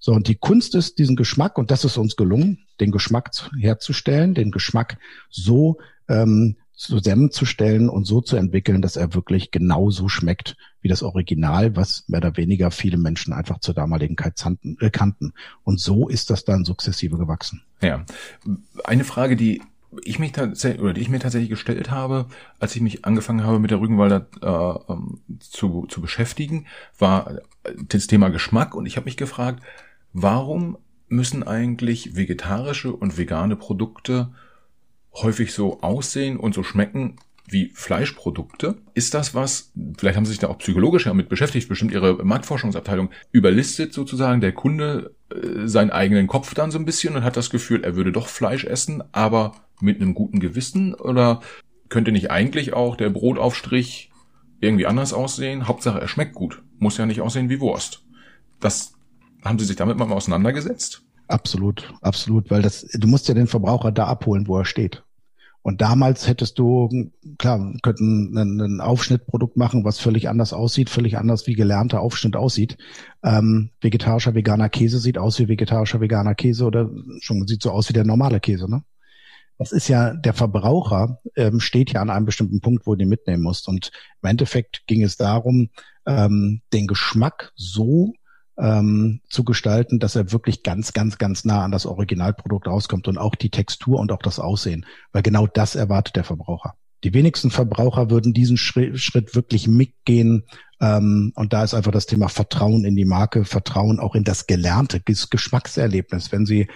So, 0.01 0.13
und 0.13 0.29
die 0.29 0.37
Kunst 0.37 0.75
ist, 0.75 0.99
diesen 0.99 1.15
Geschmack, 1.15 1.59
und 1.59 1.71
das 1.71 1.85
ist 1.85 1.99
uns 1.99 2.17
gelungen, 2.17 2.67
den 2.81 2.91
Geschmack 2.91 3.31
herzustellen, 3.61 4.35
den 4.35 4.51
Geschmack 4.51 4.99
so 5.31 5.79
ähm, 6.09 6.57
zusammenzustellen 6.79 7.89
und 7.89 8.05
so 8.05 8.21
zu 8.21 8.37
entwickeln, 8.37 8.81
dass 8.81 8.95
er 8.95 9.13
wirklich 9.13 9.51
genauso 9.51 10.09
schmeckt 10.09 10.57
wie 10.81 10.87
das 10.87 11.03
Original, 11.03 11.75
was 11.75 12.05
mehr 12.07 12.19
oder 12.19 12.37
weniger 12.37 12.71
viele 12.71 12.99
Menschen 12.99 13.33
einfach 13.33 13.59
zur 13.59 13.75
damaligen 13.75 14.17
Zeit 14.17 14.59
äh, 14.79 14.89
kannten. 14.89 15.33
Und 15.65 15.81
so 15.81 16.09
ist 16.09 16.31
das 16.31 16.45
dann 16.45 16.65
sukzessive 16.65 17.19
gewachsen. 17.19 17.63
Ja. 17.83 18.07
Eine 18.85 19.03
Frage, 19.03 19.35
die 19.35 19.61
ich 20.05 20.21
mich 20.21 20.31
tatsächlich 20.31 20.81
oder 20.81 20.93
die 20.93 21.01
ich 21.01 21.09
mir 21.09 21.19
tatsächlich 21.19 21.51
gestellt 21.51 21.91
habe, 21.91 22.27
als 22.61 22.77
ich 22.77 22.81
mich 22.81 23.05
angefangen 23.05 23.43
habe 23.43 23.59
mit 23.59 23.73
der 23.73 23.81
Rügenwalder 23.81 24.29
äh, 24.41 24.93
ähm, 24.93 25.21
zu, 25.41 25.87
zu 25.89 26.01
beschäftigen, 26.01 26.67
war 26.97 27.41
das 27.89 28.07
Thema 28.07 28.29
Geschmack 28.29 28.77
und 28.77 28.87
ich 28.87 28.97
habe 28.97 29.07
mich 29.07 29.17
gefragt, 29.17 29.65
warum 30.13 30.79
müssen 31.09 31.43
eigentlich 31.43 32.15
vegetarische 32.15 32.93
und 32.93 33.19
vegane 33.19 33.57
Produkte 33.57 34.31
häufig 35.23 35.53
so 35.53 35.81
aussehen 35.81 36.37
und 36.37 36.55
so 36.55 36.63
schmecken 36.63 37.17
wie 37.51 37.71
Fleischprodukte. 37.75 38.77
Ist 38.95 39.15
das 39.15 39.35
was, 39.35 39.73
vielleicht 39.97 40.17
haben 40.17 40.25
Sie 40.25 40.33
sich 40.33 40.41
da 40.41 40.49
auch 40.49 40.59
psychologisch 40.59 41.05
damit 41.05 41.29
beschäftigt, 41.29 41.69
bestimmt 41.69 41.93
Ihre 41.93 42.23
Marktforschungsabteilung 42.25 43.11
überlistet 43.33 43.93
sozusagen 43.93 44.41
der 44.41 44.53
Kunde 44.53 45.15
äh, 45.31 45.67
seinen 45.67 45.91
eigenen 45.91 46.27
Kopf 46.27 46.55
dann 46.55 46.71
so 46.71 46.79
ein 46.79 46.85
bisschen 46.85 47.17
und 47.17 47.25
hat 47.25 47.37
das 47.37 47.51
Gefühl, 47.51 47.85
er 47.85 47.97
würde 47.97 48.13
doch 48.13 48.29
Fleisch 48.29 48.65
essen, 48.65 49.03
aber 49.13 49.55
mit 49.81 50.01
einem 50.01 50.15
guten 50.15 50.41
Gewissen? 50.41 50.95
Oder 50.95 51.41
könnte 51.89 52.13
nicht 52.13 52.31
eigentlich 52.31 52.75
auch 52.75 52.97
der 52.97 53.11
Brotaufstrich 53.11 54.11
irgendwie 54.61 54.87
anders 54.87 55.13
aussehen? 55.13 55.69
Hauptsache, 55.69 56.01
er 56.01 56.09
schmeckt 56.09 56.35
gut. 56.35 56.63
Muss 56.79 56.99
ja 56.99 57.07
nicht 57.07 57.21
aussehen 57.21 57.49
wie 57.49 57.61
Wurst. 57.61 58.05
Das 58.61 58.93
haben 59.45 59.59
Sie 59.59 59.65
sich 59.65 59.77
damit 59.77 59.97
mal 59.97 60.11
auseinandergesetzt? 60.11 61.03
Absolut, 61.29 61.93
absolut, 62.01 62.51
weil 62.51 62.63
das, 62.63 62.87
du 62.93 63.07
musst 63.07 63.29
ja 63.29 63.35
den 63.35 63.47
Verbraucher 63.47 63.93
da 63.93 64.07
abholen, 64.07 64.49
wo 64.49 64.59
er 64.59 64.65
steht. 64.65 65.05
Und 65.69 65.83
damals 65.83 66.27
hättest 66.27 66.59
du, 66.59 67.11
klar, 67.37 67.75
könnten 67.83 68.39
ein, 68.39 68.59
ein 68.59 68.81
Aufschnittprodukt 68.81 69.59
machen, 69.59 69.85
was 69.85 69.99
völlig 69.99 70.31
anders 70.31 70.55
aussieht, 70.55 70.89
völlig 70.89 71.19
anders 71.19 71.47
wie 71.47 71.53
gelernter 71.53 72.01
Aufschnitt 72.01 72.37
aussieht. 72.37 72.79
Ähm, 73.23 73.69
vegetarischer 73.83 74.35
veganer 74.35 74.71
Käse 74.71 74.99
sieht 74.99 75.19
aus 75.19 75.39
wie 75.39 75.49
vegetarischer 75.49 76.01
veganer 76.01 76.35
Käse 76.35 76.65
oder 76.65 76.89
schon 77.21 77.47
sieht 77.47 77.63
so 77.63 77.71
aus 77.71 77.91
wie 77.91 77.93
der 77.93 78.07
normale 78.07 78.41
Käse, 78.41 78.67
ne? 78.67 78.83
Das 79.59 79.73
ist 79.73 79.89
ja, 79.89 80.15
der 80.15 80.33
Verbraucher 80.33 81.21
ähm, 81.37 81.61
steht 81.61 81.93
ja 81.93 82.01
an 82.01 82.09
einem 82.09 82.25
bestimmten 82.25 82.63
Punkt, 82.63 82.87
wo 82.87 82.95
du 82.95 83.03
ihn 83.03 83.11
mitnehmen 83.11 83.43
musst. 83.43 83.69
Und 83.69 83.91
im 84.23 84.31
Endeffekt 84.31 84.87
ging 84.87 85.03
es 85.03 85.19
darum, 85.19 85.69
ähm, 86.07 86.63
den 86.73 86.87
Geschmack 86.87 87.53
so 87.57 88.15
ähm, 88.59 89.21
zu 89.29 89.45
gestalten, 89.45 89.99
dass 89.99 90.17
er 90.17 90.33
wirklich 90.33 90.63
ganz, 90.63 90.93
ganz, 90.93 91.19
ganz 91.19 91.45
nah 91.45 91.65
an 91.65 91.71
das 91.71 91.87
Originalprodukt 91.87 92.67
rauskommt 92.67 93.09
und 93.09 93.19
auch 93.19 93.35
die 93.35 93.51
Textur 93.51 93.99
und 93.99 94.13
auch 94.13 94.23
das 94.23 94.39
Aussehen, 94.39 94.87
weil 95.13 95.23
genau 95.23 95.47
das 95.47 95.75
erwartet 95.75 96.17
der 96.17 96.25
Verbraucher. 96.25 96.75
Die 97.05 97.15
wenigsten 97.15 97.51
Verbraucher 97.51 98.11
würden 98.11 98.33
diesen 98.33 98.57
Schritt, 98.57 99.35
wirklich 99.35 99.69
mitgehen. 99.69 100.45
Ähm, 100.81 101.33
und 101.37 101.53
da 101.53 101.63
ist 101.63 101.75
einfach 101.75 101.93
das 101.93 102.07
Thema 102.07 102.29
Vertrauen 102.29 102.85
in 102.85 102.97
die 102.97 103.05
Marke, 103.05 103.45
Vertrauen 103.45 104.01
auch 104.01 104.17
in 104.17 104.25
das 104.25 104.49
gelernte 104.49 105.01
Geschmackserlebnis. 105.01 106.33
Wenn 106.33 106.45
Sie 106.45 106.67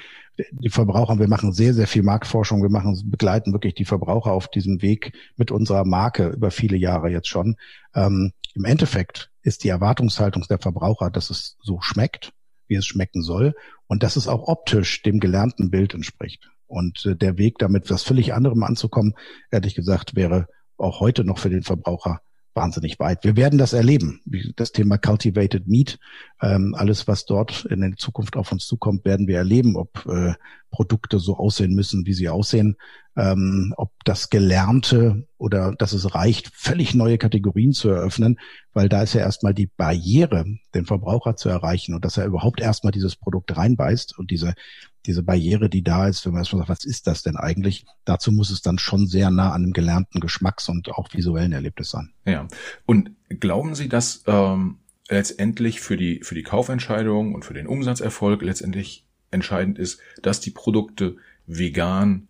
die 0.53 0.71
Verbraucher, 0.71 1.19
wir 1.19 1.29
machen 1.29 1.53
sehr, 1.53 1.75
sehr 1.75 1.89
viel 1.89 2.05
Marktforschung, 2.05 2.63
wir 2.63 2.71
machen, 2.71 2.99
begleiten 3.07 3.53
wirklich 3.53 3.75
die 3.75 3.85
Verbraucher 3.85 4.33
auf 4.33 4.49
diesem 4.49 4.81
Weg 4.81 5.13
mit 5.37 5.51
unserer 5.51 5.85
Marke 5.85 6.29
über 6.29 6.51
viele 6.53 6.77
Jahre 6.77 7.11
jetzt 7.11 7.29
schon. 7.29 7.57
Ähm, 7.95 8.33
Im 8.55 8.65
Endeffekt 8.65 9.32
ist 9.43 9.65
die 9.65 9.69
Erwartungshaltung 9.69 10.45
der 10.49 10.59
Verbraucher, 10.59 11.11
dass 11.11 11.31
es 11.31 11.57
so 11.63 11.81
schmeckt, 11.81 12.33
wie 12.69 12.77
es 12.77 12.87
schmecken 12.87 13.23
soll 13.23 13.55
und 13.87 14.03
dass 14.03 14.17
es 14.17 14.29
auch 14.29 14.49
optisch 14.49 15.03
dem 15.03 15.21
gelernten 15.21 15.71
Bild 15.71 15.95
entspricht. 15.95 16.49
Und 16.67 17.05
äh, 17.05 17.17
der 17.17 17.37
Weg, 17.39 17.59
damit 17.59 17.91
was 17.91 18.03
völlig 18.03 18.33
anderem 18.33 18.63
anzukommen, 18.63 19.15
ehrlich 19.51 19.75
gesagt, 19.75 20.15
wäre 20.15 20.47
auch 20.77 21.01
heute 21.01 21.25
noch 21.25 21.39
für 21.39 21.51
den 21.51 21.63
Verbraucher 21.63 22.21
wahnsinnig 22.55 22.99
weit. 22.99 23.25
Wir 23.25 23.37
werden 23.37 23.59
das 23.59 23.73
erleben. 23.73 24.21
Das 24.57 24.73
Thema 24.73 24.99
Cultivated 24.99 25.67
Meat, 25.69 25.99
ähm, 26.41 26.75
alles, 26.77 27.09
was 27.09 27.25
dort 27.25 27.65
in 27.67 27.81
der 27.81 27.97
Zukunft 27.97 28.37
auf 28.37 28.53
uns 28.53 28.67
zukommt, 28.67 29.05
werden 29.05 29.27
wir 29.27 29.39
erleben, 29.39 29.77
ob 29.77 30.07
äh, 30.07 30.35
Produkte 30.71 31.19
so 31.19 31.37
aussehen 31.37 31.75
müssen, 31.75 32.07
wie 32.07 32.15
sie 32.15 32.29
aussehen, 32.29 32.77
ähm, 33.17 33.75
ob 33.77 33.93
das 34.05 34.31
Gelernte 34.31 35.27
oder 35.37 35.73
dass 35.73 35.93
es 35.93 36.15
reicht, 36.15 36.51
völlig 36.55 36.95
neue 36.95 37.19
Kategorien 37.19 37.73
zu 37.73 37.91
eröffnen, 37.91 38.39
weil 38.73 38.89
da 38.89 39.03
ist 39.03 39.13
ja 39.13 39.21
erstmal 39.21 39.55
die 39.55 39.67
Barriere, 39.67 40.45
den 40.75 40.87
Verbraucher 40.87 41.37
zu 41.37 41.49
erreichen 41.49 41.95
und 41.95 42.05
dass 42.05 42.17
er 42.17 42.25
überhaupt 42.25 42.61
erstmal 42.61 42.93
dieses 42.93 43.17
Produkt 43.17 43.57
reinbeißt 43.57 44.19
und 44.19 44.31
diese 44.31 44.55
diese 45.07 45.23
Barriere, 45.23 45.69
die 45.69 45.83
da 45.83 46.09
ist, 46.09 46.25
wenn 46.25 46.33
man 46.33 46.43
erstmal 46.43 46.61
sagt, 46.61 46.71
was 46.71 46.85
ist 46.85 47.07
das 47.07 47.23
denn 47.23 47.37
eigentlich? 47.37 47.85
Dazu 48.05 48.33
muss 48.33 48.51
es 48.51 48.63
dann 48.63 48.79
schon 48.79 49.07
sehr 49.07 49.31
nah 49.31 49.53
an 49.53 49.63
einem 49.63 49.73
gelernten 49.73 50.21
Geschmacks- 50.21 50.69
und 50.69 50.91
auch 50.91 51.13
visuellen 51.13 51.53
Erlebnis 51.53 51.91
sein. 51.91 52.13
Ja. 52.25 52.47
Und 52.87 53.11
glauben 53.29 53.75
Sie, 53.75 53.89
dass 53.89 54.23
ähm, 54.27 54.79
letztendlich 55.09 55.81
für 55.81 55.97
die 55.97 56.21
für 56.23 56.35
die 56.35 56.43
Kaufentscheidung 56.43 57.35
und 57.35 57.45
für 57.45 57.55
den 57.55 57.67
Umsatzerfolg 57.67 58.43
letztendlich 58.43 59.07
entscheidend 59.31 59.79
ist, 59.79 60.01
dass 60.23 60.41
die 60.41 60.51
Produkte 60.51 61.17
vegan 61.47 62.29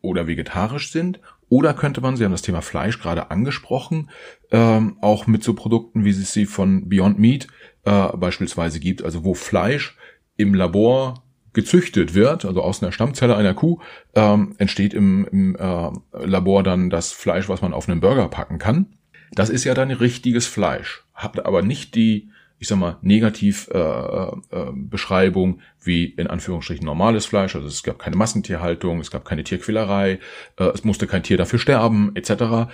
oder 0.00 0.26
vegetarisch 0.26 0.92
sind? 0.92 1.20
Oder 1.48 1.72
könnte 1.72 2.00
man, 2.00 2.16
Sie 2.16 2.24
haben 2.24 2.32
das 2.32 2.42
Thema 2.42 2.60
Fleisch 2.60 3.00
gerade 3.00 3.30
angesprochen, 3.30 4.10
ähm, 4.50 4.98
auch 5.00 5.26
mit 5.26 5.42
so 5.42 5.54
Produkten, 5.54 6.04
wie 6.04 6.10
es 6.10 6.32
sie 6.32 6.46
von 6.46 6.88
Beyond 6.88 7.18
Meat 7.18 7.48
äh, 7.84 8.08
beispielsweise 8.16 8.80
gibt, 8.80 9.02
also 9.02 9.24
wo 9.24 9.34
Fleisch 9.34 9.96
im 10.36 10.54
Labor 10.54 11.24
gezüchtet 11.52 12.14
wird, 12.14 12.44
also 12.44 12.62
aus 12.62 12.82
einer 12.82 12.92
Stammzelle 12.92 13.36
einer 13.36 13.54
Kuh, 13.54 13.80
ähm, 14.14 14.54
entsteht 14.58 14.94
im, 14.94 15.26
im 15.30 15.56
äh, 15.56 15.90
Labor 16.24 16.62
dann 16.62 16.90
das 16.90 17.12
Fleisch, 17.12 17.48
was 17.48 17.62
man 17.62 17.72
auf 17.72 17.88
einen 17.88 18.00
Burger 18.00 18.28
packen 18.28 18.58
kann. 18.58 18.86
Das 19.32 19.50
ist 19.50 19.64
ja 19.64 19.74
dann 19.74 19.90
richtiges 19.90 20.46
Fleisch, 20.46 21.04
hat 21.14 21.44
aber 21.44 21.62
nicht 21.62 21.94
die 21.94 22.30
ich 22.58 22.68
sag 22.68 22.78
mal, 22.78 22.96
negativ 23.02 23.68
äh, 23.72 23.78
äh, 23.78 24.36
Beschreibung 24.74 25.60
wie 25.82 26.06
in 26.06 26.26
Anführungsstrichen 26.26 26.84
normales 26.84 27.26
Fleisch. 27.26 27.54
Also 27.54 27.68
es 27.68 27.82
gab 27.82 27.98
keine 27.98 28.16
Massentierhaltung, 28.16 29.00
es 29.00 29.10
gab 29.10 29.24
keine 29.24 29.44
Tierquälerei, 29.44 30.18
äh, 30.58 30.64
es 30.64 30.84
musste 30.84 31.06
kein 31.06 31.22
Tier 31.22 31.36
dafür 31.36 31.58
sterben, 31.58 32.12
etc. 32.16 32.72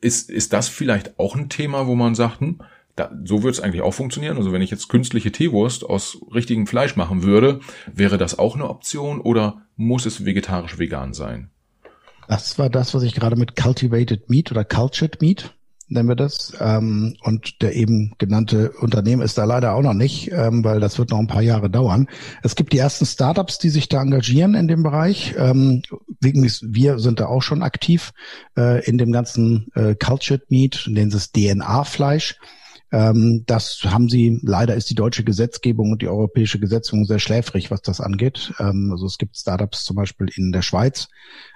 Ist, 0.00 0.30
ist 0.30 0.52
das 0.52 0.68
vielleicht 0.68 1.18
auch 1.18 1.36
ein 1.36 1.48
Thema, 1.48 1.86
wo 1.86 1.94
man 1.94 2.14
sagt, 2.14 2.40
hm, 2.40 2.60
da, 2.96 3.10
so 3.24 3.42
würde 3.42 3.50
es 3.50 3.60
eigentlich 3.60 3.82
auch 3.82 3.94
funktionieren. 3.94 4.36
Also 4.36 4.52
wenn 4.52 4.62
ich 4.62 4.70
jetzt 4.70 4.88
künstliche 4.88 5.30
Teewurst 5.30 5.84
aus 5.84 6.18
richtigem 6.34 6.66
Fleisch 6.66 6.96
machen 6.96 7.22
würde, 7.22 7.60
wäre 7.92 8.18
das 8.18 8.38
auch 8.38 8.54
eine 8.54 8.68
Option 8.68 9.20
oder 9.20 9.62
muss 9.76 10.06
es 10.06 10.24
vegetarisch 10.24 10.78
vegan 10.78 11.12
sein? 11.14 11.50
Das 12.28 12.58
war 12.58 12.70
das, 12.70 12.94
was 12.94 13.02
ich 13.02 13.14
gerade 13.14 13.36
mit 13.36 13.54
Cultivated 13.54 14.28
Meat 14.28 14.50
oder 14.50 14.64
Cultured 14.64 15.20
Meat 15.20 15.54
nennen 15.88 16.08
wir 16.08 16.16
das. 16.16 16.52
Ähm, 16.60 17.16
und 17.22 17.62
der 17.62 17.74
eben 17.74 18.14
genannte 18.18 18.72
Unternehmen 18.80 19.22
ist 19.22 19.38
da 19.38 19.44
leider 19.44 19.74
auch 19.74 19.82
noch 19.82 19.94
nicht, 19.94 20.30
ähm, 20.32 20.64
weil 20.64 20.80
das 20.80 20.98
wird 20.98 21.10
noch 21.10 21.18
ein 21.18 21.26
paar 21.26 21.42
Jahre 21.42 21.70
dauern. 21.70 22.08
Es 22.42 22.56
gibt 22.56 22.72
die 22.72 22.78
ersten 22.78 23.06
Startups, 23.06 23.58
die 23.58 23.70
sich 23.70 23.88
da 23.88 24.02
engagieren 24.02 24.54
in 24.54 24.68
dem 24.68 24.82
Bereich. 24.82 25.34
Ähm, 25.38 25.82
wir 26.20 26.98
sind 26.98 27.20
da 27.20 27.26
auch 27.26 27.42
schon 27.42 27.62
aktiv 27.62 28.12
äh, 28.56 28.84
in 28.84 28.98
dem 28.98 29.12
ganzen 29.12 29.68
äh, 29.74 29.94
Cultured 29.94 30.50
Meat, 30.50 30.86
nennen 30.88 31.10
sie 31.10 31.18
es 31.18 31.32
DNA-Fleisch. 31.32 32.38
Ähm, 32.92 33.44
das 33.46 33.80
haben 33.84 34.08
sie, 34.08 34.38
leider 34.42 34.74
ist 34.74 34.90
die 34.90 34.94
deutsche 34.94 35.24
Gesetzgebung 35.24 35.92
und 35.92 36.02
die 36.02 36.08
europäische 36.08 36.60
Gesetzgebung 36.60 37.04
sehr 37.04 37.18
schläfrig, 37.18 37.70
was 37.70 37.82
das 37.82 38.00
angeht. 38.00 38.52
Ähm, 38.58 38.90
also 38.92 39.06
es 39.06 39.18
gibt 39.18 39.36
Startups 39.36 39.84
zum 39.84 39.96
Beispiel 39.96 40.28
in 40.34 40.52
der 40.52 40.62
Schweiz. 40.62 41.08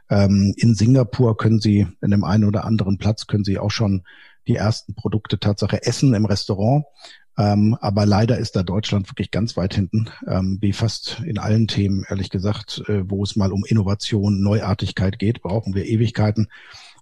Ähm, 0.08 0.54
in 0.56 0.74
Singapur 0.74 1.36
können 1.36 1.60
sie, 1.60 1.86
in 2.02 2.10
dem 2.10 2.24
einen 2.24 2.44
oder 2.44 2.64
anderen 2.64 2.98
Platz 2.98 3.26
können 3.26 3.44
sie 3.44 3.58
auch 3.58 3.70
schon 3.70 4.02
die 4.48 4.56
ersten 4.56 4.94
Produkte 4.94 5.38
Tatsache 5.38 5.82
essen 5.84 6.14
im 6.14 6.24
Restaurant. 6.24 6.84
Ähm, 7.38 7.76
aber 7.80 8.06
leider 8.06 8.38
ist 8.38 8.56
da 8.56 8.62
Deutschland 8.62 9.08
wirklich 9.08 9.30
ganz 9.30 9.56
weit 9.56 9.74
hinten, 9.74 10.10
ähm, 10.26 10.58
wie 10.60 10.72
fast 10.72 11.22
in 11.24 11.38
allen 11.38 11.68
Themen, 11.68 12.04
ehrlich 12.08 12.28
gesagt, 12.28 12.82
äh, 12.88 13.08
wo 13.08 13.22
es 13.22 13.36
mal 13.36 13.52
um 13.52 13.64
Innovation, 13.64 14.42
Neuartigkeit 14.42 15.18
geht, 15.18 15.40
brauchen 15.40 15.74
wir 15.74 15.86
Ewigkeiten, 15.86 16.48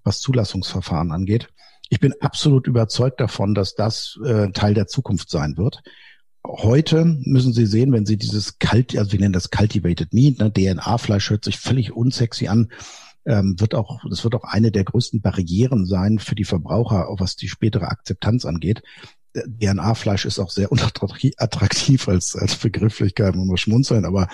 was 0.04 0.20
Zulassungsverfahren 0.20 1.12
angeht. 1.12 1.48
Ich 1.88 2.01
bin 2.01 2.14
absolut 2.20 2.66
überzeugt 2.66 3.20
davon, 3.20 3.55
dass 3.55 3.74
das 3.74 4.18
äh, 4.24 4.51
Teil 4.53 4.74
der 4.74 4.87
Zukunft 4.87 5.31
sein 5.31 5.57
wird. 5.57 5.83
Heute 6.46 7.05
müssen 7.05 7.53
Sie 7.53 7.66
sehen, 7.66 7.92
wenn 7.92 8.07
Sie 8.07 8.16
dieses 8.16 8.59
Kalt, 8.59 8.96
also 8.96 9.12
wir 9.12 9.20
nennen 9.20 9.33
das 9.33 9.51
Cultivated 9.51 10.12
Meat, 10.12 10.38
ne, 10.38 10.53
DNA-Fleisch 10.53 11.31
hört 11.31 11.44
sich 11.44 11.59
völlig 11.59 11.92
unsexy 11.92 12.48
an, 12.48 12.68
ähm, 13.27 13.59
wird 13.59 13.74
auch, 13.74 14.01
das 14.09 14.24
wird 14.24 14.35
auch 14.35 14.44
eine 14.44 14.70
der 14.70 14.85
größten 14.85 15.20
Barrieren 15.20 15.85
sein 15.85 16.18
für 16.18 16.35
die 16.35 16.44
Verbraucher, 16.44 17.09
auch 17.09 17.20
was 17.20 17.37
die 17.37 17.48
spätere 17.48 17.88
Akzeptanz 17.88 18.44
angeht. 18.44 18.83
DNA-Fleisch 19.46 20.24
ist 20.24 20.38
auch 20.38 20.51
sehr 20.51 20.72
unattraktiv 20.72 22.09
als, 22.09 22.37
als 22.37 22.57
Begrifflichkeit, 22.57 23.35
muss 23.35 23.46
man 23.46 23.57
schmunzeln, 23.57 24.05
aber 24.05 24.29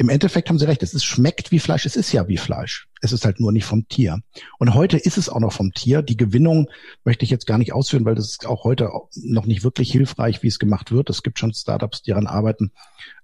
im 0.00 0.08
Endeffekt 0.08 0.48
haben 0.48 0.60
Sie 0.60 0.66
recht, 0.66 0.84
es 0.84 0.94
ist, 0.94 1.04
schmeckt 1.04 1.50
wie 1.50 1.58
Fleisch, 1.58 1.84
es 1.84 1.96
ist 1.96 2.12
ja 2.12 2.28
wie 2.28 2.36
Fleisch. 2.36 2.88
Es 3.00 3.10
ist 3.10 3.24
halt 3.24 3.40
nur 3.40 3.50
nicht 3.50 3.64
vom 3.64 3.88
Tier. 3.88 4.20
Und 4.58 4.74
heute 4.74 4.96
ist 4.96 5.18
es 5.18 5.28
auch 5.28 5.40
noch 5.40 5.52
vom 5.52 5.72
Tier. 5.72 6.02
Die 6.02 6.16
Gewinnung 6.16 6.70
möchte 7.04 7.24
ich 7.24 7.30
jetzt 7.30 7.48
gar 7.48 7.58
nicht 7.58 7.72
ausführen, 7.72 8.04
weil 8.04 8.14
das 8.14 8.30
ist 8.30 8.46
auch 8.46 8.62
heute 8.62 8.90
noch 9.16 9.46
nicht 9.46 9.64
wirklich 9.64 9.90
hilfreich, 9.90 10.40
wie 10.44 10.48
es 10.48 10.60
gemacht 10.60 10.92
wird. 10.92 11.10
Es 11.10 11.24
gibt 11.24 11.40
schon 11.40 11.52
Startups, 11.52 12.02
die 12.02 12.10
daran 12.10 12.28
arbeiten, 12.28 12.70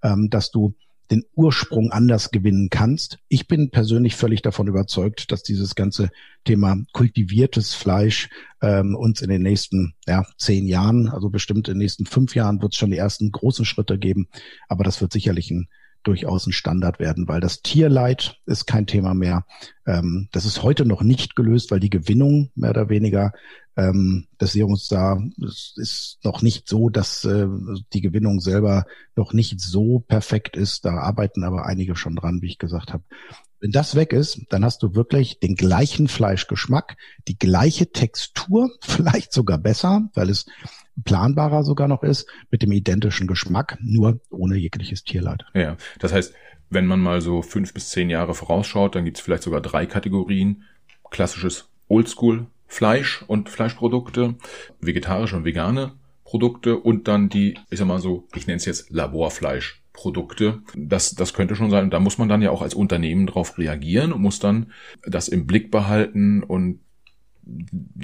ähm, 0.02 0.30
dass 0.30 0.50
du 0.50 0.74
den 1.10 1.24
Ursprung 1.34 1.90
anders 1.90 2.30
gewinnen 2.30 2.68
kannst. 2.70 3.18
Ich 3.28 3.46
bin 3.46 3.70
persönlich 3.70 4.16
völlig 4.16 4.42
davon 4.42 4.68
überzeugt, 4.68 5.30
dass 5.30 5.42
dieses 5.42 5.74
ganze 5.74 6.10
Thema 6.44 6.76
kultiviertes 6.92 7.74
Fleisch 7.74 8.30
ähm, 8.62 8.94
uns 8.96 9.20
in 9.20 9.28
den 9.28 9.42
nächsten 9.42 9.94
ja, 10.06 10.24
zehn 10.38 10.66
Jahren, 10.66 11.08
also 11.08 11.28
bestimmt 11.30 11.68
in 11.68 11.74
den 11.74 11.78
nächsten 11.78 12.06
fünf 12.06 12.34
Jahren, 12.34 12.62
wird 12.62 12.72
es 12.72 12.78
schon 12.78 12.90
die 12.90 12.96
ersten 12.96 13.30
großen 13.30 13.64
Schritte 13.64 13.98
geben. 13.98 14.28
Aber 14.68 14.84
das 14.84 15.00
wird 15.00 15.12
sicherlich 15.12 15.50
ein 15.50 15.68
durchaus 16.04 16.46
ein 16.46 16.52
Standard 16.52 16.98
werden, 16.98 17.28
weil 17.28 17.40
das 17.40 17.62
Tierleid 17.62 18.38
ist 18.46 18.66
kein 18.66 18.86
Thema 18.86 19.14
mehr. 19.14 19.44
Ähm, 19.86 20.28
das 20.32 20.44
ist 20.44 20.62
heute 20.62 20.84
noch 20.86 21.02
nicht 21.02 21.36
gelöst, 21.36 21.70
weil 21.70 21.80
die 21.80 21.90
Gewinnung 21.90 22.50
mehr 22.54 22.70
oder 22.70 22.88
weniger 22.88 23.32
ähm, 23.76 24.26
des 24.40 24.52
Serums 24.52 24.88
da 24.88 25.20
ist 25.36 26.18
noch 26.22 26.42
nicht 26.42 26.68
so, 26.68 26.90
dass 26.90 27.24
äh, 27.24 27.48
die 27.92 28.00
Gewinnung 28.00 28.40
selber 28.40 28.84
noch 29.16 29.32
nicht 29.32 29.60
so 29.60 29.98
perfekt 29.98 30.56
ist. 30.56 30.84
Da 30.84 30.98
arbeiten 30.98 31.44
aber 31.44 31.66
einige 31.66 31.96
schon 31.96 32.16
dran, 32.16 32.40
wie 32.40 32.46
ich 32.46 32.58
gesagt 32.58 32.92
habe. 32.92 33.02
Wenn 33.64 33.72
das 33.72 33.94
weg 33.94 34.12
ist, 34.12 34.42
dann 34.50 34.62
hast 34.62 34.82
du 34.82 34.94
wirklich 34.94 35.40
den 35.40 35.54
gleichen 35.54 36.06
Fleischgeschmack, 36.06 36.98
die 37.28 37.38
gleiche 37.38 37.90
Textur, 37.90 38.70
vielleicht 38.82 39.32
sogar 39.32 39.56
besser, 39.56 40.10
weil 40.12 40.28
es 40.28 40.44
planbarer 41.02 41.64
sogar 41.64 41.88
noch 41.88 42.02
ist, 42.02 42.28
mit 42.50 42.60
dem 42.60 42.72
identischen 42.72 43.26
Geschmack, 43.26 43.78
nur 43.80 44.20
ohne 44.28 44.56
jegliches 44.56 45.02
Tierleid. 45.02 45.46
Ja, 45.54 45.78
das 45.98 46.12
heißt, 46.12 46.34
wenn 46.68 46.84
man 46.84 47.00
mal 47.00 47.22
so 47.22 47.40
fünf 47.40 47.72
bis 47.72 47.88
zehn 47.88 48.10
Jahre 48.10 48.34
vorausschaut, 48.34 48.96
dann 48.96 49.06
gibt 49.06 49.16
es 49.16 49.22
vielleicht 49.24 49.44
sogar 49.44 49.62
drei 49.62 49.86
Kategorien. 49.86 50.64
Klassisches 51.10 51.70
Oldschool 51.88 52.46
Fleisch 52.66 53.24
und 53.26 53.48
Fleischprodukte, 53.48 54.34
vegetarische 54.82 55.36
und 55.36 55.46
vegane 55.46 55.92
Produkte 56.24 56.76
und 56.76 57.08
dann 57.08 57.30
die, 57.30 57.56
ich 57.70 57.78
sag 57.78 57.88
mal 57.88 57.98
so, 57.98 58.28
ich 58.34 58.46
nenne 58.46 58.58
es 58.58 58.66
jetzt 58.66 58.90
Laborfleisch. 58.90 59.82
Produkte. 59.94 60.60
Das, 60.76 61.14
das 61.14 61.32
könnte 61.32 61.56
schon 61.56 61.70
sein. 61.70 61.88
Da 61.88 62.00
muss 62.00 62.18
man 62.18 62.28
dann 62.28 62.42
ja 62.42 62.50
auch 62.50 62.60
als 62.60 62.74
Unternehmen 62.74 63.26
drauf 63.26 63.56
reagieren 63.56 64.12
und 64.12 64.20
muss 64.20 64.38
dann 64.40 64.72
das 65.06 65.28
im 65.28 65.46
Blick 65.46 65.70
behalten 65.70 66.42
und 66.42 66.80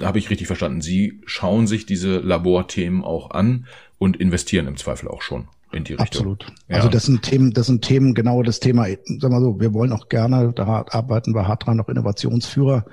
habe 0.01 0.19
ich 0.19 0.31
richtig 0.31 0.47
verstanden. 0.47 0.81
Sie 0.81 1.21
schauen 1.27 1.67
sich 1.67 1.85
diese 1.85 2.19
Laborthemen 2.19 3.03
auch 3.05 3.31
an 3.31 3.67
und 3.99 4.17
investieren 4.17 4.67
im 4.67 4.77
Zweifel 4.77 5.09
auch 5.09 5.21
schon 5.23 5.49
in 5.73 5.85
die 5.85 5.95
Richtung. 5.95 6.07
Absolut. 6.07 6.47
Ja. 6.69 6.77
Also 6.77 6.89
das 6.89 7.05
sind 7.05 7.23
Themen, 7.23 7.53
das 7.53 7.67
sind 7.67 7.83
Themen, 7.83 8.15
genau 8.15 8.43
das 8.43 8.61
Thema, 8.61 8.87
sag 8.89 9.31
mal 9.31 9.41
so, 9.41 9.61
wir 9.61 9.73
wollen 9.73 9.93
auch 9.93 10.09
gerne, 10.09 10.53
da 10.55 10.85
arbeiten 10.91 11.35
wir 11.35 11.47
hart 11.47 11.67
dran, 11.67 11.77
noch 11.77 11.89
Innovationsführer 11.89 12.85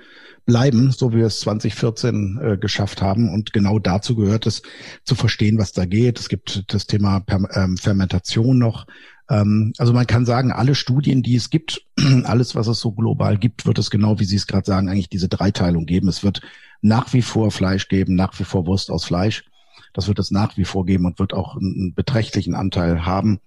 bleiben, 0.46 0.92
so 0.92 1.12
wie 1.12 1.18
wir 1.18 1.26
es 1.26 1.42
2014 1.42 2.40
äh, 2.42 2.58
geschafft 2.58 3.02
haben. 3.02 3.34
Und 3.34 3.52
genau 3.52 3.80
dazu 3.80 4.16
gehört 4.16 4.46
es, 4.46 4.62
zu 5.04 5.16
verstehen, 5.16 5.58
was 5.58 5.74
da 5.74 5.86
geht. 5.86 6.20
Es 6.20 6.30
gibt 6.30 6.74
das 6.74 6.88
Thema 6.88 7.20
per 7.20 7.40
ähm, 7.56 7.78
Fermentation 7.78 8.58
noch, 8.58 8.86
ähm, 9.30 9.74
also 9.78 9.94
man 9.94 10.08
kann 10.08 10.26
sagen, 10.26 10.52
alle 10.52 10.76
Studien, 10.76 11.24
die 11.24 11.36
es 11.36 11.50
gibt, 11.50 11.82
alles, 12.24 12.56
was 12.56 12.68
es 12.68 12.80
so 12.80 12.92
global 12.92 13.38
gibt, 13.38 13.66
wird 13.66 13.78
es 13.78 13.90
genau, 13.90 14.20
wie 14.20 14.26
Sie 14.26 14.36
es 14.36 14.48
gerade 14.48 14.66
sagen, 14.66 14.90
eigentlich 14.90 15.10
diese 15.10 15.28
Dreiteilung 15.28 15.86
geben. 15.86 16.08
Es 16.08 16.24
wird 16.24 16.42
nach 16.82 17.14
wie 17.14 17.22
vor 17.22 17.52
Fleisch 17.52 17.88
geben, 17.88 18.16
nach 18.16 18.40
wie 18.40 18.44
vor 18.44 18.66
Wurst 18.66 18.92
aus 18.92 19.06
Fleisch. 19.06 19.44
Das 19.98 20.08
wird 20.08 20.20
es 20.20 20.30
nach 20.30 20.58
wie 20.58 20.64
vor 20.64 20.86
geben 20.86 21.08
und 21.08 21.18
wird 21.18 21.34
auch 21.34 21.58
einen 21.58 21.96
beträchtlichen 21.96 22.54
Anteil 22.54 23.08
haben. 23.08 23.40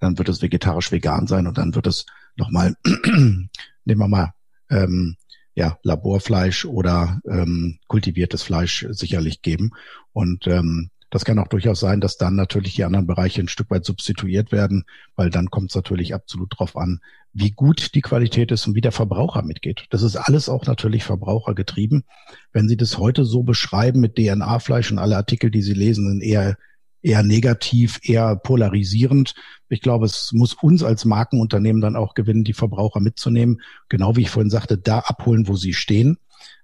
Dann 0.00 0.16
wird 0.16 0.30
es 0.30 0.40
vegetarisch-vegan 0.40 1.26
sein 1.26 1.46
und 1.46 1.58
dann 1.58 1.74
wird 1.74 1.86
es 1.86 2.06
nochmal, 2.34 2.76
nehmen 3.04 3.50
wir 3.84 4.08
mal, 4.08 4.32
ähm, 4.70 5.16
ja, 5.54 5.78
Laborfleisch 5.82 6.64
oder 6.64 7.20
ähm, 7.28 7.78
kultiviertes 7.88 8.42
Fleisch 8.42 8.86
sicherlich 8.88 9.42
geben. 9.42 9.72
Und 10.14 10.46
ähm, 10.46 10.88
das 11.10 11.24
kann 11.24 11.38
auch 11.38 11.48
durchaus 11.48 11.80
sein, 11.80 12.00
dass 12.00 12.18
dann 12.18 12.34
natürlich 12.34 12.74
die 12.74 12.84
anderen 12.84 13.06
Bereiche 13.06 13.40
ein 13.40 13.48
Stück 13.48 13.70
weit 13.70 13.84
substituiert 13.84 14.52
werden, 14.52 14.84
weil 15.16 15.30
dann 15.30 15.50
kommt 15.50 15.70
es 15.70 15.76
natürlich 15.76 16.14
absolut 16.14 16.58
drauf 16.58 16.76
an, 16.76 17.00
wie 17.32 17.50
gut 17.50 17.94
die 17.94 18.00
Qualität 18.00 18.50
ist 18.52 18.66
und 18.66 18.74
wie 18.74 18.80
der 18.80 18.92
Verbraucher 18.92 19.42
mitgeht. 19.42 19.86
Das 19.90 20.02
ist 20.02 20.16
alles 20.16 20.48
auch 20.48 20.66
natürlich 20.66 21.04
verbrauchergetrieben. 21.04 22.04
Wenn 22.52 22.68
Sie 22.68 22.76
das 22.76 22.98
heute 22.98 23.24
so 23.24 23.42
beschreiben 23.42 24.00
mit 24.00 24.16
DNA-Fleisch 24.16 24.90
und 24.90 24.98
alle 24.98 25.16
Artikel, 25.16 25.50
die 25.50 25.62
Sie 25.62 25.74
lesen, 25.74 26.08
sind 26.08 26.22
eher 26.22 26.56
eher 27.00 27.22
negativ, 27.22 28.00
eher 28.02 28.34
polarisierend. 28.34 29.34
Ich 29.68 29.82
glaube, 29.82 30.06
es 30.06 30.32
muss 30.32 30.54
uns 30.54 30.82
als 30.82 31.04
Markenunternehmen 31.04 31.80
dann 31.80 31.94
auch 31.94 32.14
gewinnen, 32.14 32.42
die 32.42 32.54
Verbraucher 32.54 32.98
mitzunehmen. 32.98 33.60
Genau 33.88 34.16
wie 34.16 34.22
ich 34.22 34.30
vorhin 34.30 34.50
sagte, 34.50 34.76
da 34.76 34.98
abholen, 34.98 35.46
wo 35.46 35.54
sie 35.54 35.74
stehen 35.74 36.18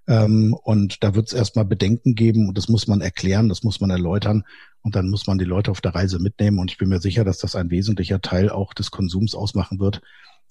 und 0.07 1.03
da 1.03 1.15
wird 1.15 1.27
es 1.27 1.33
erstmal 1.33 1.65
Bedenken 1.65 2.13
geben 2.13 2.47
und 2.47 2.57
das 2.57 2.69
muss 2.69 2.87
man 2.87 3.01
erklären, 3.01 3.49
das 3.49 3.63
muss 3.63 3.81
man 3.81 3.89
erläutern 3.89 4.43
und 4.81 4.95
dann 4.95 5.09
muss 5.09 5.25
man 5.25 5.39
die 5.39 5.45
Leute 5.45 5.71
auf 5.71 5.81
der 5.81 5.95
Reise 5.95 6.19
mitnehmen. 6.19 6.59
Und 6.59 6.71
ich 6.71 6.77
bin 6.77 6.89
mir 6.89 6.99
sicher, 6.99 7.23
dass 7.23 7.39
das 7.39 7.55
ein 7.55 7.71
wesentlicher 7.71 8.21
Teil 8.21 8.49
auch 8.49 8.73
des 8.73 8.91
Konsums 8.91 9.33
ausmachen 9.33 9.79
wird, 9.79 10.01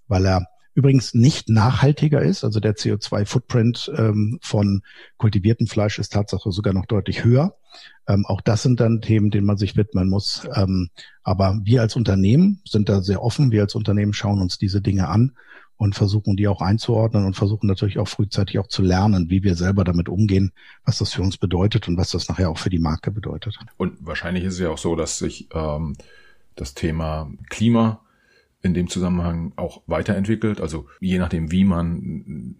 weil 0.09 0.27
er 0.27 0.49
übrigens 0.75 1.15
nicht 1.15 1.49
nachhaltiger 1.49 2.21
ist. 2.21 2.43
Also 2.43 2.59
der 2.59 2.75
CO2-Footprint 2.75 3.93
ähm, 3.97 4.41
von 4.43 4.83
kultiviertem 5.19 5.69
Fleisch 5.69 6.01
ist 6.01 6.13
tatsächlich 6.13 6.53
sogar 6.53 6.75
noch 6.75 6.87
deutlich 6.87 7.25
höher. 7.25 7.57
Ähm, 8.09 8.27
auch 8.27 8.41
das 8.41 8.63
sind 8.63 8.81
dann 8.81 9.01
Themen, 9.01 9.31
denen 9.31 9.47
man 9.47 9.57
sich 9.57 9.77
widmen 9.77 10.09
muss. 10.09 10.49
Ähm, 10.55 10.91
aber 11.23 11.61
wir 11.63 11.81
als 11.81 11.95
Unternehmen 11.95 12.61
sind 12.69 12.89
da 12.89 13.03
sehr 13.03 13.23
offen. 13.23 13.53
Wir 13.53 13.63
als 13.63 13.77
Unternehmen 13.77 14.13
schauen 14.13 14.41
uns 14.41 14.59
diese 14.59 14.83
Dinge 14.83 15.09
an 15.09 15.33
und 15.77 15.95
versuchen 15.95 16.37
die 16.37 16.49
auch 16.49 16.61
einzuordnen 16.61 17.25
und 17.25 17.35
versuchen 17.35 17.67
natürlich 17.67 17.99
auch 17.99 18.09
frühzeitig 18.09 18.59
auch 18.59 18.69
zu 18.69 18.83
lernen, 18.83 19.31
wie 19.31 19.43
wir 19.43 19.55
selber 19.55 19.85
damit 19.85 20.09
umgehen, 20.09 20.53
was 20.85 20.99
das 20.99 21.13
für 21.13 21.23
uns 21.23 21.37
bedeutet 21.37 21.89
und 21.89 21.97
was 21.97 22.11
das 22.11 22.29
nachher 22.29 22.51
auch 22.51 22.59
für 22.59 22.71
die 22.71 22.79
Marke 22.79 23.11
bedeutet. 23.11 23.59
Und 23.77 23.97
wahrscheinlich 24.01 24.45
ist 24.45 24.55
es 24.55 24.61
ja 24.61 24.71
auch 24.71 24.79
so, 24.79 24.97
dass 24.97 25.19
sich 25.19 25.49
ähm, 25.53 25.97
das 26.55 26.75
Thema 26.75 27.31
Klima 27.51 28.01
in 28.63 28.75
dem 28.75 28.89
Zusammenhang 28.89 29.53
auch 29.57 29.83
weiterentwickelt. 29.87 30.61
Also 30.61 30.87
je 31.01 31.19
nachdem, 31.19 31.53
wie 31.53 31.65
man 31.65 32.57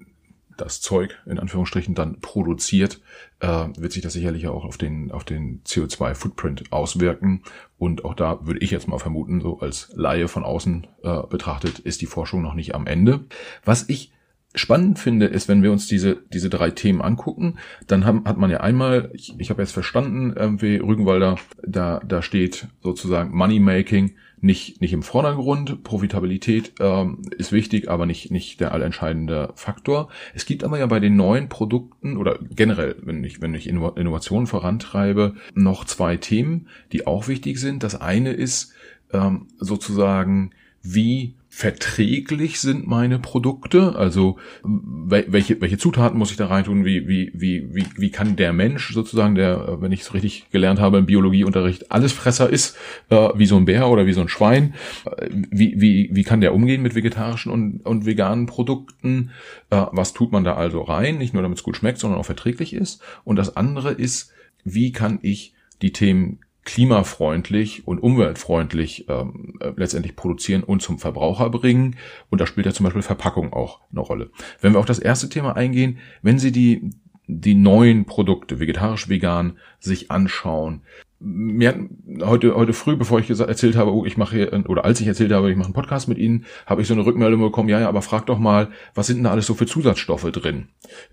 das 0.57 0.81
Zeug 0.81 1.21
in 1.27 1.39
Anführungsstrichen 1.39 1.95
dann 1.95 2.21
produziert, 2.21 3.01
äh, 3.41 3.67
wird 3.77 3.93
sich 3.93 4.03
das 4.03 4.13
sicherlich 4.13 4.47
auch 4.49 4.65
auf 4.65 4.77
den, 4.77 5.11
auf 5.13 5.25
den 5.25 5.63
CO2-Footprint 5.65 6.73
auswirken. 6.73 7.43
Und 7.79 8.05
auch 8.05 8.15
da 8.15 8.47
würde 8.47 8.61
ich 8.61 8.71
jetzt 8.71 8.89
mal 8.89 8.99
vermuten, 8.99 9.41
so 9.41 9.59
als 9.61 9.91
Laie 9.95 10.29
von 10.29 10.45
außen 10.45 10.87
äh, 11.03 11.23
betrachtet, 11.29 11.79
ist 11.81 12.01
die 12.01 12.07
Forschung 12.07 12.43
noch 12.43 12.55
nicht 12.55 12.75
am 12.75 12.87
Ende. 12.87 13.25
Was 13.65 13.89
ich 13.89 14.13
spannend 14.55 14.99
finde, 14.99 15.27
ist, 15.27 15.49
wenn 15.49 15.63
wir 15.63 15.73
uns 15.73 15.89
diese, 15.89 16.23
diese 16.33 16.49
drei 16.49 16.71
Themen 16.71 17.03
angucken, 17.03 17.59
dann 17.87 18.05
haben, 18.05 18.25
hat 18.25 18.37
man 18.37 18.51
ja 18.51 18.61
einmal, 18.61 19.11
ich, 19.13 19.35
ich 19.39 19.51
habe 19.51 19.63
jetzt 19.63 19.73
verstanden, 19.73 20.33
irgendwie 20.37 20.77
Rügenwalder, 20.77 21.37
da, 21.67 22.01
da 22.07 22.23
steht 22.23 22.69
sozusagen 22.81 23.37
Money 23.37 23.59
Making 23.59 24.15
nicht, 24.45 24.83
nicht 24.83 24.93
im 24.93 25.03
Vordergrund. 25.03 25.83
Profitabilität 25.85 26.75
ähm, 26.79 27.23
ist 27.39 27.51
wichtig, 27.51 27.89
aber 27.89 28.05
nicht, 28.05 28.31
nicht 28.31 28.61
der 28.61 28.73
allentscheidende 28.73 29.53
Faktor. 29.55 30.09
Es 30.35 30.45
gibt 30.45 30.65
aber 30.65 30.79
ja 30.79 30.87
bei 30.87 31.01
den 31.01 31.17
neuen 31.17 31.49
Produkten 31.49 32.19
oder 32.19 32.39
generell, 32.55 32.97
wenn 33.03 33.25
ich, 33.25 33.41
wenn 33.41 33.55
ich 33.55 33.67
Innovationen 33.67 34.47
vorantreibe, 34.47 35.35
noch 35.55 35.87
zwei 35.87 36.19
Themen, 36.19 36.69
die 36.93 37.07
auch 37.07 37.27
wichtig 37.27 37.59
sind. 37.59 37.83
Das 37.83 37.99
eine 37.99 38.33
ist 38.33 38.75
ähm, 39.15 39.49
sozusagen, 39.59 40.51
wie 40.83 41.37
verträglich 41.57 42.59
sind 42.59 42.89
meine 42.89 43.21
Produkte? 43.21 43.95
Also 43.95 44.39
welche, 44.65 45.61
welche 45.61 45.79
Zutaten 45.79 46.19
muss 46.19 46.33
ich 46.33 46.37
da 46.37 46.49
reintun? 46.49 46.85
Wie, 46.85 47.07
wie, 47.07 47.31
wie, 47.33 47.73
wie, 47.73 47.87
wie 47.97 48.11
kann 48.11 48.35
der 48.35 48.53
Mensch 48.53 48.93
sozusagen, 48.93 49.37
der, 49.37 49.81
wenn 49.81 49.93
ich 49.93 50.01
es 50.01 50.15
richtig 50.15 50.51
gelernt 50.51 50.81
habe 50.81 50.99
im 50.99 51.07
Biologieunterricht, 51.07 51.93
Allesfresser 51.93 52.51
ist, 52.51 52.77
äh, 53.09 53.29
wie 53.37 53.47
so 53.47 53.57
ein 53.57 53.67
Bär 53.67 53.89
oder 53.89 54.05
wie 54.05 54.13
so 54.13 54.21
ein 54.21 54.29
Schwein, 54.29 54.75
äh, 55.07 55.29
wie, 55.31 55.81
wie, 55.81 56.11
wie 56.13 56.25
kann 56.25 56.41
der 56.41 56.55
umgehen 56.55 56.83
mit 56.83 56.97
vegetarischen 56.97 57.53
und, 57.53 57.87
und 57.87 58.05
veganen 58.05 58.47
Produkten? 58.47 59.31
Äh, 59.71 59.87
was 59.93 60.13
tut 60.13 60.33
man 60.33 60.43
da 60.43 60.55
also 60.55 60.83
rein? 60.83 61.19
Nicht 61.19 61.35
nur 61.35 61.43
damit 61.45 61.59
es 61.59 61.65
gut 61.65 61.77
schmeckt, 61.77 61.99
sondern 61.99 62.19
auch 62.19 62.27
verträglich 62.27 62.75
ist. 62.75 63.01
Und 63.23 63.37
das 63.37 63.57
andere 63.57 63.93
ist, 63.93 64.33
wie 64.65 64.91
kann 64.91 65.21
ich 65.23 65.55
die 65.83 65.93
Themen 65.93 66.41
klimafreundlich 66.65 67.87
und 67.87 67.99
umweltfreundlich 67.99 69.07
ähm, 69.09 69.55
äh, 69.61 69.73
letztendlich 69.77 70.17
produzieren 70.17 70.63
und 70.63 70.83
zum 70.83 70.99
Verbraucher 70.99 71.51
bringen. 71.51 71.97
Und 72.31 72.41
da 72.41 72.47
spielt 72.47 72.67
ja 72.67 72.73
zum 72.73 72.85
Beispiel 72.85 73.03
Verpackung 73.03 73.53
auch 73.53 73.81
eine 73.91 74.01
Rolle. 74.01 74.31
Wenn 74.61 74.73
wir 74.73 74.79
auf 74.79 74.87
das 74.87 74.99
erste 74.99 75.29
Thema 75.29 75.57
eingehen, 75.57 75.99
wenn 76.23 76.39
Sie 76.39 76.53
die, 76.53 76.91
die 77.27 77.55
neuen 77.55 78.07
Produkte, 78.07 78.61
vegetarisch, 78.61 79.09
vegan, 79.09 79.59
sich 79.79 80.11
anschauen, 80.11 80.83
mir 81.21 81.89
heute 82.23 82.55
heute 82.55 82.75
früh, 82.75 82.97
bevor 82.97 83.19
ich 83.19 83.27
gesagt, 83.27 83.49
erzählt 83.49 83.77
habe, 83.77 83.95
oh, 83.95 84.05
ich 84.05 84.17
mache 84.17 84.37
hier, 84.37 84.69
oder 84.69 84.85
als 84.85 85.01
ich 85.01 85.07
erzählt 85.07 85.33
habe, 85.33 85.51
ich 85.51 85.57
mache 85.57 85.67
einen 85.67 85.75
Podcast 85.75 86.07
mit 86.07 86.19
Ihnen, 86.19 86.45
habe 86.67 86.83
ich 86.83 86.89
so 86.89 86.95
eine 86.95 87.07
Rückmeldung 87.07 87.41
bekommen, 87.41 87.69
ja, 87.69 87.81
ja, 87.81 87.89
aber 87.89 88.03
frag 88.03 88.27
doch 88.27 88.39
mal, 88.39 88.69
was 88.95 89.07
sind 89.07 89.17
denn 89.17 89.25
da 89.25 89.31
alles 89.31 89.47
so 89.47 89.55
für 89.55 89.67
Zusatzstoffe 89.67 90.31
drin? 90.33 90.69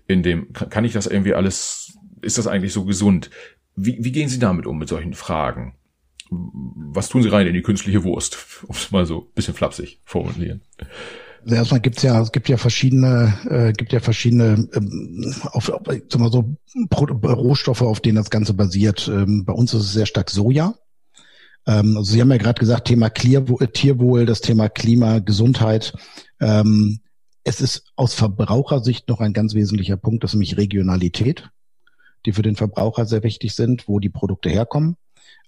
In 0.06 0.22
dem, 0.22 0.52
kann 0.52 0.84
ich 0.84 0.92
das 0.92 1.06
irgendwie 1.06 1.34
alles, 1.34 1.96
ist 2.20 2.36
das 2.36 2.46
eigentlich 2.46 2.74
so 2.74 2.84
gesund? 2.84 3.30
Wie, 3.76 3.98
wie 4.00 4.12
gehen 4.12 4.28
Sie 4.28 4.38
damit 4.38 4.66
um 4.66 4.78
mit 4.78 4.88
solchen 4.88 5.14
Fragen? 5.14 5.74
Was 6.30 7.08
tun 7.08 7.22
Sie 7.22 7.28
rein 7.28 7.46
in 7.46 7.54
die 7.54 7.62
künstliche 7.62 8.04
Wurst, 8.04 8.38
um 8.66 8.74
es 8.74 8.90
mal 8.90 9.06
so 9.06 9.20
ein 9.20 9.34
bisschen 9.34 9.54
flapsig 9.54 10.00
formulieren? 10.04 10.62
Also 11.44 11.56
erstmal 11.56 11.80
gibt's 11.80 12.02
ja, 12.02 12.20
es 12.20 12.30
gibt 12.30 12.48
ja 12.48 12.56
verschiedene, 12.56 13.34
äh, 13.48 13.72
gibt 13.72 13.92
ja 13.92 14.00
verschiedene, 14.00 14.68
ähm, 14.74 15.34
auf, 15.46 15.68
auf, 15.68 15.82
sag 15.86 16.20
mal 16.20 16.30
so 16.30 16.56
Pro 16.88 17.04
Rohstoffe, 17.04 17.82
auf 17.82 18.00
denen 18.00 18.16
das 18.16 18.30
Ganze 18.30 18.54
basiert. 18.54 19.08
Ähm, 19.12 19.44
bei 19.44 19.52
uns 19.52 19.74
ist 19.74 19.82
es 19.82 19.92
sehr 19.92 20.06
stark 20.06 20.30
Soja. 20.30 20.74
Ähm, 21.66 21.96
also 21.96 22.12
Sie 22.12 22.20
haben 22.20 22.30
ja 22.30 22.36
gerade 22.36 22.60
gesagt, 22.60 22.86
Thema 22.86 23.10
Clear, 23.10 23.44
Tierwohl, 23.72 24.24
das 24.24 24.40
Thema 24.40 24.68
Klima, 24.68 25.18
Gesundheit. 25.18 25.94
Ähm, 26.40 27.00
es 27.42 27.60
ist 27.60 27.92
aus 27.96 28.14
Verbrauchersicht 28.14 29.08
noch 29.08 29.20
ein 29.20 29.32
ganz 29.32 29.54
wesentlicher 29.54 29.96
Punkt, 29.96 30.22
das 30.22 30.30
ist 30.30 30.34
nämlich 30.34 30.56
Regionalität 30.56 31.50
die 32.26 32.32
für 32.32 32.42
den 32.42 32.56
Verbraucher 32.56 33.06
sehr 33.06 33.22
wichtig 33.22 33.54
sind, 33.54 33.88
wo 33.88 33.98
die 33.98 34.08
Produkte 34.08 34.48
herkommen. 34.48 34.96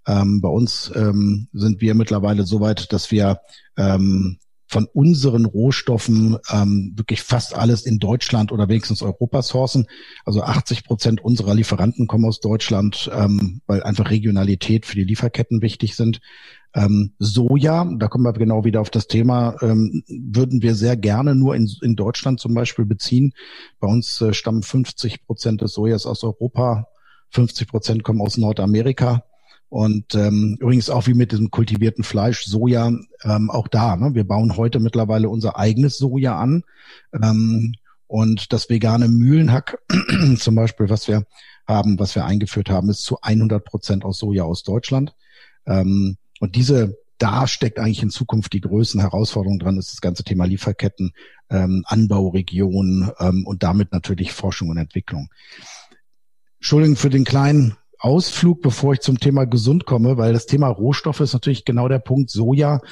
Ähm, 0.06 0.40
bei 0.40 0.48
uns 0.48 0.92
ähm, 0.94 1.48
sind 1.52 1.80
wir 1.80 1.94
mittlerweile 1.94 2.44
so 2.44 2.60
weit, 2.60 2.92
dass 2.92 3.10
wir 3.10 3.40
ähm, 3.76 4.38
von 4.74 4.88
unseren 4.92 5.44
Rohstoffen 5.44 6.36
ähm, 6.52 6.94
wirklich 6.96 7.22
fast 7.22 7.54
alles 7.54 7.86
in 7.86 8.00
Deutschland 8.00 8.50
oder 8.50 8.68
wenigstens 8.68 9.02
Europa 9.02 9.40
sourcen. 9.40 9.86
Also 10.24 10.42
80 10.42 10.82
Prozent 10.82 11.24
unserer 11.24 11.54
Lieferanten 11.54 12.08
kommen 12.08 12.24
aus 12.24 12.40
Deutschland, 12.40 13.08
ähm, 13.14 13.60
weil 13.68 13.84
einfach 13.84 14.10
Regionalität 14.10 14.84
für 14.84 14.96
die 14.96 15.04
Lieferketten 15.04 15.62
wichtig 15.62 15.94
sind. 15.94 16.20
Ähm, 16.74 17.12
Soja, 17.20 17.88
da 18.00 18.08
kommen 18.08 18.24
wir 18.24 18.32
genau 18.32 18.64
wieder 18.64 18.80
auf 18.80 18.90
das 18.90 19.06
Thema, 19.06 19.54
ähm, 19.62 20.02
würden 20.08 20.60
wir 20.60 20.74
sehr 20.74 20.96
gerne 20.96 21.36
nur 21.36 21.54
in, 21.54 21.70
in 21.82 21.94
Deutschland 21.94 22.40
zum 22.40 22.52
Beispiel 22.52 22.84
beziehen. 22.84 23.32
Bei 23.78 23.86
uns 23.86 24.20
äh, 24.22 24.34
stammen 24.34 24.64
50 24.64 25.24
Prozent 25.24 25.60
des 25.60 25.74
Sojas 25.74 26.04
aus 26.04 26.24
Europa, 26.24 26.88
50 27.30 27.68
Prozent 27.68 28.02
kommen 28.02 28.20
aus 28.20 28.38
Nordamerika. 28.38 29.22
Und 29.74 30.14
ähm, 30.14 30.56
übrigens 30.60 30.88
auch 30.88 31.08
wie 31.08 31.14
mit 31.14 31.32
diesem 31.32 31.50
kultivierten 31.50 32.04
Fleisch, 32.04 32.44
Soja, 32.44 32.92
ähm, 33.24 33.50
auch 33.50 33.66
da. 33.66 33.96
Ne? 33.96 34.14
Wir 34.14 34.22
bauen 34.22 34.56
heute 34.56 34.78
mittlerweile 34.78 35.28
unser 35.28 35.58
eigenes 35.58 35.98
Soja 35.98 36.38
an. 36.38 36.62
Ähm, 37.12 37.74
und 38.06 38.52
das 38.52 38.70
vegane 38.70 39.08
Mühlenhack 39.08 39.82
zum 40.38 40.54
Beispiel, 40.54 40.90
was 40.90 41.08
wir 41.08 41.26
haben, 41.66 41.98
was 41.98 42.14
wir 42.14 42.24
eingeführt 42.24 42.70
haben, 42.70 42.88
ist 42.88 43.02
zu 43.02 43.20
100 43.20 43.64
Prozent 43.64 44.04
aus 44.04 44.18
Soja 44.18 44.44
aus 44.44 44.62
Deutschland. 44.62 45.16
Ähm, 45.66 46.18
und 46.38 46.54
diese, 46.54 46.96
da 47.18 47.48
steckt 47.48 47.80
eigentlich 47.80 48.04
in 48.04 48.10
Zukunft 48.10 48.52
die 48.52 48.60
größten 48.60 49.00
Herausforderungen 49.00 49.58
dran, 49.58 49.76
ist 49.76 49.90
das 49.90 50.00
ganze 50.00 50.22
Thema 50.22 50.44
Lieferketten, 50.44 51.14
ähm, 51.50 51.82
Anbauregionen 51.88 53.10
ähm, 53.18 53.44
und 53.44 53.64
damit 53.64 53.90
natürlich 53.90 54.34
Forschung 54.34 54.68
und 54.68 54.76
Entwicklung. 54.76 55.30
Entschuldigung 56.60 56.94
für 56.94 57.10
den 57.10 57.24
kleinen 57.24 57.76
Ausflug, 58.04 58.60
bevor 58.60 58.92
ich 58.92 59.00
zum 59.00 59.18
Thema 59.18 59.46
gesund 59.46 59.86
komme, 59.86 60.18
weil 60.18 60.34
das 60.34 60.44
Thema 60.44 60.68
Rohstoffe 60.68 61.20
ist 61.20 61.32
natürlich 61.32 61.64
genau 61.64 61.88
der 61.88 62.00
Punkt 62.00 62.30
Soja, 62.30 62.82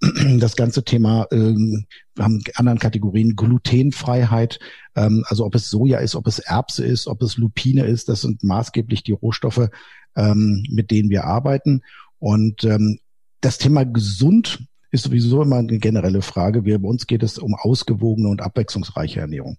das 0.38 0.56
ganze 0.56 0.84
Thema, 0.84 1.26
ähm, 1.32 1.86
wir 2.14 2.24
haben 2.24 2.42
anderen 2.54 2.78
Kategorien 2.78 3.34
Glutenfreiheit, 3.34 4.58
ähm, 4.94 5.24
also 5.26 5.46
ob 5.46 5.54
es 5.54 5.70
Soja 5.70 6.00
ist, 6.00 6.14
ob 6.14 6.26
es 6.26 6.38
Erbse 6.38 6.84
ist, 6.84 7.06
ob 7.06 7.22
es 7.22 7.38
Lupine 7.38 7.86
ist, 7.86 8.10
das 8.10 8.20
sind 8.20 8.44
maßgeblich 8.44 9.02
die 9.02 9.12
Rohstoffe, 9.12 9.70
ähm, 10.16 10.62
mit 10.68 10.90
denen 10.90 11.08
wir 11.08 11.24
arbeiten. 11.24 11.80
Und 12.18 12.62
ähm, 12.64 12.98
das 13.40 13.56
Thema 13.56 13.86
gesund 13.86 14.66
ist 14.90 15.04
sowieso 15.04 15.40
immer 15.40 15.56
eine 15.56 15.78
generelle 15.78 16.20
Frage. 16.20 16.66
Wir, 16.66 16.78
bei 16.78 16.88
uns 16.88 17.06
geht 17.06 17.22
es 17.22 17.38
um 17.38 17.54
ausgewogene 17.54 18.28
und 18.28 18.42
abwechslungsreiche 18.42 19.20
Ernährung. 19.20 19.56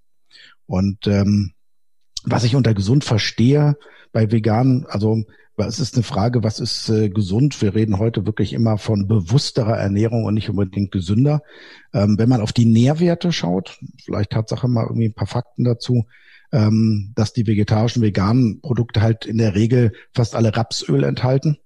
Und 0.67 1.07
ähm, 1.07 1.53
was 2.31 2.43
ich 2.43 2.55
unter 2.55 2.73
gesund 2.73 3.03
verstehe 3.03 3.77
bei 4.11 4.31
Veganen, 4.31 4.85
also 4.87 5.23
es 5.57 5.79
ist 5.79 5.95
eine 5.95 6.03
Frage, 6.03 6.41
was 6.41 6.59
ist 6.59 6.87
äh, 6.89 7.09
gesund? 7.09 7.61
Wir 7.61 7.75
reden 7.75 7.99
heute 7.99 8.25
wirklich 8.25 8.53
immer 8.53 8.77
von 8.77 9.07
bewussterer 9.07 9.77
Ernährung 9.77 10.23
und 10.23 10.33
nicht 10.33 10.49
unbedingt 10.49 10.91
gesünder. 10.91 11.41
Ähm, 11.93 12.17
wenn 12.17 12.29
man 12.29 12.39
auf 12.39 12.53
die 12.53 12.65
Nährwerte 12.65 13.33
schaut, 13.33 13.77
vielleicht 14.05 14.29
Tatsache 14.29 14.69
mal 14.69 14.85
irgendwie 14.85 15.09
ein 15.09 15.13
paar 15.13 15.27
Fakten 15.27 15.65
dazu, 15.65 16.05
ähm, 16.53 17.11
dass 17.15 17.33
die 17.33 17.45
vegetarischen, 17.45 18.01
veganen 18.01 18.61
Produkte 18.61 19.01
halt 19.01 19.25
in 19.25 19.37
der 19.37 19.53
Regel 19.53 19.91
fast 20.13 20.33
alle 20.33 20.55
Rapsöl 20.55 21.03
enthalten 21.03 21.57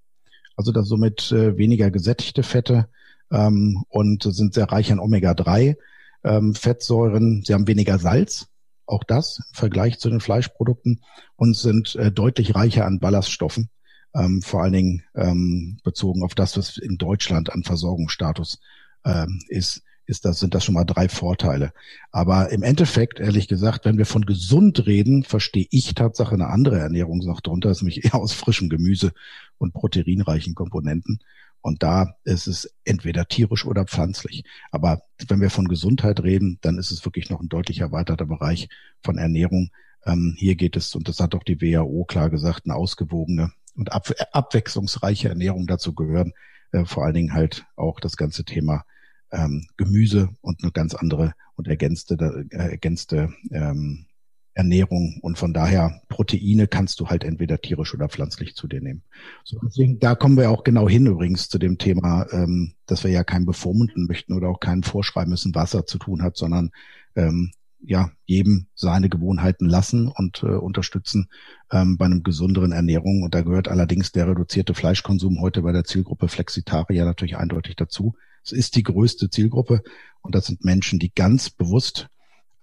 also 0.56 0.71
da 0.71 0.84
somit 0.84 1.32
äh, 1.32 1.58
weniger 1.58 1.91
gesättigte 1.91 2.43
Fette 2.43 2.88
ähm, 3.32 3.84
und 3.89 4.23
sind 4.23 4.54
sehr 4.54 4.71
reich 4.71 4.91
an 4.91 4.99
Omega-3 4.99 5.76
ähm. 6.23 6.54
Sie 6.54 7.54
haben 7.54 7.67
weniger 7.67 7.99
Salz, 7.99 8.47
auch 8.85 9.03
das 9.03 9.39
im 9.39 9.55
Vergleich 9.55 9.99
zu 9.99 10.09
den 10.09 10.19
Fleischprodukten 10.19 11.01
und 11.35 11.55
sind 11.55 11.95
äh, 11.95 12.11
deutlich 12.11 12.55
reicher 12.55 12.85
an 12.85 12.99
Ballaststoffen, 12.99 13.69
ähm, 14.13 14.41
vor 14.41 14.63
allen 14.63 14.73
Dingen 14.73 15.03
ähm, 15.15 15.79
bezogen 15.83 16.23
auf 16.23 16.35
das, 16.35 16.57
was 16.57 16.77
in 16.77 16.97
Deutschland 16.97 17.51
an 17.51 17.63
Versorgungsstatus 17.63 18.59
ähm, 19.05 19.41
ist 19.47 19.83
ist 20.05 20.25
das, 20.25 20.39
sind 20.39 20.53
das 20.53 20.65
schon 20.65 20.75
mal 20.75 20.83
drei 20.83 21.07
Vorteile. 21.07 21.71
Aber 22.11 22.51
im 22.51 22.63
Endeffekt, 22.63 23.19
ehrlich 23.19 23.47
gesagt, 23.47 23.85
wenn 23.85 23.97
wir 23.97 24.05
von 24.05 24.25
gesund 24.25 24.85
reden, 24.85 25.23
verstehe 25.23 25.67
ich 25.71 25.93
Tatsache 25.93 26.33
eine 26.33 26.47
andere 26.47 26.79
Ernährung 26.79 27.19
noch 27.19 27.41
darunter, 27.41 27.69
ist 27.69 27.81
nämlich 27.81 28.03
eher 28.05 28.15
aus 28.15 28.33
frischem 28.33 28.69
Gemüse 28.69 29.13
und 29.57 29.73
proteinreichen 29.73 30.55
Komponenten. 30.55 31.19
Und 31.63 31.82
da 31.82 32.17
ist 32.26 32.47
es 32.47 32.76
entweder 32.84 33.26
tierisch 33.26 33.65
oder 33.65 33.86
pflanzlich. 33.86 34.43
Aber 34.69 35.02
wenn 35.30 35.39
wir 35.39 35.49
von 35.49 35.69
Gesundheit 35.69 36.21
reden, 36.21 36.60
dann 36.62 36.78
ist 36.78 36.91
es 36.91 37.06
wirklich 37.06 37.30
noch 37.30 37.39
ein 37.39 37.47
deutlich 37.47 37.80
erweiterter 37.80 38.26
Bereich 38.26 38.67
von 39.02 39.17
Ernährung. 39.17 39.71
Ähm, 40.06 40.36
hier 40.38 40.56
geht 40.56 40.76
es, 40.76 40.93
und 40.93 41.08
das 41.08 41.21
hat 41.21 41.34
auch 41.36 41.43
die 41.43 41.62
WHO 41.62 42.04
klar 42.04 42.30
gesagt, 42.30 42.63
eine 42.65 42.76
ausgewogene 42.76 43.54
und 43.76 43.93
ab, 43.93 44.12
abwechslungsreiche 44.34 45.30
Ernährung 45.30 45.65
dazu 45.65 45.95
gehören. 45.95 46.34
Äh, 46.73 46.84
vor 46.84 47.06
allen 47.06 47.13
Dingen 47.13 47.34
halt 47.34 47.65
auch 47.78 48.02
das 48.02 48.17
ganze 48.17 48.43
Thema 48.43 48.84
ähm, 49.32 49.65
Gemüse 49.78 50.30
und 50.41 50.63
eine 50.63 50.73
ganz 50.73 50.93
andere 50.93 51.34
und 51.56 51.69
ergänzte, 51.69 52.45
äh, 52.52 52.56
ergänzte 52.58 53.34
ähm, 53.52 54.06
Ernährung 54.55 55.17
und 55.21 55.37
von 55.37 55.53
daher 55.53 56.01
Proteine 56.09 56.67
kannst 56.67 56.99
du 56.99 57.07
halt 57.07 57.23
entweder 57.23 57.59
tierisch 57.59 57.93
oder 57.93 58.07
pflanzlich 58.07 58.55
zu 58.55 58.67
dir 58.67 58.81
nehmen. 58.81 59.03
So, 59.43 59.59
deswegen, 59.63 59.99
da 59.99 60.15
kommen 60.15 60.37
wir 60.37 60.51
auch 60.51 60.63
genau 60.63 60.87
hin 60.87 61.07
übrigens 61.07 61.49
zu 61.49 61.57
dem 61.57 61.77
Thema, 61.77 62.27
ähm, 62.31 62.73
dass 62.85 63.03
wir 63.03 63.11
ja 63.11 63.23
keinen 63.23 63.45
bevormunden 63.45 64.05
möchten 64.05 64.33
oder 64.33 64.49
auch 64.49 64.59
keinen 64.59 64.83
vorschreiben 64.83 65.31
müssen, 65.31 65.55
was 65.55 65.73
er 65.73 65.85
zu 65.85 65.97
tun 65.97 66.21
hat, 66.21 66.37
sondern 66.37 66.71
ähm, 67.15 67.51
ja 67.85 68.11
jedem 68.25 68.67
seine 68.75 69.09
Gewohnheiten 69.09 69.65
lassen 69.65 70.07
und 70.07 70.43
äh, 70.43 70.47
unterstützen 70.47 71.29
ähm, 71.71 71.97
bei 71.97 72.05
einem 72.05 72.23
gesünderen 72.23 72.71
Ernährung. 72.71 73.23
Und 73.23 73.35
da 73.35 73.41
gehört 73.41 73.67
allerdings 73.67 74.11
der 74.11 74.27
reduzierte 74.27 74.73
Fleischkonsum 74.73 75.41
heute 75.41 75.61
bei 75.63 75.71
der 75.71 75.83
Zielgruppe 75.83 76.27
Flexitarier 76.27 77.05
natürlich 77.05 77.37
eindeutig 77.37 77.75
dazu. 77.75 78.15
Es 78.43 78.51
ist 78.51 78.75
die 78.75 78.83
größte 78.83 79.29
Zielgruppe 79.29 79.83
und 80.21 80.35
das 80.35 80.45
sind 80.45 80.63
Menschen, 80.63 80.99
die 80.99 81.13
ganz 81.13 81.49
bewusst 81.49 82.09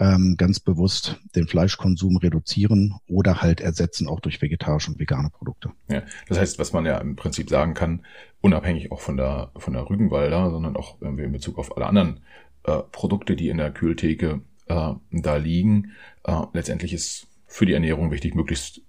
ähm, 0.00 0.36
ganz 0.38 0.58
bewusst 0.58 1.20
den 1.36 1.46
Fleischkonsum 1.46 2.16
reduzieren 2.16 2.94
oder 3.06 3.42
halt 3.42 3.60
ersetzen 3.60 4.08
auch 4.08 4.20
durch 4.20 4.40
vegetarische 4.40 4.90
und 4.90 4.98
vegane 4.98 5.30
Produkte. 5.30 5.70
Ja, 5.88 6.02
das 6.26 6.38
heißt, 6.38 6.58
was 6.58 6.72
man 6.72 6.86
ja 6.86 6.98
im 6.98 7.16
Prinzip 7.16 7.50
sagen 7.50 7.74
kann, 7.74 8.04
unabhängig 8.40 8.90
auch 8.90 9.00
von 9.00 9.18
der 9.18 9.52
von 9.56 9.74
der 9.74 9.88
Rügenwalder, 9.88 10.50
sondern 10.50 10.74
auch 10.76 11.00
wir 11.00 11.24
in 11.24 11.32
Bezug 11.32 11.58
auf 11.58 11.76
alle 11.76 11.86
anderen 11.86 12.20
äh, 12.64 12.78
Produkte, 12.90 13.36
die 13.36 13.50
in 13.50 13.58
der 13.58 13.70
Kühltheke 13.70 14.40
äh, 14.66 14.92
da 15.10 15.36
liegen, 15.36 15.92
äh, 16.24 16.40
letztendlich 16.54 16.94
ist 16.94 17.26
für 17.46 17.66
die 17.66 17.74
Ernährung 17.74 18.10
wichtig, 18.10 18.34
möglichst 18.34 18.80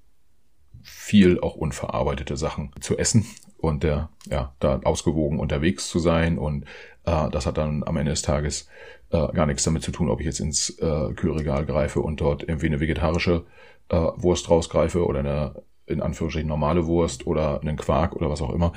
viel 0.81 1.39
auch 1.41 1.55
unverarbeitete 1.55 2.37
Sachen 2.37 2.71
zu 2.79 2.97
essen 2.97 3.25
und 3.61 3.83
der, 3.83 4.09
ja, 4.29 4.53
da 4.59 4.79
ausgewogen 4.83 5.39
unterwegs 5.39 5.87
zu 5.89 5.99
sein. 5.99 6.37
Und 6.37 6.65
äh, 7.05 7.29
das 7.29 7.45
hat 7.45 7.57
dann 7.57 7.83
am 7.83 7.97
Ende 7.97 8.11
des 8.11 8.21
Tages 8.21 8.67
äh, 9.11 9.27
gar 9.33 9.45
nichts 9.45 9.63
damit 9.63 9.83
zu 9.83 9.91
tun, 9.91 10.09
ob 10.09 10.19
ich 10.19 10.25
jetzt 10.25 10.39
ins 10.39 10.69
äh, 10.79 11.13
Kühlregal 11.13 11.65
greife 11.65 12.01
und 12.01 12.21
dort 12.21 12.43
irgendwie 12.43 12.67
eine 12.67 12.79
vegetarische 12.79 13.43
äh, 13.89 13.95
Wurst 13.95 14.49
rausgreife 14.49 15.05
oder 15.05 15.19
eine 15.19 15.63
in 15.87 16.01
Anführungsstrichen 16.01 16.47
normale 16.47 16.87
Wurst 16.87 17.27
oder 17.27 17.61
einen 17.61 17.75
Quark 17.75 18.15
oder 18.15 18.29
was 18.29 18.41
auch 18.41 18.53
immer. 18.53 18.73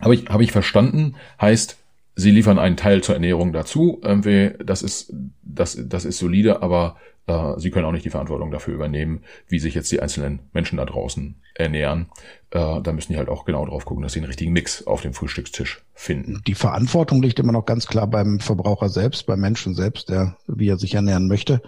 Habe 0.00 0.14
ich, 0.14 0.28
habe 0.28 0.42
ich 0.42 0.52
verstanden, 0.52 1.16
heißt, 1.40 1.78
sie 2.20 2.30
liefern 2.30 2.58
einen 2.58 2.76
Teil 2.76 3.02
zur 3.02 3.14
Ernährung 3.14 3.52
dazu. 3.52 4.00
Irgendwie, 4.02 4.52
das 4.64 4.82
ist, 4.82 5.12
das, 5.42 5.78
das 5.86 6.04
ist 6.04 6.18
solide, 6.18 6.62
aber 6.62 6.96
äh, 7.26 7.58
sie 7.58 7.70
können 7.70 7.86
auch 7.86 7.92
nicht 7.92 8.04
die 8.04 8.10
Verantwortung 8.10 8.50
dafür 8.50 8.74
übernehmen, 8.74 9.22
wie 9.48 9.58
sich 9.58 9.74
jetzt 9.74 9.90
die 9.92 10.00
einzelnen 10.00 10.40
Menschen 10.52 10.78
da 10.78 10.84
draußen 10.84 11.36
ernähren. 11.54 12.06
Äh, 12.50 12.80
da 12.82 12.92
müssen 12.92 13.12
die 13.12 13.18
halt 13.18 13.28
auch 13.28 13.44
genau 13.44 13.64
drauf 13.66 13.84
gucken, 13.84 14.02
dass 14.02 14.12
sie 14.12 14.20
einen 14.20 14.26
richtigen 14.26 14.52
Mix 14.52 14.86
auf 14.86 15.02
dem 15.02 15.12
Frühstückstisch 15.12 15.82
finden. 15.94 16.42
Die 16.46 16.54
Verantwortung 16.54 17.22
liegt 17.22 17.38
immer 17.38 17.52
noch 17.52 17.66
ganz 17.66 17.86
klar 17.86 18.06
beim 18.06 18.40
Verbraucher 18.40 18.88
selbst, 18.88 19.26
beim 19.26 19.40
Menschen 19.40 19.74
selbst, 19.74 20.08
der, 20.08 20.36
wie 20.46 20.68
er 20.68 20.78
sich 20.78 20.94
ernähren 20.94 21.28
möchte, 21.28 21.62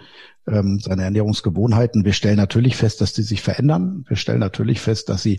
ähm, 0.47 0.79
seine 0.79 1.03
Ernährungsgewohnheiten. 1.03 2.05
Wir 2.05 2.13
stellen 2.13 2.37
natürlich 2.37 2.75
fest, 2.75 3.01
dass 3.01 3.13
die 3.13 3.23
sich 3.23 3.41
verändern. 3.41 4.05
Wir 4.07 4.17
stellen 4.17 4.39
natürlich 4.39 4.81
fest, 4.81 5.09
dass 5.09 5.23
sie 5.23 5.37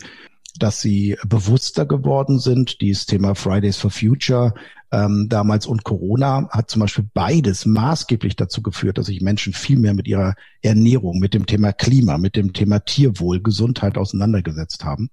dass 0.57 0.81
sie 0.81 1.17
bewusster 1.25 1.85
geworden 1.85 2.39
sind. 2.39 2.81
Dieses 2.81 3.05
Thema 3.05 3.35
Fridays 3.35 3.77
for 3.77 3.91
Future 3.91 4.53
ähm, 4.95 5.27
damals 5.27 5.65
und 5.65 5.83
Corona 5.83 6.47
hat 6.51 6.69
zum 6.69 6.79
Beispiel 6.79 7.05
beides 7.13 7.65
maßgeblich 7.65 8.37
dazu 8.37 8.61
geführt, 8.61 8.97
dass 8.97 9.07
sich 9.07 9.21
Menschen 9.21 9.51
viel 9.51 9.77
mehr 9.77 9.93
mit 9.93 10.07
ihrer 10.07 10.35
Ernährung, 10.61 11.19
mit 11.19 11.33
dem 11.33 11.45
Thema 11.45 11.73
Klima, 11.73 12.17
mit 12.17 12.37
dem 12.37 12.53
Thema 12.53 12.79
Tierwohl, 12.79 13.41
Gesundheit 13.41 13.97
auseinandergesetzt 13.97 14.85
haben. 14.85 15.09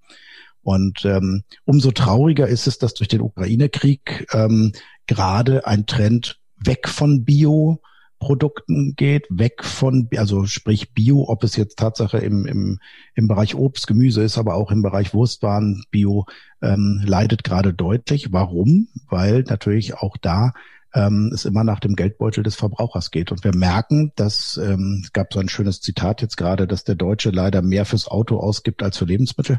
Und 0.62 1.05
ähm, 1.05 1.43
umso 1.64 1.91
trauriger 1.91 2.47
ist 2.47 2.68
es, 2.68 2.78
dass 2.78 2.95
durch 2.95 3.09
den 3.09 3.22
Ukraine-Krieg 3.22 4.28
ähm, 4.33 4.72
gerade 5.09 5.66
ein 5.66 5.87
Trend 5.87 6.39
weg 6.57 6.89
von 6.89 7.24
Bio 7.24 7.80
Produkten 8.23 8.95
geht, 8.95 9.27
weg 9.31 9.64
von, 9.64 10.09
also 10.16 10.47
sprich 10.47 10.95
Bio, 10.95 11.25
ob 11.27 11.43
es 11.43 11.57
jetzt 11.57 11.77
Tatsache 11.77 12.18
im, 12.18 12.47
im, 12.47 12.79
im 13.16 13.27
Bereich 13.27 13.57
Obst, 13.57 13.89
Gemüse 13.89 14.23
ist, 14.23 14.39
aber 14.39 14.55
auch 14.55 14.70
im 14.70 14.81
Bereich 14.81 15.12
Wurstwaren, 15.12 15.83
Bio 15.91 16.27
ähm, 16.62 17.03
leidet 17.05 17.43
gerade 17.43 17.75
deutlich. 17.75 18.33
Warum? 18.33 18.87
Weil 19.09 19.43
natürlich 19.49 19.95
auch 19.95 20.16
da 20.16 20.53
ähm, 20.95 21.33
es 21.35 21.45
immer 21.45 21.64
nach 21.64 21.81
dem 21.81 21.97
Geldbeutel 21.97 22.45
des 22.45 22.55
Verbrauchers 22.55 23.11
geht. 23.11 23.33
Und 23.33 23.43
wir 23.43 23.57
merken, 23.57 24.12
dass 24.14 24.57
ähm, 24.57 25.01
es 25.03 25.12
gab 25.12 25.33
so 25.33 25.41
ein 25.41 25.49
schönes 25.49 25.81
Zitat 25.81 26.23
jetzt 26.23 26.37
gerade, 26.37 26.68
dass 26.68 26.85
der 26.85 26.95
Deutsche 26.95 27.31
leider 27.31 27.61
mehr 27.61 27.85
fürs 27.85 28.07
Auto 28.07 28.39
ausgibt 28.39 28.85
als 28.85 28.99
für 28.99 29.05
Lebensmittel 29.05 29.59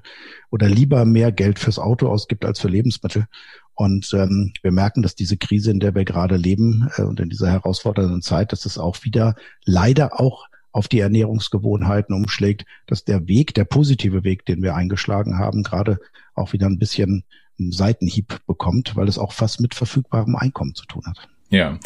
oder 0.52 0.70
lieber 0.70 1.04
mehr 1.04 1.34
Geld 1.34 1.60
fürs 1.60 1.80
Auto 1.80 2.08
ausgibt 2.08 2.46
als 2.46 2.62
für 2.62 2.70
Lebensmittel. 2.70 3.28
Und 3.76 4.14
ähm, 4.14 4.54
wir 4.62 4.72
merken, 4.72 5.02
dass 5.02 5.16
diese 5.16 5.38
Krise, 5.38 5.72
in 5.72 5.80
der 5.80 5.96
wir 5.96 6.06
gerade 6.06 6.36
leben 6.36 6.90
äh, 6.98 7.04
und 7.04 7.20
in 7.20 7.30
dieser 7.30 7.50
herausfordernden 7.50 8.22
Zeit, 8.22 8.52
dass 8.52 8.66
es 8.66 8.78
auch 8.78 9.04
wieder 9.04 9.36
leider 9.66 10.20
auch 10.20 10.48
auf 10.72 10.88
die 10.88 11.00
Ernährungsgewohnheiten 11.00 12.16
umschlägt, 12.16 12.66
dass 12.88 13.06
der 13.06 13.28
Weg, 13.28 13.54
der 13.54 13.64
positive 13.64 14.24
Weg, 14.24 14.46
den 14.46 14.62
wir 14.62 14.76
eingeschlagen 14.76 15.38
haben, 15.38 15.64
gerade 15.64 16.00
auch 16.34 16.54
wieder 16.54 16.66
ein 16.68 16.80
bisschen 16.80 17.24
einen 17.60 17.72
Seitenhieb 17.72 18.40
bekommt, 18.48 18.96
weil 18.96 19.08
es 19.08 19.20
auch 19.20 19.32
fast 19.32 19.62
mit 19.62 19.76
verfügbarem 19.76 20.36
Einkommen 20.36 20.74
zu 20.74 20.86
tun 20.86 21.04
hat. 21.06 21.30
Ja, 21.50 21.78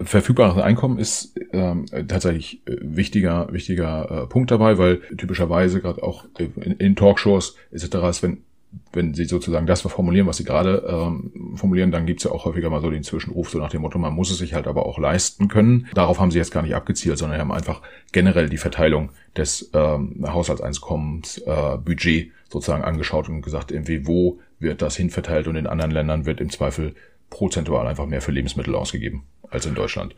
verfügbares 0.00 0.62
Einkommen 0.62 0.98
ist 0.98 1.34
ähm, 1.52 1.86
tatsächlich 2.06 2.64
äh, 2.68 2.76
wichtiger 2.80 3.52
wichtiger 3.52 4.22
äh, 4.22 4.26
Punkt 4.28 4.52
dabei, 4.52 4.78
weil 4.78 5.00
typischerweise 5.16 5.80
gerade 5.80 6.00
auch 6.04 6.26
in, 6.38 6.52
in 6.78 6.94
Talkshows 6.94 7.56
etc. 7.72 7.96
ist, 8.08 8.22
wenn 8.22 8.44
wenn 8.92 9.14
sie 9.14 9.24
sozusagen 9.24 9.66
das 9.66 9.82
formulieren, 9.82 10.26
was 10.26 10.38
sie 10.38 10.44
gerade 10.44 10.84
ähm, 10.88 11.56
formulieren, 11.56 11.90
dann 11.90 12.06
gibt's 12.06 12.24
ja 12.24 12.30
auch 12.30 12.44
häufiger 12.44 12.70
mal 12.70 12.80
so 12.80 12.90
den 12.90 13.02
Zwischenruf, 13.02 13.50
so 13.50 13.58
nach 13.58 13.70
dem 13.70 13.82
Motto, 13.82 13.98
man 13.98 14.14
muss 14.14 14.30
es 14.30 14.38
sich 14.38 14.54
halt 14.54 14.66
aber 14.66 14.86
auch 14.86 14.98
leisten 14.98 15.48
können. 15.48 15.86
Darauf 15.94 16.18
haben 16.18 16.30
sie 16.30 16.38
jetzt 16.38 16.50
gar 16.50 16.62
nicht 16.62 16.74
abgezielt, 16.74 17.18
sondern 17.18 17.40
haben 17.40 17.52
einfach 17.52 17.82
generell 18.12 18.48
die 18.48 18.58
Verteilung 18.58 19.10
des 19.36 19.70
ähm, 19.74 20.24
Haushaltseinkommens, 20.26 21.38
äh, 21.38 21.78
Budget 21.78 22.32
sozusagen 22.48 22.84
angeschaut 22.84 23.28
und 23.28 23.42
gesagt, 23.42 23.70
irgendwie, 23.70 24.06
wo 24.06 24.38
wird 24.58 24.82
das 24.82 24.96
hinverteilt 24.96 25.46
und 25.48 25.56
in 25.56 25.66
anderen 25.66 25.90
Ländern 25.90 26.26
wird 26.26 26.40
im 26.40 26.50
Zweifel 26.50 26.94
prozentual 27.30 27.86
einfach 27.86 28.06
mehr 28.06 28.22
für 28.22 28.32
Lebensmittel 28.32 28.74
ausgegeben 28.74 29.24
als 29.50 29.66
in 29.66 29.74
Deutschland. 29.74 30.14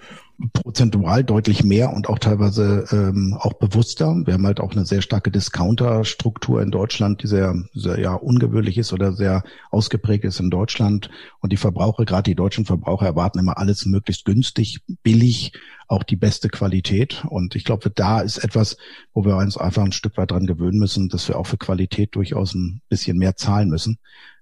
Prozentual 0.53 1.25
deutlich 1.25 1.65
mehr 1.65 1.93
und 1.93 2.09
auch 2.09 2.19
teilweise 2.19 2.87
ähm, 2.93 3.37
auch 3.39 3.55
bewusster. 3.55 4.15
Wir 4.25 4.35
haben 4.35 4.47
halt 4.47 4.61
auch 4.61 4.73
eine 4.73 4.87
sehr 4.87 5.03
starke 5.03 5.31
Discounter-Struktur 5.31 6.63
in 6.63 6.71
Deutschland, 6.71 7.23
die 7.23 7.27
sehr, 7.27 7.55
sehr 7.75 7.99
ja, 7.99 8.15
ungewöhnlich 8.15 8.79
ist 8.79 8.93
oder 8.93 9.13
sehr 9.13 9.43
ausgeprägt 9.71 10.25
ist 10.25 10.41
in 10.41 10.51
Deutschland. 10.51 11.11
Und 11.41 11.53
die 11.53 11.57
Verbraucher, 11.57 12.05
gerade 12.05 12.31
die 12.31 12.37
deutschen 12.37 12.65
Verbraucher, 12.67 13.07
erwarten 13.07 13.39
immer 13.39 13.59
alles 13.59 13.85
möglichst 13.87 14.25
günstig, 14.25 14.81
billig, 15.03 15.53
auch 15.89 16.05
die 16.05 16.17
beste 16.17 16.49
Qualität. 16.49 17.25
Und 17.29 17.57
ich 17.57 17.65
glaube, 17.65 17.91
da 17.91 18.21
ist 18.21 18.39
etwas, 18.39 18.77
wo 19.13 19.25
wir 19.25 19.37
uns 19.37 19.57
einfach 19.57 19.85
ein 19.85 19.93
Stück 19.93 20.17
weit 20.17 20.31
dran 20.31 20.47
gewöhnen 20.47 20.79
müssen, 20.79 21.09
dass 21.09 21.29
wir 21.29 21.39
auch 21.39 21.47
für 21.47 21.59
Qualität 21.59 22.15
durchaus 22.15 22.55
ein 22.55 22.81
bisschen 22.89 23.19
mehr 23.19 23.37
zahlen 23.37 23.69
müssen. 23.69 23.99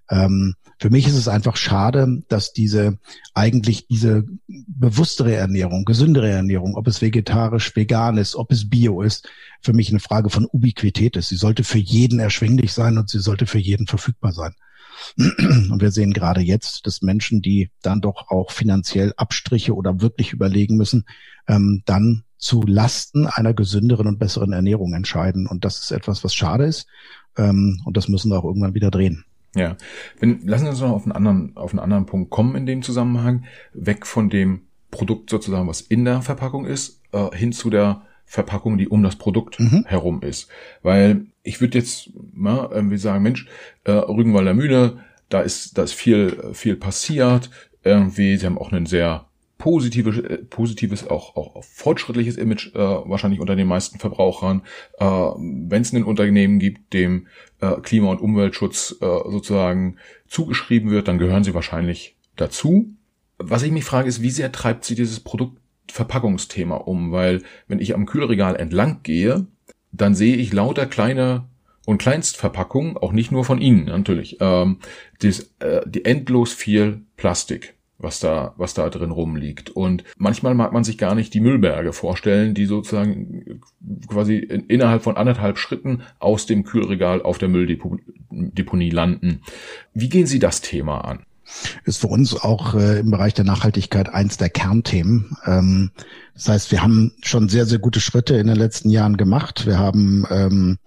Ähm, 0.09 0.55
für 0.79 0.89
mich 0.91 1.07
ist 1.07 1.15
es 1.15 1.27
einfach 1.27 1.55
schade, 1.55 2.23
dass 2.27 2.53
diese 2.53 2.99
eigentlich 3.33 3.87
diese 3.87 4.25
bewusstere 4.47 5.35
Ernährung, 5.35 5.85
gesündere 5.85 6.29
Ernährung, 6.29 6.75
ob 6.75 6.87
es 6.87 7.01
vegetarisch, 7.01 7.75
vegan 7.75 8.17
ist, 8.17 8.35
ob 8.35 8.51
es 8.51 8.69
bio 8.69 9.01
ist, 9.01 9.27
für 9.61 9.73
mich 9.73 9.89
eine 9.89 9.99
Frage 9.99 10.29
von 10.29 10.45
Ubiquität 10.45 11.15
ist. 11.17 11.29
Sie 11.29 11.35
sollte 11.35 11.63
für 11.63 11.79
jeden 11.79 12.19
erschwinglich 12.19 12.73
sein 12.73 12.97
und 12.97 13.09
sie 13.09 13.19
sollte 13.19 13.47
für 13.47 13.59
jeden 13.59 13.87
verfügbar 13.87 14.33
sein. 14.33 14.53
Und 15.17 15.79
wir 15.79 15.91
sehen 15.91 16.11
gerade 16.11 16.41
jetzt, 16.41 16.87
dass 16.87 17.03
Menschen, 17.03 17.43
die 17.43 17.69
dann 17.83 18.01
doch 18.01 18.29
auch 18.29 18.49
finanziell 18.49 19.13
Abstriche 19.15 19.75
oder 19.75 20.01
wirklich 20.01 20.33
überlegen 20.33 20.75
müssen, 20.75 21.05
ähm, 21.47 21.83
dann 21.85 22.23
zu 22.37 22.63
Lasten 22.63 23.27
einer 23.27 23.53
gesünderen 23.53 24.07
und 24.07 24.19
besseren 24.19 24.53
Ernährung 24.53 24.93
entscheiden. 24.93 25.47
Und 25.47 25.65
das 25.65 25.79
ist 25.79 25.91
etwas, 25.91 26.23
was 26.23 26.33
schade 26.33 26.65
ist. 26.65 26.87
Ähm, 27.37 27.81
und 27.85 27.95
das 27.97 28.07
müssen 28.07 28.31
wir 28.31 28.39
auch 28.39 28.45
irgendwann 28.45 28.73
wieder 28.73 28.91
drehen. 28.91 29.23
Ja, 29.57 29.75
Wenn, 30.19 30.45
lassen 30.45 30.65
Sie 30.65 30.69
uns 30.69 30.81
noch 30.81 30.91
auf 30.91 31.03
einen 31.03 31.13
anderen, 31.13 31.57
auf 31.57 31.71
einen 31.71 31.79
anderen 31.79 32.05
Punkt 32.05 32.29
kommen 32.29 32.55
in 32.55 32.65
dem 32.65 32.83
Zusammenhang, 32.83 33.45
weg 33.73 34.05
von 34.05 34.29
dem 34.29 34.61
Produkt 34.91 35.29
sozusagen, 35.29 35.67
was 35.67 35.81
in 35.81 36.05
der 36.05 36.21
Verpackung 36.21 36.65
ist, 36.65 37.01
äh, 37.11 37.35
hin 37.35 37.51
zu 37.51 37.69
der 37.69 38.03
Verpackung, 38.25 38.77
die 38.77 38.87
um 38.87 39.01
das 39.01 39.15
Produkt 39.15 39.59
mhm. 39.59 39.85
herum 39.87 40.21
ist. 40.21 40.49
Weil 40.83 41.27
ich 41.43 41.59
würde 41.59 41.79
jetzt 41.79 42.11
mal 42.33 42.69
irgendwie 42.71 42.97
sagen, 42.97 43.23
Mensch, 43.23 43.47
äh, 43.85 43.91
Rügenwalder 43.91 44.53
Mühle, 44.53 44.99
da 45.29 45.41
ist, 45.41 45.77
da 45.77 45.83
ist 45.83 45.93
viel, 45.93 46.51
viel 46.53 46.75
passiert. 46.75 47.49
Irgendwie, 47.83 48.37
sie 48.37 48.45
haben 48.45 48.57
auch 48.57 48.71
einen 48.71 48.85
sehr 48.85 49.26
positives, 49.57 50.17
äh, 50.17 50.37
positives 50.37 51.07
auch, 51.07 51.35
auch 51.35 51.63
fortschrittliches 51.63 52.37
Image 52.37 52.73
äh, 52.75 52.79
wahrscheinlich 52.79 53.39
unter 53.39 53.55
den 53.55 53.67
meisten 53.67 53.99
Verbrauchern. 53.99 54.61
Äh, 54.99 55.05
Wenn 55.05 55.81
es 55.81 55.93
ein 55.93 56.03
Unternehmen 56.03 56.59
gibt, 56.59 56.93
dem 56.93 57.27
äh, 57.61 57.79
Klima- 57.81 58.11
und 58.11 58.21
Umweltschutz 58.21 58.97
äh, 59.01 59.05
sozusagen 59.05 59.97
zugeschrieben 60.27 60.91
wird, 60.91 61.07
dann 61.07 61.17
gehören 61.17 61.43
sie 61.43 61.53
wahrscheinlich 61.53 62.15
dazu. 62.35 62.93
Was 63.37 63.63
ich 63.63 63.71
mich 63.71 63.83
frage, 63.83 64.07
ist, 64.07 64.21
wie 64.21 64.31
sehr 64.31 64.51
treibt 64.51 64.85
sie 64.85 64.95
dieses 64.95 65.19
Produktverpackungsthema 65.19 66.75
um? 66.75 67.11
Weil 67.11 67.43
wenn 67.67 67.79
ich 67.79 67.93
am 67.95 68.05
Kühlregal 68.05 68.55
entlang 68.55 69.01
gehe, 69.03 69.47
dann 69.91 70.15
sehe 70.15 70.35
ich 70.35 70.53
lauter 70.53 70.85
kleine 70.85 71.45
und 71.85 71.99
Kleinstverpackungen, 71.99 72.97
auch 72.97 73.13
nicht 73.13 73.31
nur 73.31 73.45
von 73.45 73.61
Ihnen 73.61 73.85
natürlich, 73.85 74.37
ähm, 74.41 74.79
das, 75.19 75.51
äh, 75.59 75.81
die 75.87 76.03
endlos 76.03 76.51
viel 76.51 77.01
Plastik 77.15 77.76
was 77.99 78.19
da, 78.19 78.53
was 78.57 78.73
da 78.73 78.89
drin 78.89 79.11
rumliegt. 79.11 79.69
Und 79.69 80.03
manchmal 80.17 80.53
mag 80.53 80.71
man 80.73 80.83
sich 80.83 80.97
gar 80.97 81.15
nicht 81.15 81.33
die 81.33 81.39
Müllberge 81.39 81.93
vorstellen, 81.93 82.53
die 82.53 82.65
sozusagen 82.65 83.61
quasi 84.07 84.37
in, 84.37 84.65
innerhalb 84.65 85.03
von 85.03 85.17
anderthalb 85.17 85.57
Schritten 85.57 86.03
aus 86.19 86.45
dem 86.45 86.63
Kühlregal 86.63 87.21
auf 87.21 87.37
der 87.37 87.49
Mülldeponie 87.49 88.89
landen. 88.89 89.41
Wie 89.93 90.09
gehen 90.09 90.27
Sie 90.27 90.39
das 90.39 90.61
Thema 90.61 91.01
an? 91.01 91.23
Ist 91.85 92.01
für 92.01 92.07
uns 92.07 92.35
auch 92.35 92.75
äh, 92.75 92.99
im 92.99 93.09
Bereich 93.09 93.33
der 93.33 93.45
Nachhaltigkeit 93.45 94.09
eins 94.09 94.37
der 94.37 94.49
Kernthemen. 94.49 95.37
Ähm, 95.45 95.91
das 96.33 96.49
heißt, 96.49 96.71
wir 96.71 96.83
haben 96.83 97.13
schon 97.21 97.47
sehr, 97.47 97.65
sehr 97.65 97.79
gute 97.79 98.01
Schritte 98.01 98.35
in 98.35 98.47
den 98.47 98.57
letzten 98.57 98.89
Jahren 98.89 99.15
gemacht. 99.15 99.65
Wir 99.65 99.79
haben 99.79 100.25
ähm, 100.29 100.77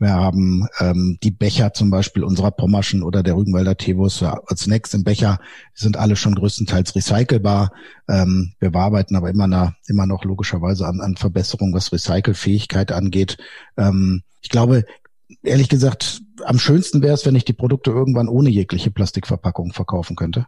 Wir 0.00 0.14
haben 0.14 0.66
ähm, 0.78 1.18
die 1.22 1.30
Becher 1.30 1.74
zum 1.74 1.90
Beispiel 1.90 2.24
unserer 2.24 2.50
Pommerschen 2.50 3.02
oder 3.02 3.22
der 3.22 3.36
Rügenwalder 3.36 3.76
Teewurst 3.76 4.22
als 4.22 4.62
Snacks 4.62 4.94
im 4.94 5.04
Becher, 5.04 5.38
die 5.76 5.82
sind 5.82 5.98
alle 5.98 6.16
schon 6.16 6.34
größtenteils 6.34 6.96
recycelbar. 6.96 7.70
Ähm, 8.08 8.54
wir 8.58 8.74
arbeiten 8.74 9.14
aber 9.14 9.28
immer, 9.28 9.46
na, 9.46 9.74
immer 9.86 10.06
noch 10.06 10.24
logischerweise 10.24 10.86
an, 10.86 11.02
an 11.02 11.16
Verbesserungen, 11.16 11.74
was 11.74 11.92
Recycelfähigkeit 11.92 12.92
angeht. 12.92 13.36
Ähm, 13.76 14.22
ich 14.40 14.48
glaube, 14.48 14.86
ehrlich 15.42 15.68
gesagt, 15.68 16.22
am 16.44 16.58
schönsten 16.58 17.02
wäre 17.02 17.12
es, 17.12 17.26
wenn 17.26 17.36
ich 17.36 17.44
die 17.44 17.52
Produkte 17.52 17.90
irgendwann 17.90 18.28
ohne 18.28 18.48
jegliche 18.48 18.90
Plastikverpackung 18.90 19.74
verkaufen 19.74 20.16
könnte. 20.16 20.46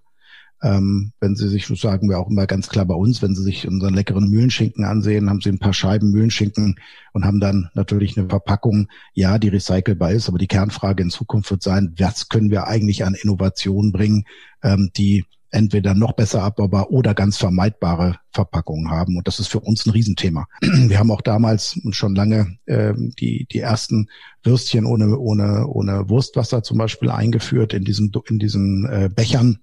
Ähm, 0.62 1.12
wenn 1.20 1.34
Sie 1.34 1.48
sich, 1.48 1.66
so 1.66 1.74
sagen 1.74 2.08
wir 2.08 2.18
auch 2.18 2.30
immer 2.30 2.46
ganz 2.46 2.68
klar 2.68 2.84
bei 2.84 2.94
uns, 2.94 3.20
wenn 3.20 3.34
Sie 3.34 3.42
sich 3.42 3.66
unseren 3.66 3.94
leckeren 3.94 4.28
Mühlenschinken 4.28 4.84
ansehen, 4.84 5.28
haben 5.28 5.40
Sie 5.40 5.48
ein 5.48 5.58
paar 5.58 5.74
Scheiben 5.74 6.10
Mühlenschinken 6.10 6.76
und 7.12 7.24
haben 7.24 7.40
dann 7.40 7.68
natürlich 7.74 8.16
eine 8.16 8.28
Verpackung, 8.28 8.88
ja, 9.12 9.38
die 9.38 9.48
recycelbar 9.48 10.12
ist, 10.12 10.28
aber 10.28 10.38
die 10.38 10.46
Kernfrage 10.46 11.02
in 11.02 11.10
Zukunft 11.10 11.50
wird 11.50 11.62
sein, 11.62 11.94
was 11.98 12.28
können 12.28 12.50
wir 12.50 12.68
eigentlich 12.68 13.04
an 13.04 13.14
Innovationen 13.14 13.90
bringen, 13.90 14.24
ähm, 14.62 14.90
die 14.96 15.24
entweder 15.52 15.94
noch 15.94 16.12
besser 16.12 16.42
abbaubar 16.42 16.90
oder 16.90 17.14
ganz 17.14 17.36
vermeidbare 17.36 18.16
Verpackungen 18.30 18.90
haben. 18.90 19.16
Und 19.16 19.28
das 19.28 19.38
ist 19.38 19.48
für 19.48 19.60
uns 19.60 19.86
ein 19.86 19.90
Riesenthema. 19.90 20.46
Wir 20.60 20.98
haben 20.98 21.10
auch 21.10 21.20
damals 21.20 21.78
schon 21.90 22.14
lange 22.14 22.56
ähm, 22.66 23.12
die, 23.18 23.46
die 23.50 23.58
ersten 23.58 24.08
Würstchen 24.42 24.86
ohne, 24.86 25.18
ohne, 25.18 25.66
ohne 25.66 26.08
Wurstwasser 26.08 26.62
zum 26.62 26.78
Beispiel 26.78 27.10
eingeführt 27.10 27.74
in 27.74 27.84
diesen, 27.84 28.10
in 28.28 28.38
diesen 28.38 28.86
äh, 28.86 29.10
Bechern 29.14 29.58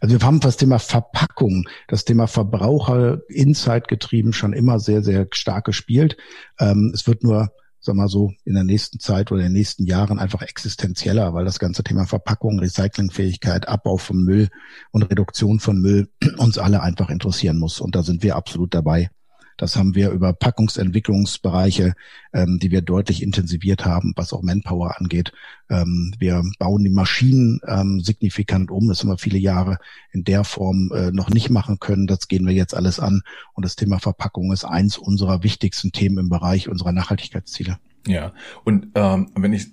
also 0.00 0.20
wir 0.20 0.26
haben 0.26 0.40
das 0.40 0.56
Thema 0.56 0.78
Verpackung, 0.78 1.68
das 1.88 2.04
Thema 2.04 2.26
Verbraucher 2.26 3.20
Insight 3.28 3.88
getrieben 3.88 4.32
schon 4.32 4.52
immer 4.52 4.78
sehr, 4.78 5.02
sehr 5.02 5.26
stark 5.32 5.64
gespielt. 5.64 6.16
Ähm, 6.58 6.92
es 6.94 7.06
wird 7.06 7.22
nur, 7.22 7.52
sag 7.80 7.94
mal 7.94 8.08
so, 8.08 8.32
in 8.44 8.54
der 8.54 8.64
nächsten 8.64 9.00
Zeit 9.00 9.30
oder 9.30 9.40
in 9.40 9.48
den 9.48 9.52
nächsten 9.54 9.84
Jahren 9.86 10.18
einfach 10.18 10.42
existenzieller, 10.42 11.34
weil 11.34 11.44
das 11.44 11.58
ganze 11.58 11.82
Thema 11.82 12.06
Verpackung, 12.06 12.58
Recyclingfähigkeit, 12.58 13.68
Abbau 13.68 13.96
von 13.96 14.22
Müll 14.22 14.48
und 14.90 15.02
Reduktion 15.02 15.60
von 15.60 15.80
Müll 15.80 16.08
uns 16.38 16.58
alle 16.58 16.82
einfach 16.82 17.10
interessieren 17.10 17.58
muss. 17.58 17.80
Und 17.80 17.94
da 17.94 18.02
sind 18.02 18.22
wir 18.22 18.36
absolut 18.36 18.74
dabei. 18.74 19.10
Das 19.56 19.76
haben 19.76 19.94
wir 19.94 20.10
über 20.10 20.32
Packungsentwicklungsbereiche, 20.32 21.94
ähm, 22.32 22.58
die 22.60 22.70
wir 22.70 22.82
deutlich 22.82 23.22
intensiviert 23.22 23.84
haben, 23.84 24.12
was 24.16 24.32
auch 24.32 24.42
Manpower 24.42 24.98
angeht. 24.98 25.32
Ähm, 25.70 26.14
wir 26.18 26.42
bauen 26.58 26.84
die 26.84 26.90
Maschinen 26.90 27.60
ähm, 27.66 28.00
signifikant 28.00 28.70
um. 28.70 28.88
Das 28.88 29.00
haben 29.00 29.10
wir 29.10 29.18
viele 29.18 29.38
Jahre 29.38 29.78
in 30.12 30.24
der 30.24 30.44
Form 30.44 30.90
äh, 30.94 31.10
noch 31.10 31.30
nicht 31.30 31.50
machen 31.50 31.78
können. 31.78 32.06
Das 32.06 32.28
gehen 32.28 32.46
wir 32.46 32.54
jetzt 32.54 32.74
alles 32.74 33.00
an. 33.00 33.22
Und 33.54 33.64
das 33.64 33.76
Thema 33.76 33.98
Verpackung 33.98 34.52
ist 34.52 34.64
eins 34.64 34.98
unserer 34.98 35.42
wichtigsten 35.42 35.92
Themen 35.92 36.18
im 36.18 36.28
Bereich 36.28 36.68
unserer 36.68 36.92
Nachhaltigkeitsziele. 36.92 37.78
Ja, 38.06 38.32
und 38.64 38.88
ähm, 38.94 39.30
wenn 39.36 39.52
ich 39.52 39.68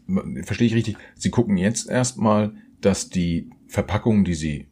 verstehe 0.46 0.68
ich 0.68 0.76
richtig, 0.76 0.98
Sie 1.16 1.32
gucken 1.32 1.58
jetzt 1.58 1.90
erstmal, 1.90 2.54
dass 2.80 3.10
die 3.10 3.50
Verpackungen, 3.68 4.24
die 4.24 4.36
Sie 4.36 4.68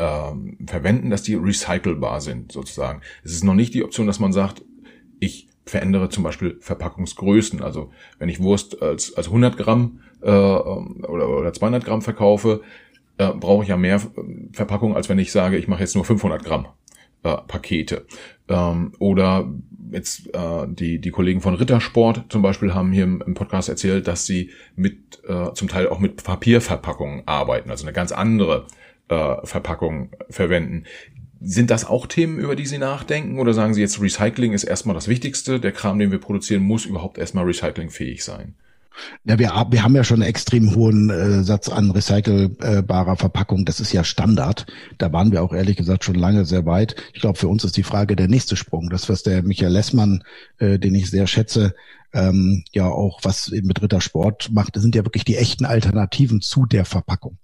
ähm, 0.00 0.56
verwenden, 0.66 1.10
dass 1.10 1.22
die 1.22 1.34
recycelbar 1.34 2.20
sind, 2.22 2.52
sozusagen. 2.52 3.02
Es 3.22 3.32
ist 3.32 3.44
noch 3.44 3.54
nicht 3.54 3.74
die 3.74 3.84
Option, 3.84 4.06
dass 4.06 4.18
man 4.18 4.32
sagt, 4.32 4.62
ich 5.20 5.48
verändere 5.66 6.08
zum 6.08 6.24
Beispiel 6.24 6.56
Verpackungsgrößen. 6.60 7.62
Also 7.62 7.92
wenn 8.18 8.30
ich 8.30 8.40
Wurst 8.40 8.80
als, 8.82 9.14
als 9.14 9.26
100 9.26 9.58
Gramm 9.58 10.00
äh, 10.22 10.30
oder, 10.30 11.28
oder 11.28 11.52
200 11.52 11.84
Gramm 11.84 12.00
verkaufe, 12.00 12.62
äh, 13.18 13.28
brauche 13.28 13.62
ich 13.62 13.68
ja 13.68 13.76
mehr 13.76 14.00
Verpackung, 14.52 14.96
als 14.96 15.10
wenn 15.10 15.18
ich 15.18 15.32
sage, 15.32 15.58
ich 15.58 15.68
mache 15.68 15.80
jetzt 15.80 15.94
nur 15.94 16.06
500 16.06 16.42
Gramm 16.42 16.66
äh, 17.22 17.36
Pakete. 17.46 18.06
Ähm, 18.48 18.92
oder 18.98 19.52
jetzt 19.92 20.34
äh, 20.34 20.66
die, 20.66 20.98
die 20.98 21.10
Kollegen 21.10 21.42
von 21.42 21.54
Rittersport 21.54 22.24
zum 22.30 22.40
Beispiel 22.40 22.72
haben 22.72 22.90
hier 22.90 23.04
im, 23.04 23.22
im 23.26 23.34
Podcast 23.34 23.68
erzählt, 23.68 24.08
dass 24.08 24.24
sie 24.24 24.50
mit 24.76 25.22
äh, 25.28 25.52
zum 25.52 25.68
Teil 25.68 25.88
auch 25.88 25.98
mit 25.98 26.24
Papierverpackungen 26.24 27.24
arbeiten, 27.26 27.70
also 27.70 27.84
eine 27.84 27.92
ganz 27.92 28.12
andere 28.12 28.66
äh, 28.66 28.79
Verpackung 29.10 30.10
verwenden. 30.28 30.84
Sind 31.40 31.70
das 31.70 31.86
auch 31.86 32.06
Themen, 32.06 32.38
über 32.38 32.54
die 32.54 32.66
Sie 32.66 32.78
nachdenken? 32.78 33.38
Oder 33.38 33.54
sagen 33.54 33.72
Sie 33.72 33.80
jetzt, 33.80 34.00
Recycling 34.00 34.52
ist 34.52 34.64
erstmal 34.64 34.94
das 34.94 35.08
Wichtigste? 35.08 35.58
Der 35.58 35.72
Kram, 35.72 35.98
den 35.98 36.10
wir 36.10 36.18
produzieren, 36.18 36.62
muss 36.62 36.84
überhaupt 36.84 37.18
erstmal 37.18 37.44
recyclingfähig 37.44 38.22
sein? 38.22 38.54
Ja, 39.24 39.38
wir, 39.38 39.66
wir 39.70 39.82
haben 39.82 39.96
ja 39.96 40.04
schon 40.04 40.20
einen 40.20 40.28
extrem 40.28 40.74
hohen 40.74 41.10
äh, 41.10 41.42
Satz 41.42 41.68
an 41.68 41.90
recycelbarer 41.90 43.16
Verpackung. 43.16 43.64
Das 43.64 43.80
ist 43.80 43.92
ja 43.92 44.04
Standard. 44.04 44.66
Da 44.98 45.12
waren 45.12 45.32
wir 45.32 45.42
auch 45.42 45.52
ehrlich 45.52 45.76
gesagt 45.76 46.04
schon 46.04 46.16
lange 46.16 46.44
sehr 46.44 46.66
weit. 46.66 46.96
Ich 47.14 47.20
glaube, 47.20 47.38
für 47.38 47.48
uns 47.48 47.64
ist 47.64 47.76
die 47.76 47.82
Frage 47.82 48.16
der 48.16 48.28
nächste 48.28 48.56
Sprung. 48.56 48.90
Das, 48.90 49.08
was 49.08 49.22
der 49.22 49.42
Michael 49.42 49.72
Lessmann, 49.72 50.22
äh, 50.58 50.78
den 50.78 50.94
ich 50.94 51.10
sehr 51.10 51.26
schätze, 51.26 51.74
ähm, 52.12 52.64
ja 52.72 52.86
auch 52.86 53.20
was 53.22 53.50
mit 53.50 53.80
Rittersport 53.80 54.50
macht, 54.52 54.74
sind 54.76 54.94
ja 54.94 55.04
wirklich 55.04 55.24
die 55.24 55.36
echten 55.36 55.64
Alternativen 55.64 56.40
zu 56.40 56.66
der 56.66 56.84
Verpackung. 56.84 57.38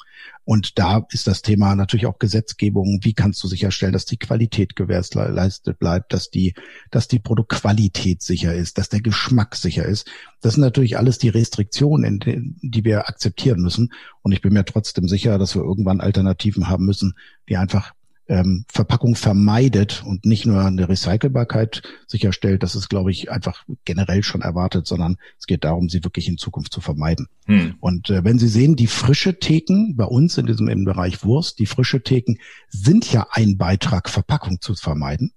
Und 0.44 0.78
da 0.78 1.04
ist 1.10 1.26
das 1.26 1.42
Thema 1.42 1.74
natürlich 1.74 2.06
auch 2.06 2.18
Gesetzgebung. 2.18 3.00
Wie 3.02 3.14
kannst 3.14 3.42
du 3.42 3.48
sicherstellen, 3.48 3.92
dass 3.92 4.04
die 4.04 4.16
Qualität 4.16 4.76
gewährleistet 4.76 5.78
bleibt, 5.78 6.12
dass 6.12 6.30
die, 6.30 6.54
dass 6.90 7.08
die 7.08 7.18
Produktqualität 7.18 8.22
sicher 8.22 8.54
ist, 8.54 8.78
dass 8.78 8.88
der 8.88 9.00
Geschmack 9.00 9.56
sicher 9.56 9.84
ist. 9.84 10.08
Das 10.40 10.54
sind 10.54 10.62
natürlich 10.62 10.98
alles 10.98 11.18
die 11.18 11.28
Restriktionen, 11.28 12.20
die 12.62 12.84
wir 12.84 13.08
akzeptieren 13.08 13.60
müssen. 13.60 13.92
Und 14.22 14.32
ich 14.32 14.40
bin 14.40 14.52
mir 14.52 14.64
trotzdem 14.64 15.08
sicher, 15.08 15.38
dass 15.38 15.54
wir 15.54 15.62
irgendwann 15.62 16.00
Alternativen 16.00 16.68
haben 16.68 16.84
müssen, 16.84 17.14
die 17.48 17.56
einfach 17.56 17.92
ähm, 18.28 18.64
Verpackung 18.68 19.14
vermeidet 19.14 20.02
und 20.04 20.24
nicht 20.26 20.46
nur 20.46 20.64
eine 20.64 20.88
Recycelbarkeit 20.88 21.82
sicherstellt, 22.06 22.62
das 22.62 22.74
ist, 22.74 22.88
glaube 22.88 23.10
ich, 23.10 23.30
einfach 23.30 23.64
generell 23.84 24.22
schon 24.22 24.42
erwartet, 24.42 24.86
sondern 24.86 25.16
es 25.38 25.46
geht 25.46 25.64
darum, 25.64 25.88
sie 25.88 26.02
wirklich 26.04 26.28
in 26.28 26.38
Zukunft 26.38 26.72
zu 26.72 26.80
vermeiden. 26.80 27.28
Hm. 27.46 27.74
Und 27.80 28.10
äh, 28.10 28.24
wenn 28.24 28.38
Sie 28.38 28.48
sehen, 28.48 28.76
die 28.76 28.88
frische 28.88 29.38
Theken 29.38 29.96
bei 29.96 30.04
uns 30.04 30.38
in 30.38 30.46
diesem 30.46 30.68
im 30.68 30.84
Bereich 30.84 31.24
Wurst, 31.24 31.58
die 31.58 31.66
frische 31.66 32.02
Theken 32.02 32.38
sind 32.68 33.12
ja 33.12 33.26
ein 33.30 33.56
Beitrag, 33.56 34.08
Verpackung 34.08 34.60
zu 34.60 34.74
vermeiden. 34.74 35.32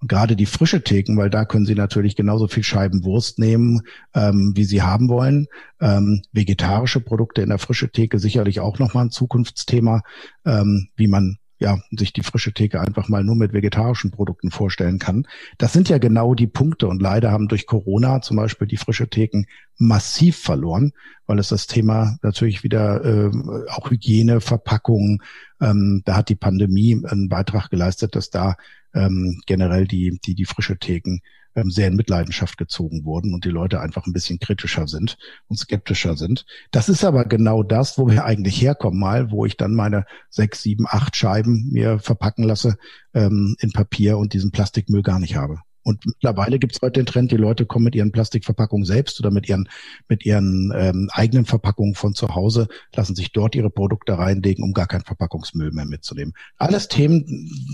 Und 0.00 0.08
gerade 0.08 0.34
die 0.34 0.46
frische 0.46 0.82
Theken, 0.82 1.18
weil 1.18 1.28
da 1.28 1.44
können 1.44 1.66
Sie 1.66 1.74
natürlich 1.74 2.16
genauso 2.16 2.48
viel 2.48 2.62
Scheiben 2.62 3.04
Wurst 3.04 3.38
nehmen, 3.38 3.82
ähm, 4.14 4.52
wie 4.54 4.64
Sie 4.64 4.80
haben 4.80 5.10
wollen. 5.10 5.46
Ähm, 5.78 6.22
vegetarische 6.32 7.00
Produkte 7.00 7.42
in 7.42 7.50
der 7.50 7.58
frische 7.58 7.90
Theke 7.90 8.18
sicherlich 8.18 8.60
auch 8.60 8.78
nochmal 8.78 9.06
ein 9.06 9.10
Zukunftsthema, 9.10 10.02
ähm, 10.46 10.88
wie 10.96 11.06
man 11.06 11.36
ja, 11.60 11.78
sich 11.90 12.14
die 12.14 12.22
frische 12.22 12.52
Theke 12.52 12.80
einfach 12.80 13.08
mal 13.08 13.22
nur 13.22 13.36
mit 13.36 13.52
vegetarischen 13.52 14.10
Produkten 14.10 14.50
vorstellen 14.50 14.98
kann. 14.98 15.26
Das 15.58 15.74
sind 15.74 15.90
ja 15.90 15.98
genau 15.98 16.34
die 16.34 16.46
Punkte 16.46 16.88
und 16.88 17.02
leider 17.02 17.30
haben 17.30 17.48
durch 17.48 17.66
Corona 17.66 18.22
zum 18.22 18.38
Beispiel 18.38 18.66
die 18.66 18.78
frische 18.78 19.08
Theken 19.08 19.46
massiv 19.76 20.38
verloren, 20.38 20.92
weil 21.26 21.38
es 21.38 21.48
das 21.48 21.66
Thema 21.66 22.16
natürlich 22.22 22.64
wieder 22.64 23.04
äh, 23.04 23.30
auch 23.68 23.90
Hygiene, 23.90 24.40
Verpackung, 24.40 25.22
ähm, 25.60 26.00
da 26.06 26.16
hat 26.16 26.30
die 26.30 26.34
Pandemie 26.34 27.02
einen 27.06 27.28
Beitrag 27.28 27.68
geleistet, 27.68 28.16
dass 28.16 28.30
da 28.30 28.56
ähm, 28.94 29.42
generell 29.46 29.86
die, 29.86 30.18
die, 30.24 30.34
die 30.34 30.46
frische 30.46 30.78
Theken 30.78 31.20
sehr 31.54 31.88
in 31.88 31.96
Mitleidenschaft 31.96 32.56
gezogen 32.58 33.04
wurden 33.04 33.34
und 33.34 33.44
die 33.44 33.50
Leute 33.50 33.80
einfach 33.80 34.06
ein 34.06 34.12
bisschen 34.12 34.38
kritischer 34.38 34.86
sind 34.86 35.18
und 35.48 35.58
skeptischer 35.58 36.16
sind. 36.16 36.46
Das 36.70 36.88
ist 36.88 37.04
aber 37.04 37.24
genau 37.24 37.62
das, 37.62 37.98
wo 37.98 38.08
wir 38.08 38.24
eigentlich 38.24 38.60
herkommen 38.60 38.98
mal, 38.98 39.30
wo 39.30 39.44
ich 39.46 39.56
dann 39.56 39.74
meine 39.74 40.04
sechs, 40.28 40.62
sieben, 40.62 40.86
acht 40.88 41.16
Scheiben 41.16 41.70
mir 41.70 41.98
verpacken 41.98 42.44
lasse 42.44 42.78
ähm, 43.14 43.56
in 43.60 43.72
Papier 43.72 44.18
und 44.18 44.32
diesen 44.32 44.52
Plastikmüll 44.52 45.02
gar 45.02 45.18
nicht 45.18 45.36
habe. 45.36 45.60
Und 45.82 46.04
mittlerweile 46.04 46.58
gibt 46.58 46.74
es 46.74 46.82
heute 46.82 47.00
den 47.00 47.06
Trend, 47.06 47.32
die 47.32 47.36
Leute 47.36 47.66
kommen 47.66 47.84
mit 47.84 47.94
ihren 47.94 48.12
Plastikverpackungen 48.12 48.84
selbst 48.84 49.18
oder 49.20 49.30
mit 49.30 49.48
ihren, 49.48 49.68
mit 50.08 50.26
ihren 50.26 50.72
ähm, 50.76 51.08
eigenen 51.12 51.46
Verpackungen 51.46 51.94
von 51.94 52.14
zu 52.14 52.34
Hause, 52.34 52.68
lassen 52.94 53.16
sich 53.16 53.32
dort 53.32 53.54
ihre 53.54 53.70
Produkte 53.70 54.18
reinlegen, 54.18 54.62
um 54.62 54.72
gar 54.72 54.86
keinen 54.86 55.04
Verpackungsmüll 55.04 55.72
mehr 55.72 55.86
mitzunehmen. 55.86 56.34
Alles 56.56 56.88
Themen, 56.88 57.24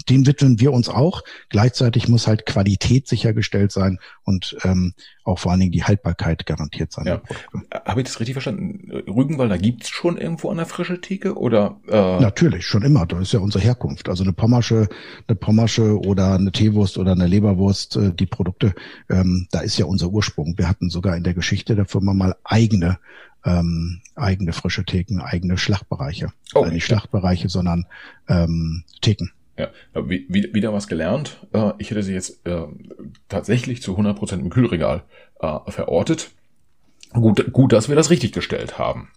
denen 0.08 0.26
widmen 0.26 0.60
wir 0.60 0.72
uns 0.72 0.88
auch. 0.88 1.22
Gleichzeitig 1.48 2.08
muss 2.08 2.26
halt 2.26 2.46
Qualität 2.46 3.08
sichergestellt 3.08 3.72
sein 3.72 3.98
und 4.24 4.56
ähm, 4.64 4.94
auch 5.24 5.38
vor 5.38 5.50
allen 5.50 5.60
Dingen 5.60 5.72
die 5.72 5.84
Haltbarkeit 5.84 6.46
garantiert 6.46 6.92
sein. 6.92 7.06
Ja. 7.06 7.22
Habe 7.84 8.00
ich 8.00 8.06
das 8.06 8.20
richtig 8.20 8.34
verstanden? 8.34 8.90
Rügenwalder 9.08 9.58
gibt's 9.58 9.88
schon 9.88 10.18
irgendwo 10.18 10.50
an 10.50 10.58
der 10.58 10.66
frische 10.66 11.00
Theke 11.00 11.36
oder? 11.36 11.80
Äh 11.88 12.20
Natürlich, 12.20 12.64
schon 12.66 12.82
immer. 12.82 13.06
Das 13.06 13.20
ist 13.20 13.32
ja 13.32 13.40
unsere 13.40 13.64
Herkunft. 13.64 14.08
Also 14.08 14.22
eine 14.22 14.32
Pommersche, 14.32 14.88
eine 15.26 15.36
Pommersche 15.36 15.98
oder 15.98 16.34
eine 16.34 16.52
Teewurst 16.52 16.96
oder 16.98 17.12
eine 17.12 17.26
Leberwurst, 17.26 17.96
äh, 18.06 18.12
die 18.12 18.26
Produkte, 18.26 18.74
ähm, 19.08 19.48
da 19.50 19.60
ist 19.60 19.78
ja 19.78 19.86
unser 19.86 20.08
Ursprung. 20.08 20.56
Wir 20.56 20.68
hatten 20.68 20.90
sogar 20.90 21.16
in 21.16 21.24
der 21.24 21.34
Geschichte 21.34 21.74
der 21.74 21.86
Firma 21.86 22.14
mal 22.14 22.36
eigene 22.44 22.98
ähm, 23.44 24.00
eigene 24.16 24.52
frische 24.52 24.84
Theken, 24.84 25.20
eigene 25.20 25.56
Schlachtbereiche. 25.56 26.32
Okay. 26.52 26.64
Also 26.64 26.74
nicht 26.74 26.84
Schlachtbereiche, 26.84 27.48
sondern 27.48 27.86
ähm, 28.28 28.82
Theken. 29.00 29.30
Ja, 29.56 29.70
wieder 29.94 30.72
was 30.72 30.86
gelernt. 30.88 31.38
Äh, 31.52 31.72
ich 31.78 31.90
hätte 31.90 32.02
sie 32.02 32.12
jetzt 32.12 32.46
äh, 32.46 32.66
tatsächlich 33.28 33.82
zu 33.82 33.96
100% 33.96 34.34
im 34.34 34.50
Kühlregal 34.50 35.04
äh, 35.40 35.58
verortet. 35.68 36.30
Gut, 37.12 37.52
gut, 37.52 37.72
dass 37.72 37.88
wir 37.88 37.96
das 37.96 38.10
richtig 38.10 38.32
gestellt 38.32 38.78
haben. 38.78 39.08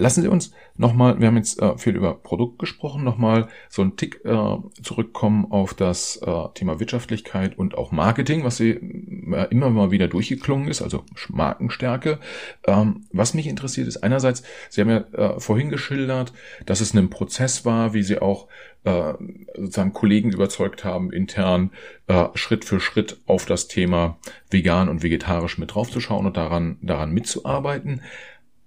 Lassen 0.00 0.22
Sie 0.22 0.28
uns 0.28 0.52
nochmal, 0.78 1.20
wir 1.20 1.26
haben 1.26 1.36
jetzt 1.36 1.60
äh, 1.60 1.76
viel 1.76 1.94
über 1.94 2.14
Produkt 2.14 2.58
gesprochen, 2.58 3.04
nochmal 3.04 3.48
so 3.68 3.82
einen 3.82 3.96
Tick 3.96 4.24
äh, 4.24 4.56
zurückkommen 4.82 5.48
auf 5.50 5.74
das 5.74 6.16
äh, 6.24 6.44
Thema 6.54 6.80
Wirtschaftlichkeit 6.80 7.58
und 7.58 7.76
auch 7.76 7.92
Marketing, 7.92 8.42
was 8.42 8.56
Sie 8.56 8.70
äh, 8.70 9.46
immer 9.50 9.68
mal 9.68 9.90
wieder 9.90 10.08
durchgeklungen 10.08 10.68
ist, 10.68 10.80
also 10.80 11.04
Markenstärke. 11.28 12.18
Ähm, 12.66 13.04
was 13.12 13.34
mich 13.34 13.46
interessiert 13.46 13.88
ist 13.88 13.98
einerseits, 13.98 14.42
Sie 14.70 14.80
haben 14.80 14.88
ja 14.88 15.04
äh, 15.12 15.38
vorhin 15.38 15.68
geschildert, 15.68 16.32
dass 16.64 16.80
es 16.80 16.94
ein 16.94 17.10
Prozess 17.10 17.66
war, 17.66 17.92
wie 17.92 18.02
Sie 18.02 18.20
auch 18.20 18.48
äh, 18.84 19.12
sozusagen 19.54 19.92
Kollegen 19.92 20.32
überzeugt 20.32 20.82
haben, 20.82 21.12
intern 21.12 21.72
Schritt 22.34 22.64
für 22.64 22.80
Schritt 22.80 23.20
auf 23.26 23.46
das 23.46 23.68
Thema 23.68 24.18
vegan 24.50 24.88
und 24.88 25.04
vegetarisch 25.04 25.58
mit 25.58 25.72
draufzuschauen 25.72 26.26
und 26.26 26.36
daran, 26.36 26.76
daran 26.82 27.12
mitzuarbeiten. 27.12 28.02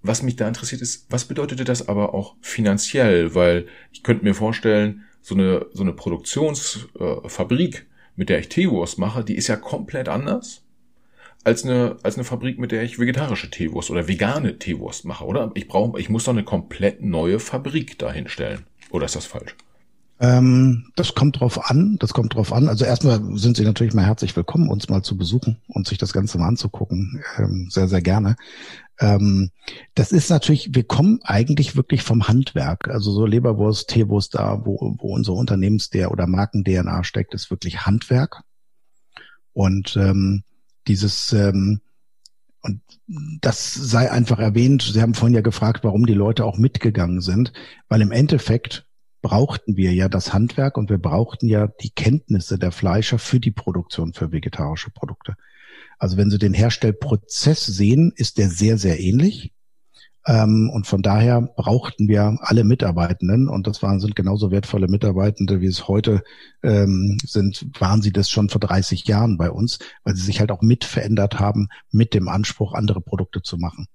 Was 0.06 0.22
mich 0.22 0.36
da 0.36 0.46
interessiert 0.46 0.82
ist, 0.82 1.06
was 1.08 1.24
bedeutete 1.24 1.64
das 1.64 1.88
aber 1.88 2.12
auch 2.12 2.36
finanziell? 2.42 3.34
Weil 3.34 3.66
ich 3.90 4.02
könnte 4.02 4.22
mir 4.22 4.34
vorstellen, 4.34 5.04
so 5.22 5.34
eine, 5.34 5.66
so 5.72 5.82
eine 5.82 5.94
Produktionsfabrik, 5.94 7.74
äh, 7.74 7.82
mit 8.14 8.28
der 8.28 8.38
ich 8.38 8.50
Teewurst 8.50 8.98
mache, 8.98 9.24
die 9.24 9.34
ist 9.34 9.48
ja 9.48 9.56
komplett 9.56 10.10
anders 10.10 10.62
als 11.42 11.64
eine, 11.64 11.96
als 12.02 12.16
eine 12.16 12.24
Fabrik, 12.24 12.58
mit 12.58 12.70
der 12.70 12.82
ich 12.82 12.98
vegetarische 12.98 13.50
Teewurst 13.50 13.90
oder 13.90 14.06
vegane 14.06 14.58
Teewurst 14.58 15.06
mache, 15.06 15.24
oder? 15.24 15.50
Ich 15.54 15.68
brauche, 15.68 15.98
ich 15.98 16.08
muss 16.10 16.24
doch 16.24 16.32
eine 16.32 16.44
komplett 16.44 17.02
neue 17.02 17.40
Fabrik 17.40 17.98
dahinstellen. 17.98 18.64
Oder 18.90 19.06
ist 19.06 19.16
das 19.16 19.26
falsch? 19.26 19.56
Ähm, 20.20 20.92
das 20.96 21.14
kommt 21.14 21.40
drauf 21.40 21.70
an. 21.70 21.96
Das 21.98 22.12
kommt 22.12 22.34
drauf 22.34 22.52
an. 22.52 22.68
Also 22.68 22.84
erstmal 22.84 23.20
sind 23.36 23.56
Sie 23.56 23.64
natürlich 23.64 23.94
mal 23.94 24.06
herzlich 24.06 24.36
willkommen, 24.36 24.68
uns 24.68 24.88
mal 24.88 25.02
zu 25.02 25.16
besuchen 25.16 25.58
und 25.68 25.86
sich 25.88 25.98
das 25.98 26.12
Ganze 26.12 26.38
mal 26.38 26.48
anzugucken. 26.48 27.22
Ähm, 27.36 27.68
sehr, 27.70 27.88
sehr 27.88 28.02
gerne. 28.02 28.36
Ähm, 29.00 29.50
das 29.94 30.12
ist 30.12 30.30
natürlich, 30.30 30.74
wir 30.74 30.84
kommen 30.84 31.20
eigentlich 31.24 31.74
wirklich 31.74 32.02
vom 32.02 32.28
Handwerk. 32.28 32.88
Also 32.88 33.10
so 33.10 33.26
Leberwurst, 33.26 33.88
Teewurst 33.88 34.36
da, 34.36 34.64
wo, 34.64 34.96
wo 34.98 35.14
unsere 35.14 35.36
Unternehmens- 35.36 35.90
der 35.90 36.12
oder 36.12 36.26
Marken-DNA 36.26 37.02
steckt, 37.02 37.34
ist 37.34 37.50
wirklich 37.50 37.84
Handwerk. 37.86 38.42
Und 39.52 39.96
ähm, 39.96 40.44
dieses 40.86 41.32
ähm, 41.32 41.80
und 42.64 42.80
das 43.42 43.74
sei 43.74 44.10
einfach 44.10 44.38
erwähnt. 44.38 44.82
Sie 44.82 45.02
haben 45.02 45.12
vorhin 45.12 45.34
ja 45.34 45.42
gefragt, 45.42 45.84
warum 45.84 46.06
die 46.06 46.14
Leute 46.14 46.46
auch 46.46 46.56
mitgegangen 46.56 47.20
sind, 47.20 47.52
weil 47.88 48.00
im 48.00 48.10
Endeffekt 48.10 48.86
brauchten 49.24 49.78
wir 49.78 49.94
ja 49.94 50.10
das 50.10 50.34
Handwerk 50.34 50.76
und 50.76 50.90
wir 50.90 50.98
brauchten 50.98 51.48
ja 51.48 51.66
die 51.66 51.88
Kenntnisse 51.88 52.58
der 52.58 52.72
Fleischer 52.72 53.18
für 53.18 53.40
die 53.40 53.50
Produktion 53.50 54.12
für 54.12 54.32
vegetarische 54.32 54.90
Produkte. 54.90 55.34
Also 55.98 56.18
wenn 56.18 56.30
Sie 56.30 56.38
den 56.38 56.52
Herstellprozess 56.52 57.64
sehen, 57.64 58.12
ist 58.14 58.36
der 58.36 58.50
sehr, 58.50 58.76
sehr 58.76 59.00
ähnlich. 59.00 59.54
Ähm, 60.26 60.70
und 60.70 60.86
von 60.86 61.00
daher 61.00 61.40
brauchten 61.40 62.06
wir 62.06 62.36
alle 62.40 62.64
Mitarbeitenden 62.64 63.48
und 63.48 63.66
das 63.66 63.82
waren, 63.82 63.98
sind 63.98 64.14
genauso 64.14 64.50
wertvolle 64.50 64.88
Mitarbeitende, 64.88 65.62
wie 65.62 65.68
es 65.68 65.88
heute 65.88 66.22
ähm, 66.62 67.16
sind, 67.24 67.66
waren 67.80 68.02
sie 68.02 68.12
das 68.12 68.28
schon 68.28 68.50
vor 68.50 68.60
30 68.60 69.06
Jahren 69.06 69.38
bei 69.38 69.50
uns, 69.50 69.78
weil 70.02 70.16
sie 70.16 70.22
sich 70.22 70.40
halt 70.40 70.50
auch 70.50 70.60
mit 70.60 70.84
verändert 70.84 71.40
haben, 71.40 71.68
mit 71.90 72.12
dem 72.12 72.28
Anspruch, 72.28 72.74
andere 72.74 73.00
Produkte 73.00 73.40
zu 73.40 73.56
machen. 73.56 73.86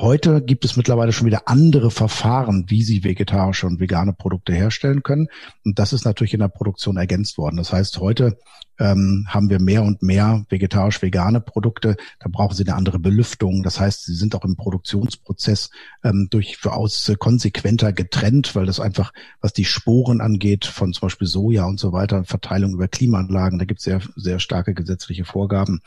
Heute 0.00 0.42
gibt 0.42 0.64
es 0.64 0.76
mittlerweile 0.76 1.12
schon 1.12 1.26
wieder 1.26 1.48
andere 1.48 1.90
Verfahren, 1.90 2.66
wie 2.68 2.84
sie 2.84 3.02
vegetarische 3.02 3.66
und 3.66 3.80
vegane 3.80 4.12
Produkte 4.12 4.52
herstellen 4.52 5.02
können. 5.02 5.26
Und 5.64 5.80
das 5.80 5.92
ist 5.92 6.04
natürlich 6.04 6.34
in 6.34 6.40
der 6.40 6.48
Produktion 6.48 6.96
ergänzt 6.96 7.36
worden. 7.36 7.56
Das 7.56 7.72
heißt, 7.72 7.98
heute 7.98 8.38
ähm, 8.78 9.26
haben 9.28 9.50
wir 9.50 9.60
mehr 9.60 9.82
und 9.82 10.02
mehr 10.02 10.44
vegetarisch-vegane 10.48 11.40
Produkte. 11.40 11.96
Da 12.20 12.28
brauchen 12.30 12.54
sie 12.54 12.64
eine 12.64 12.76
andere 12.76 12.98
Belüftung. 12.98 13.62
Das 13.62 13.80
heißt, 13.80 14.04
sie 14.04 14.14
sind 14.14 14.34
auch 14.34 14.44
im 14.44 14.56
Produktionsprozess 14.56 15.70
ähm, 16.04 16.28
durchaus 16.30 17.12
konsequenter 17.18 17.92
getrennt, 17.92 18.54
weil 18.54 18.66
das 18.66 18.80
einfach, 18.80 19.12
was 19.40 19.52
die 19.52 19.64
Sporen 19.64 20.20
angeht, 20.20 20.64
von 20.64 20.92
zum 20.92 21.06
Beispiel 21.06 21.26
Soja 21.26 21.64
und 21.64 21.80
so 21.80 21.92
weiter, 21.92 22.24
Verteilung 22.24 22.72
über 22.72 22.88
Klimaanlagen, 22.88 23.58
da 23.58 23.64
gibt 23.64 23.80
es 23.80 23.84
sehr, 23.84 24.00
sehr 24.16 24.38
starke 24.38 24.74
gesetzliche 24.74 25.24
Vorgaben, 25.24 25.80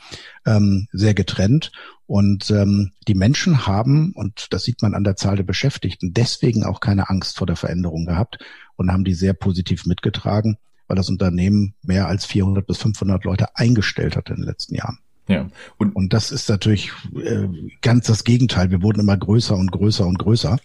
ähm, 0.44 0.88
sehr 0.92 1.14
getrennt. 1.14 1.72
Und 2.06 2.50
ähm, 2.50 2.92
die 3.08 3.14
Menschen 3.14 3.66
haben, 3.66 4.12
und 4.14 4.48
das 4.50 4.64
sieht 4.64 4.82
man 4.82 4.94
an 4.94 5.04
der 5.04 5.16
Zahl 5.16 5.36
der 5.36 5.44
Beschäftigten, 5.44 6.12
deswegen 6.12 6.64
auch 6.64 6.80
keine 6.80 7.08
Angst 7.08 7.38
vor 7.38 7.46
der 7.46 7.56
Veränderung 7.56 8.04
gehabt 8.04 8.38
und 8.76 8.92
haben 8.92 9.04
die 9.04 9.14
sehr 9.14 9.32
positiv 9.32 9.86
mitgetragen 9.86 10.58
weil 10.92 10.96
das 10.98 11.08
Unternehmen 11.08 11.72
mehr 11.82 12.06
als 12.06 12.26
400 12.26 12.66
bis 12.66 12.76
500 12.76 13.24
Leute 13.24 13.56
eingestellt 13.56 14.14
hat 14.14 14.28
in 14.28 14.36
den 14.36 14.44
letzten 14.44 14.74
Jahren. 14.74 14.98
Ja. 15.26 15.48
Und, 15.78 15.96
und 15.96 16.12
das 16.12 16.30
ist 16.30 16.50
natürlich 16.50 16.90
äh, 17.16 17.48
ganz 17.80 18.08
das 18.08 18.24
Gegenteil. 18.24 18.70
Wir 18.70 18.82
wurden 18.82 19.00
immer 19.00 19.16
größer 19.16 19.56
und 19.56 19.72
größer 19.72 20.06
und 20.06 20.18
größer. 20.18 20.58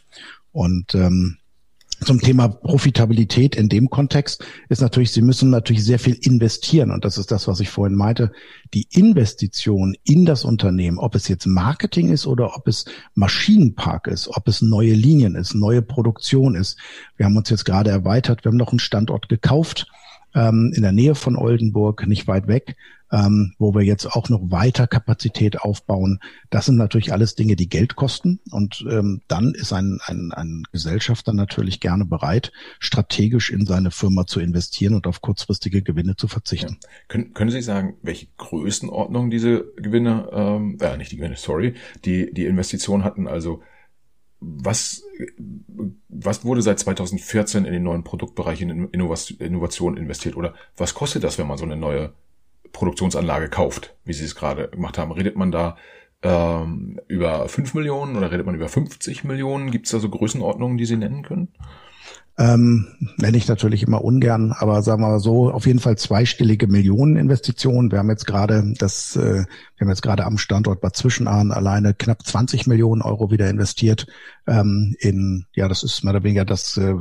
Und 0.52 0.94
ähm, 0.96 1.38
zum 2.04 2.20
Thema 2.20 2.50
Profitabilität 2.50 3.56
in 3.56 3.70
dem 3.70 3.90
Kontext 3.90 4.44
ist 4.68 4.82
natürlich, 4.82 5.14
Sie 5.14 5.22
müssen 5.22 5.50
natürlich 5.50 5.86
sehr 5.86 5.98
viel 5.98 6.16
investieren. 6.16 6.92
Und 6.92 7.06
das 7.06 7.18
ist 7.18 7.32
das, 7.32 7.48
was 7.48 7.62
ich 7.62 7.70
vorhin 7.70 7.96
meinte. 7.96 8.34
Die 8.74 8.86
Investition 8.92 9.96
in 10.04 10.26
das 10.26 10.44
Unternehmen, 10.44 11.00
ob 11.00 11.16
es 11.16 11.30
jetzt 11.30 11.46
Marketing 11.46 12.10
ist 12.10 12.28
oder 12.28 12.58
ob 12.58 12.68
es 12.68 12.84
Maschinenpark 13.16 14.08
ist, 14.08 14.28
ob 14.28 14.50
es 14.50 14.62
neue 14.62 14.94
Linien 14.94 15.36
ist, 15.36 15.56
neue 15.56 15.82
Produktion 15.82 16.56
ist. 16.56 16.78
Wir 17.16 17.28
haben 17.28 17.38
uns 17.38 17.50
jetzt 17.50 17.64
gerade 17.64 17.92
erweitert. 17.92 18.44
Wir 18.44 18.50
haben 18.50 18.58
noch 18.58 18.72
einen 18.72 18.80
Standort 18.80 19.30
gekauft 19.30 19.88
ähm, 20.38 20.72
in 20.76 20.84
der 20.84 20.92
Nähe 20.92 21.16
von 21.16 21.36
Oldenburg, 21.36 22.06
nicht 22.06 22.28
weit 22.28 22.48
weg, 22.48 22.76
ähm, 23.12 23.54
wo 23.58 23.74
wir 23.74 23.82
jetzt 23.82 24.06
auch 24.06 24.30
noch 24.30 24.52
weiter 24.52 24.86
Kapazität 24.86 25.62
aufbauen. 25.62 26.20
Das 26.50 26.68
sind 26.68 26.76
natürlich 26.76 27.12
alles 27.12 27.36
Dinge, 27.36 27.56
die 27.56 27.70
Geld 27.70 27.96
kosten. 27.96 28.40
Und 28.52 28.86
ähm, 28.90 29.22
dann 29.28 29.54
ist 29.54 29.74
ein, 29.74 30.00
ein, 30.06 30.32
ein 30.34 30.64
Gesellschafter 30.72 31.34
natürlich 31.34 31.80
gerne 31.80 32.06
bereit, 32.06 32.52
strategisch 32.80 33.50
in 33.50 33.66
seine 33.66 33.90
Firma 33.90 34.28
zu 34.28 34.40
investieren 34.40 34.94
und 34.94 35.08
auf 35.08 35.22
kurzfristige 35.22 35.82
Gewinne 35.82 36.16
zu 36.16 36.28
verzichten. 36.28 36.78
Ja. 36.84 36.90
Können, 37.08 37.34
können 37.34 37.52
Sie 37.52 37.62
sagen, 37.62 37.96
welche 38.04 38.28
Größenordnung 38.38 39.32
diese 39.32 39.66
Gewinne, 39.78 40.30
ähm, 40.32 40.78
äh, 40.82 40.98
nicht 40.98 41.12
die 41.12 41.18
Gewinne, 41.18 41.38
sorry, 41.38 41.74
die, 42.06 42.32
die 42.32 42.46
Investitionen 42.46 43.04
hatten? 43.04 43.28
Also 43.28 43.62
was, 44.40 45.04
was 46.10 46.46
wurde 46.46 46.62
seit 46.62 46.80
2014 46.80 47.66
in 47.66 47.74
den 47.74 47.84
neuen 47.84 48.04
Produktbereich 48.04 48.62
in 48.62 48.90
Innovation 48.90 49.98
investiert? 49.98 50.36
Oder 50.36 50.54
was 50.76 50.94
kostet 50.94 51.24
das, 51.24 51.38
wenn 51.38 51.48
man 51.48 51.58
so 51.58 51.66
eine 51.66 51.76
neue 51.76 52.14
Produktionsanlage 52.72 53.50
kauft, 53.50 53.96
wie 54.06 54.14
Sie 54.14 54.26
es 54.26 54.36
gerade 54.36 54.70
gemacht 54.70 54.98
haben? 54.98 55.12
Redet 55.12 55.36
man 55.36 55.52
da 55.52 55.78
ähm, 56.22 57.00
über 57.08 57.48
5 57.48 57.74
Millionen 57.74 58.16
oder 58.16 58.32
redet 58.32 58.46
man 58.46 58.56
über 58.56 58.70
50 58.70 59.24
Millionen? 59.24 59.72
Gibt 59.72 59.86
es 59.86 59.92
da 59.92 60.00
so 60.00 60.10
Größenordnungen, 60.10 60.78
die 60.78 60.86
Sie 60.86 60.98
nennen 60.98 61.24
können? 61.24 61.50
Ähm, 62.40 62.88
nenne 63.18 63.36
ich 63.36 63.48
natürlich 63.48 63.82
immer 63.82 64.04
ungern, 64.04 64.52
aber 64.52 64.84
sagen 64.84 65.02
wir 65.02 65.10
mal 65.10 65.20
so, 65.20 65.52
auf 65.52 65.66
jeden 65.66 65.80
Fall 65.80 65.98
zweistellige 65.98 66.68
Millioneninvestitionen. 66.68 67.92
Wir 67.92 67.98
haben 67.98 68.12
jetzt 68.12 68.28
gerade 68.28 68.74
das, 68.78 69.16
äh, 69.16 69.44
wir 69.44 69.82
haben 69.82 69.90
jetzt 69.90 70.04
gerade 70.04 70.24
am 70.24 70.38
Standort 70.38 70.80
Bad 70.80 70.96
Zwischenahn 70.96 71.52
alleine 71.52 71.96
knapp 71.96 72.24
20 72.24 72.68
Millionen 72.68 73.02
Euro 73.02 73.32
wieder 73.32 73.50
investiert 73.50 74.06
ähm, 74.46 74.96
in, 75.00 75.48
ja, 75.56 75.68
das 75.68 75.82
ist 75.82 76.04
mehr 76.04 76.14
oder 76.14 76.24
weniger 76.24 76.46
das, 76.46 76.78
äh, 76.78 76.94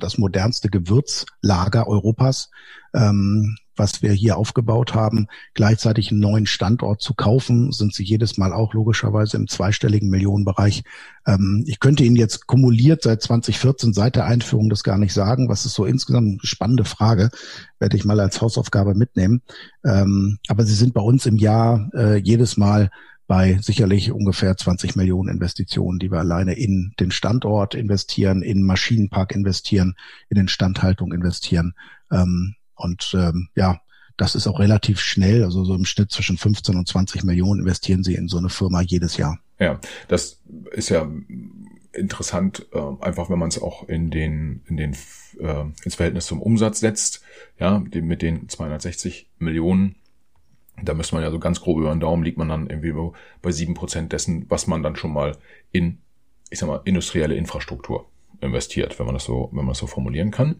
das 0.00 0.18
modernste 0.18 0.70
Gewürzlager 0.70 1.86
Europas. 1.86 2.50
Ähm, 2.92 3.56
was 3.80 4.02
wir 4.02 4.12
hier 4.12 4.36
aufgebaut 4.36 4.94
haben, 4.94 5.26
gleichzeitig 5.54 6.10
einen 6.10 6.20
neuen 6.20 6.44
Standort 6.44 7.00
zu 7.00 7.14
kaufen, 7.14 7.72
sind 7.72 7.94
sie 7.94 8.04
jedes 8.04 8.36
Mal 8.36 8.52
auch 8.52 8.74
logischerweise 8.74 9.38
im 9.38 9.48
zweistelligen 9.48 10.10
Millionenbereich. 10.10 10.84
Ähm, 11.26 11.64
ich 11.66 11.80
könnte 11.80 12.04
Ihnen 12.04 12.14
jetzt 12.14 12.46
kumuliert 12.46 13.02
seit 13.02 13.22
2014, 13.22 13.94
seit 13.94 14.16
der 14.16 14.26
Einführung 14.26 14.68
das 14.68 14.84
gar 14.84 14.98
nicht 14.98 15.14
sagen. 15.14 15.48
Was 15.48 15.64
ist 15.64 15.72
so 15.72 15.86
insgesamt 15.86 16.28
eine 16.28 16.38
spannende 16.42 16.84
Frage, 16.84 17.30
werde 17.78 17.96
ich 17.96 18.04
mal 18.04 18.20
als 18.20 18.42
Hausaufgabe 18.42 18.94
mitnehmen. 18.94 19.40
Ähm, 19.82 20.38
aber 20.46 20.66
sie 20.66 20.74
sind 20.74 20.92
bei 20.92 21.00
uns 21.00 21.24
im 21.24 21.36
Jahr 21.36 21.90
äh, 21.94 22.16
jedes 22.18 22.58
Mal 22.58 22.90
bei 23.26 23.58
sicherlich 23.62 24.12
ungefähr 24.12 24.58
20 24.58 24.94
Millionen 24.96 25.30
Investitionen, 25.30 25.98
die 25.98 26.10
wir 26.10 26.18
alleine 26.18 26.52
in 26.52 26.92
den 27.00 27.12
Standort 27.12 27.74
investieren, 27.74 28.42
in 28.42 28.62
Maschinenpark 28.62 29.34
investieren, 29.34 29.94
in 30.28 30.36
Instandhaltung 30.36 31.12
investieren. 31.14 31.72
Ähm, 32.10 32.56
und 32.80 33.12
ähm, 33.14 33.48
ja, 33.54 33.80
das 34.16 34.34
ist 34.34 34.46
auch 34.46 34.58
relativ 34.58 35.00
schnell, 35.00 35.44
also 35.44 35.64
so 35.64 35.74
im 35.74 35.86
Schnitt 35.86 36.12
zwischen 36.12 36.36
15 36.36 36.76
und 36.76 36.86
20 36.86 37.24
Millionen 37.24 37.60
investieren 37.60 38.04
sie 38.04 38.14
in 38.14 38.28
so 38.28 38.36
eine 38.36 38.50
Firma 38.50 38.82
jedes 38.82 39.16
Jahr. 39.16 39.38
Ja, 39.58 39.80
das 40.08 40.40
ist 40.72 40.90
ja 40.90 41.10
interessant, 41.92 42.66
äh, 42.72 42.80
einfach 43.00 43.30
wenn 43.30 43.38
man 43.38 43.48
es 43.48 43.60
auch 43.60 43.88
in 43.88 44.10
den, 44.10 44.62
in 44.66 44.76
den, 44.76 44.96
äh, 45.40 45.64
ins 45.84 45.94
Verhältnis 45.94 46.26
zum 46.26 46.42
Umsatz 46.42 46.80
setzt, 46.80 47.22
ja, 47.58 47.82
die, 47.92 48.02
mit 48.02 48.22
den 48.22 48.48
260 48.48 49.28
Millionen, 49.38 49.96
da 50.82 50.94
müsste 50.94 51.14
man 51.14 51.24
ja 51.24 51.30
so 51.30 51.38
ganz 51.38 51.60
grob 51.60 51.78
über 51.78 51.90
den 51.90 52.00
Daumen 52.00 52.22
liegt 52.22 52.38
man 52.38 52.48
dann 52.48 52.68
irgendwie 52.68 52.94
bei 53.42 53.52
sieben 53.52 53.74
Prozent 53.74 54.12
dessen, 54.12 54.46
was 54.48 54.66
man 54.66 54.82
dann 54.82 54.96
schon 54.96 55.12
mal 55.12 55.36
in, 55.72 55.98
ich 56.50 56.58
sag 56.58 56.68
mal, 56.68 56.80
industrielle 56.84 57.34
Infrastruktur 57.34 58.06
investiert, 58.40 58.98
wenn 58.98 59.06
man 59.06 59.14
das 59.14 59.24
so, 59.24 59.48
wenn 59.52 59.64
man 59.64 59.68
das 59.68 59.78
so 59.78 59.86
formulieren 59.86 60.30
kann. 60.30 60.56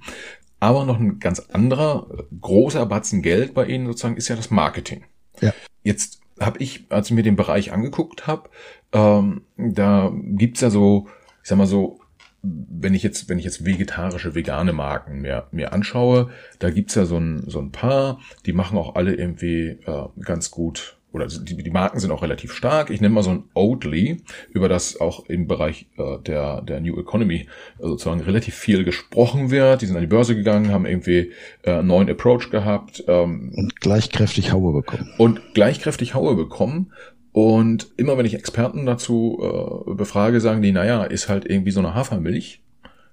Aber 0.60 0.84
noch 0.84 1.00
ein 1.00 1.18
ganz 1.18 1.40
anderer 1.40 2.06
großer 2.40 2.84
Batzen 2.86 3.22
Geld 3.22 3.54
bei 3.54 3.66
Ihnen 3.66 3.86
sozusagen 3.86 4.16
ist 4.16 4.28
ja 4.28 4.36
das 4.36 4.50
Marketing. 4.50 5.04
Ja. 5.40 5.52
Jetzt 5.82 6.20
habe 6.38 6.58
ich, 6.58 6.84
als 6.90 7.08
ich 7.08 7.14
mir 7.14 7.22
den 7.22 7.36
Bereich 7.36 7.72
angeguckt 7.72 8.26
habe, 8.26 8.50
ähm, 8.92 9.42
da 9.56 10.12
gibt's 10.14 10.60
ja 10.60 10.70
so, 10.70 11.08
ich 11.42 11.48
sag 11.48 11.58
mal 11.58 11.66
so, 11.66 12.00
wenn 12.42 12.94
ich 12.94 13.02
jetzt, 13.02 13.28
wenn 13.28 13.38
ich 13.38 13.44
jetzt 13.44 13.66
vegetarische, 13.66 14.34
vegane 14.34 14.72
Marken 14.72 15.20
mir, 15.20 15.46
mir 15.50 15.72
anschaue, 15.72 16.30
da 16.58 16.70
gibt's 16.70 16.94
ja 16.94 17.04
so 17.04 17.18
ein, 17.18 17.44
so 17.46 17.58
ein 17.58 17.72
paar, 17.72 18.20
die 18.46 18.52
machen 18.52 18.78
auch 18.78 18.94
alle 18.94 19.14
irgendwie 19.14 19.78
äh, 19.86 20.08
ganz 20.22 20.50
gut 20.50 20.96
oder 21.12 21.26
die, 21.26 21.56
die 21.56 21.70
Marken 21.70 21.98
sind 21.98 22.10
auch 22.10 22.22
relativ 22.22 22.52
stark. 22.52 22.90
Ich 22.90 23.00
nenne 23.00 23.14
mal 23.14 23.22
so 23.22 23.30
ein 23.30 23.44
Oatly, 23.54 24.22
über 24.52 24.68
das 24.68 25.00
auch 25.00 25.26
im 25.28 25.46
Bereich 25.46 25.86
äh, 25.98 26.18
der, 26.18 26.62
der 26.62 26.80
New 26.80 26.98
Economy 26.98 27.48
äh, 27.78 27.82
sozusagen 27.82 28.20
relativ 28.20 28.54
viel 28.54 28.84
gesprochen 28.84 29.50
wird. 29.50 29.82
Die 29.82 29.86
sind 29.86 29.96
an 29.96 30.02
die 30.02 30.08
Börse 30.08 30.36
gegangen, 30.36 30.70
haben 30.70 30.86
irgendwie 30.86 31.32
äh, 31.62 31.72
einen 31.72 31.88
neuen 31.88 32.08
Approach 32.08 32.50
gehabt. 32.50 33.02
Ähm, 33.08 33.52
und 33.56 33.80
gleichkräftig 33.80 34.52
Haue 34.52 34.72
bekommen. 34.72 35.12
Und 35.18 35.54
gleichkräftig 35.54 36.14
Haue 36.14 36.36
bekommen. 36.36 36.92
Und 37.32 37.88
immer 37.96 38.18
wenn 38.18 38.26
ich 38.26 38.34
Experten 38.34 38.86
dazu 38.86 39.38
äh, 39.40 39.94
befrage, 39.94 40.40
sagen 40.40 40.62
die, 40.62 40.72
naja, 40.72 41.04
ist 41.04 41.28
halt 41.28 41.44
irgendwie 41.44 41.70
so 41.70 41.80
eine 41.80 41.94
Hafermilch. 41.94 42.62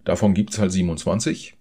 Davon 0.05 0.33
gibt's 0.33 0.59
halt 0.59 0.71
27. 0.71 1.57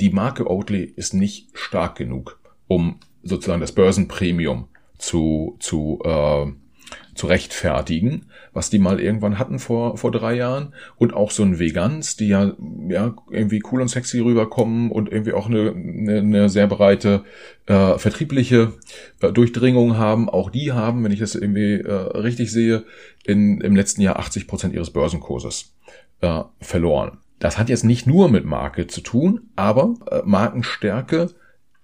Die 0.00 0.10
Marke 0.10 0.48
Oatly 0.48 0.84
ist 0.96 1.14
nicht 1.14 1.48
stark 1.54 1.96
genug, 1.96 2.40
um 2.68 3.00
sozusagen 3.22 3.60
das 3.60 3.72
Börsenpremium 3.72 4.68
zu, 5.00 5.56
zu, 5.58 6.00
äh, 6.04 6.46
zu 7.14 7.26
rechtfertigen, 7.26 8.26
was 8.52 8.70
die 8.70 8.78
mal 8.78 9.00
irgendwann 9.00 9.38
hatten 9.38 9.58
vor, 9.58 9.96
vor 9.96 10.10
drei 10.10 10.34
Jahren. 10.34 10.74
Und 10.96 11.12
auch 11.12 11.30
so 11.30 11.42
ein 11.42 11.58
Vegans, 11.58 12.16
die 12.16 12.28
ja, 12.28 12.52
ja 12.88 13.14
irgendwie 13.30 13.62
cool 13.70 13.80
und 13.80 13.88
sexy 13.88 14.20
rüberkommen 14.20 14.90
und 14.90 15.10
irgendwie 15.10 15.32
auch 15.32 15.46
eine, 15.46 15.70
eine, 15.70 16.18
eine 16.18 16.48
sehr 16.48 16.66
breite 16.66 17.24
äh, 17.66 17.98
vertriebliche 17.98 18.74
äh, 19.20 19.32
Durchdringung 19.32 19.98
haben. 19.98 20.28
Auch 20.28 20.50
die 20.50 20.72
haben, 20.72 21.04
wenn 21.04 21.12
ich 21.12 21.20
das 21.20 21.34
irgendwie 21.34 21.80
äh, 21.80 21.92
richtig 21.92 22.50
sehe, 22.52 22.84
in, 23.24 23.60
im 23.60 23.76
letzten 23.76 24.02
Jahr 24.02 24.18
80 24.18 24.46
Prozent 24.46 24.74
ihres 24.74 24.90
Börsenkurses 24.90 25.74
äh, 26.20 26.42
verloren. 26.60 27.18
Das 27.38 27.58
hat 27.58 27.70
jetzt 27.70 27.84
nicht 27.84 28.06
nur 28.06 28.28
mit 28.28 28.44
Marke 28.44 28.86
zu 28.86 29.00
tun, 29.00 29.50
aber 29.56 29.94
äh, 30.10 30.20
Markenstärke 30.24 31.30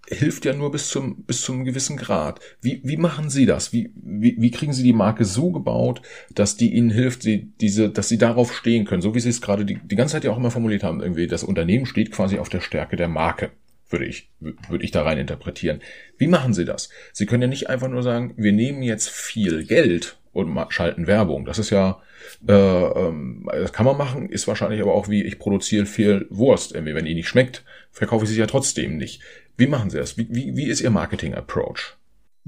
hilft 0.09 0.45
ja 0.45 0.53
nur 0.53 0.71
bis 0.71 0.89
zum, 0.89 1.25
bis 1.25 1.43
zum 1.43 1.65
gewissen 1.65 1.97
Grad. 1.97 2.41
Wie, 2.61 2.81
wie 2.85 2.97
machen 2.97 3.31
Sie 3.31 3.47
das? 3.47 3.73
Wie, 3.73 3.91
wie, 3.95 4.37
wie 4.39 4.51
kriegen 4.51 4.73
Sie 4.73 4.83
die 4.83 4.93
Marke 4.93 5.25
so 5.25 5.51
gebaut, 5.51 6.03
dass 6.35 6.57
die 6.57 6.75
Ihnen 6.75 6.91
hilft, 6.91 7.23
sie, 7.23 7.53
diese, 7.61 7.91
dass 7.91 8.09
Sie 8.09 8.19
darauf 8.19 8.55
stehen 8.55 8.85
können? 8.85 9.03
So 9.03 9.15
wie 9.15 9.21
Sie 9.21 9.31
es 9.31 9.41
gerade 9.41 9.65
die, 9.65 9.79
die 9.83 9.97
ganze 9.97 10.13
Zeit 10.13 10.25
ja 10.25 10.31
auch 10.31 10.39
immer 10.39 10.51
formuliert 10.51 10.85
haben, 10.85 11.01
irgendwie, 11.01 11.27
das 11.27 11.43
Unternehmen 11.43 11.87
steht 11.87 12.13
quasi 12.13 12.39
auf 12.39 12.49
der 12.49 12.61
Stärke 12.61 12.97
der 12.97 13.09
Marke. 13.09 13.51
Würde 13.89 14.07
ich, 14.07 14.31
würde 14.41 14.85
ich 14.85 14.91
da 14.91 15.03
rein 15.03 15.19
interpretieren. 15.19 15.81
Wie 16.19 16.27
machen 16.27 16.55
Sie 16.55 16.65
das? 16.65 16.89
Sie 17.13 17.25
können 17.25 17.43
ja 17.43 17.49
nicht 17.49 17.69
einfach 17.69 17.89
nur 17.89 18.03
sagen, 18.03 18.35
wir 18.37 18.53
nehmen 18.53 18.83
jetzt 18.83 19.09
viel 19.09 19.65
Geld 19.65 20.19
und 20.33 20.59
schalten 20.71 21.07
Werbung. 21.07 21.45
Das 21.45 21.59
ist 21.59 21.71
ja, 21.71 22.03
äh, 22.47 22.53
ähm, 22.53 23.49
das 23.51 23.73
kann 23.73 23.87
man 23.87 23.97
machen, 23.97 24.29
ist 24.29 24.49
wahrscheinlich 24.49 24.83
aber 24.83 24.93
auch 24.93 25.09
wie, 25.09 25.23
ich 25.23 25.39
produziere 25.39 25.87
viel 25.87 26.27
Wurst. 26.31 26.75
Irgendwie, 26.75 26.95
wenn 26.95 27.05
die 27.05 27.15
nicht 27.15 27.29
schmeckt, 27.29 27.65
verkaufe 27.91 28.25
ich 28.25 28.31
sie 28.31 28.39
ja 28.39 28.47
trotzdem 28.47 28.97
nicht. 28.97 29.23
Wie 29.57 29.67
machen 29.67 29.91
Sie 29.91 29.99
das? 29.99 30.17
Wie, 30.17 30.29
wie, 30.31 30.57
wie 30.57 30.67
ist 30.67 30.81
Ihr 30.81 30.91
Marketing-Approach? 30.91 31.97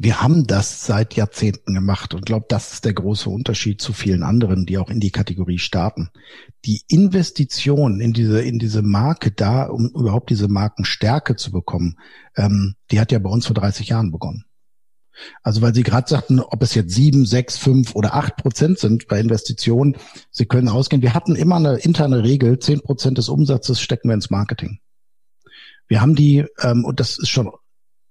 Wir 0.01 0.23
haben 0.23 0.47
das 0.47 0.87
seit 0.87 1.15
Jahrzehnten 1.15 1.75
gemacht 1.75 2.15
und 2.15 2.25
glaube, 2.25 2.47
das 2.49 2.73
ist 2.73 2.85
der 2.85 2.93
große 2.93 3.29
Unterschied 3.29 3.81
zu 3.81 3.93
vielen 3.93 4.23
anderen, 4.23 4.65
die 4.65 4.79
auch 4.79 4.91
in 4.91 5.01
die 5.01 5.11
Kategorie 5.11 5.59
starten. 5.59 6.11
Die 6.65 6.83
Investition 6.87 8.01
in 8.01 8.13
diese 8.13 8.41
in 8.41 8.61
diese 8.61 8.83
Marke 8.83 9.33
da, 9.33 9.65
um 9.65 9.89
überhaupt 9.89 10.31
diese 10.31 10.47
Markenstärke 10.47 11.35
zu 11.35 11.51
bekommen, 11.51 11.97
ähm, 12.37 12.77
die 12.93 13.01
hat 13.01 13.11
ja 13.11 13.19
bei 13.19 13.29
uns 13.29 13.47
vor 13.47 13.55
30 13.55 13.89
Jahren 13.89 14.13
begonnen. 14.13 14.45
Also 15.43 15.63
weil 15.63 15.75
Sie 15.75 15.83
gerade 15.83 16.09
sagten, 16.09 16.39
ob 16.39 16.63
es 16.63 16.77
jetzt 16.77 16.95
sieben, 16.95 17.27
sechs, 17.27 17.59
fünf 17.59 17.97
oder 17.97 18.15
acht 18.15 18.37
Prozent 18.37 18.79
sind 18.79 19.09
bei 19.09 19.19
Investitionen, 19.19 19.97
Sie 20.31 20.47
können 20.47 20.69
ausgehen. 20.69 21.03
Wir 21.03 21.15
hatten 21.15 21.35
immer 21.35 21.57
eine 21.57 21.75
interne 21.75 22.23
Regel: 22.23 22.61
zehn 22.61 22.81
Prozent 22.81 23.19
des 23.19 23.29
Umsatzes 23.29 23.81
stecken 23.81 24.09
wir 24.11 24.15
ins 24.15 24.31
Marketing. 24.31 24.79
Wir 25.89 26.01
haben 26.01 26.15
die, 26.15 26.45
ähm, 26.63 26.85
und 26.85 27.01
das 27.01 27.19
ist 27.19 27.29
schon 27.29 27.51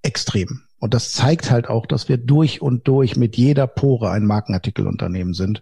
extrem. 0.02 0.64
Und 0.80 0.94
das 0.94 1.12
zeigt 1.12 1.50
halt 1.50 1.70
auch, 1.70 1.86
dass 1.86 2.10
wir 2.10 2.18
durch 2.18 2.62
und 2.62 2.88
durch 2.88 3.16
mit 3.16 3.36
jeder 3.38 3.66
Pore 3.66 4.12
ein 4.12 4.26
Markenartikelunternehmen 4.26 5.34
sind 5.34 5.62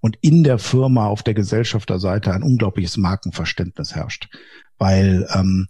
und 0.00 0.16
in 0.20 0.44
der 0.44 0.58
Firma 0.58 1.06
auf 1.06 1.22
der 1.22 1.34
Gesellschafterseite 1.34 2.32
ein 2.32 2.42
unglaubliches 2.42 2.96
Markenverständnis 2.96 3.94
herrscht. 3.94 4.28
Weil 4.78 5.26
ähm, 5.34 5.68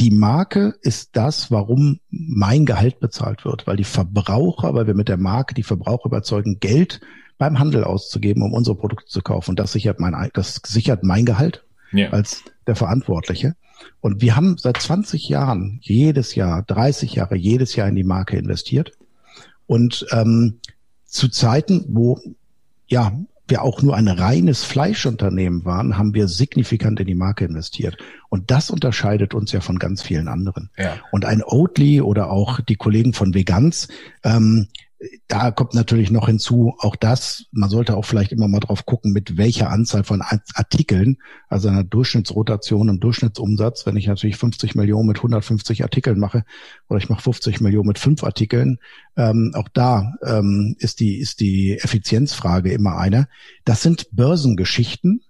die 0.00 0.10
Marke 0.10 0.74
ist 0.82 1.16
das, 1.16 1.50
warum 1.50 2.00
mein 2.10 2.66
Gehalt 2.66 3.00
bezahlt 3.00 3.44
wird, 3.44 3.66
weil 3.66 3.76
die 3.76 3.84
Verbraucher, 3.84 4.74
weil 4.74 4.86
wir 4.86 4.94
mit 4.94 5.08
der 5.08 5.16
Marke 5.16 5.54
die 5.54 5.62
Verbraucher 5.62 6.06
überzeugen, 6.06 6.58
Geld 6.60 7.00
beim 7.38 7.58
Handel 7.58 7.84
auszugeben, 7.84 8.42
um 8.42 8.52
unsere 8.52 8.76
Produkte 8.76 9.06
zu 9.06 9.22
kaufen. 9.22 9.50
Und 9.50 9.58
das 9.58 9.72
sichert 9.72 10.00
mein, 10.00 10.30
das 10.34 10.60
sichert 10.66 11.02
mein 11.02 11.24
Gehalt 11.24 11.64
ja. 11.92 12.10
als 12.10 12.44
der 12.66 12.76
Verantwortliche. 12.76 13.54
Und 14.00 14.20
wir 14.20 14.36
haben 14.36 14.56
seit 14.58 14.80
20 14.80 15.28
Jahren 15.28 15.78
jedes 15.82 16.34
Jahr, 16.34 16.62
30 16.62 17.14
Jahre, 17.14 17.36
jedes 17.36 17.76
Jahr 17.76 17.88
in 17.88 17.94
die 17.94 18.04
Marke 18.04 18.36
investiert. 18.36 18.92
Und 19.66 20.06
ähm, 20.12 20.60
zu 21.04 21.28
Zeiten, 21.28 21.84
wo 21.88 22.20
ja 22.86 23.12
wir 23.48 23.62
auch 23.62 23.82
nur 23.82 23.94
ein 23.96 24.08
reines 24.08 24.64
Fleischunternehmen 24.64 25.64
waren, 25.64 25.96
haben 25.96 26.14
wir 26.14 26.26
signifikant 26.26 26.98
in 27.00 27.06
die 27.06 27.14
Marke 27.14 27.44
investiert. 27.44 27.96
Und 28.28 28.50
das 28.50 28.70
unterscheidet 28.70 29.34
uns 29.34 29.52
ja 29.52 29.60
von 29.60 29.78
ganz 29.78 30.02
vielen 30.02 30.28
anderen. 30.28 30.70
Ja. 30.76 30.96
Und 31.12 31.24
ein 31.24 31.42
Oatly 31.44 32.00
oder 32.00 32.30
auch 32.30 32.60
die 32.60 32.74
Kollegen 32.74 33.12
von 33.12 33.34
Vegans, 33.34 33.88
ähm, 34.24 34.66
da 35.28 35.50
kommt 35.50 35.74
natürlich 35.74 36.10
noch 36.10 36.26
hinzu, 36.26 36.74
auch 36.78 36.96
das, 36.96 37.46
man 37.52 37.68
sollte 37.68 37.96
auch 37.96 38.04
vielleicht 38.04 38.32
immer 38.32 38.48
mal 38.48 38.60
drauf 38.60 38.86
gucken, 38.86 39.12
mit 39.12 39.36
welcher 39.36 39.70
Anzahl 39.70 40.04
von 40.04 40.22
Artikeln, 40.22 41.18
also 41.48 41.68
einer 41.68 41.84
Durchschnittsrotation 41.84 42.88
und 42.88 43.04
Durchschnittsumsatz, 43.04 43.84
wenn 43.84 43.96
ich 43.96 44.06
natürlich 44.06 44.36
50 44.36 44.74
Millionen 44.74 45.08
mit 45.08 45.18
150 45.18 45.82
Artikeln 45.82 46.18
mache 46.18 46.44
oder 46.88 46.98
ich 46.98 47.08
mache 47.10 47.22
50 47.22 47.60
Millionen 47.60 47.88
mit 47.88 47.98
fünf 47.98 48.24
Artikeln, 48.24 48.78
ähm, 49.16 49.52
auch 49.54 49.68
da 49.68 50.14
ähm, 50.24 50.76
ist 50.78 51.00
die 51.00 51.18
ist 51.18 51.40
die 51.40 51.78
Effizienzfrage 51.78 52.72
immer 52.72 52.96
eine. 52.96 53.28
Das 53.64 53.82
sind 53.82 54.08
Börsengeschichten, 54.12 55.20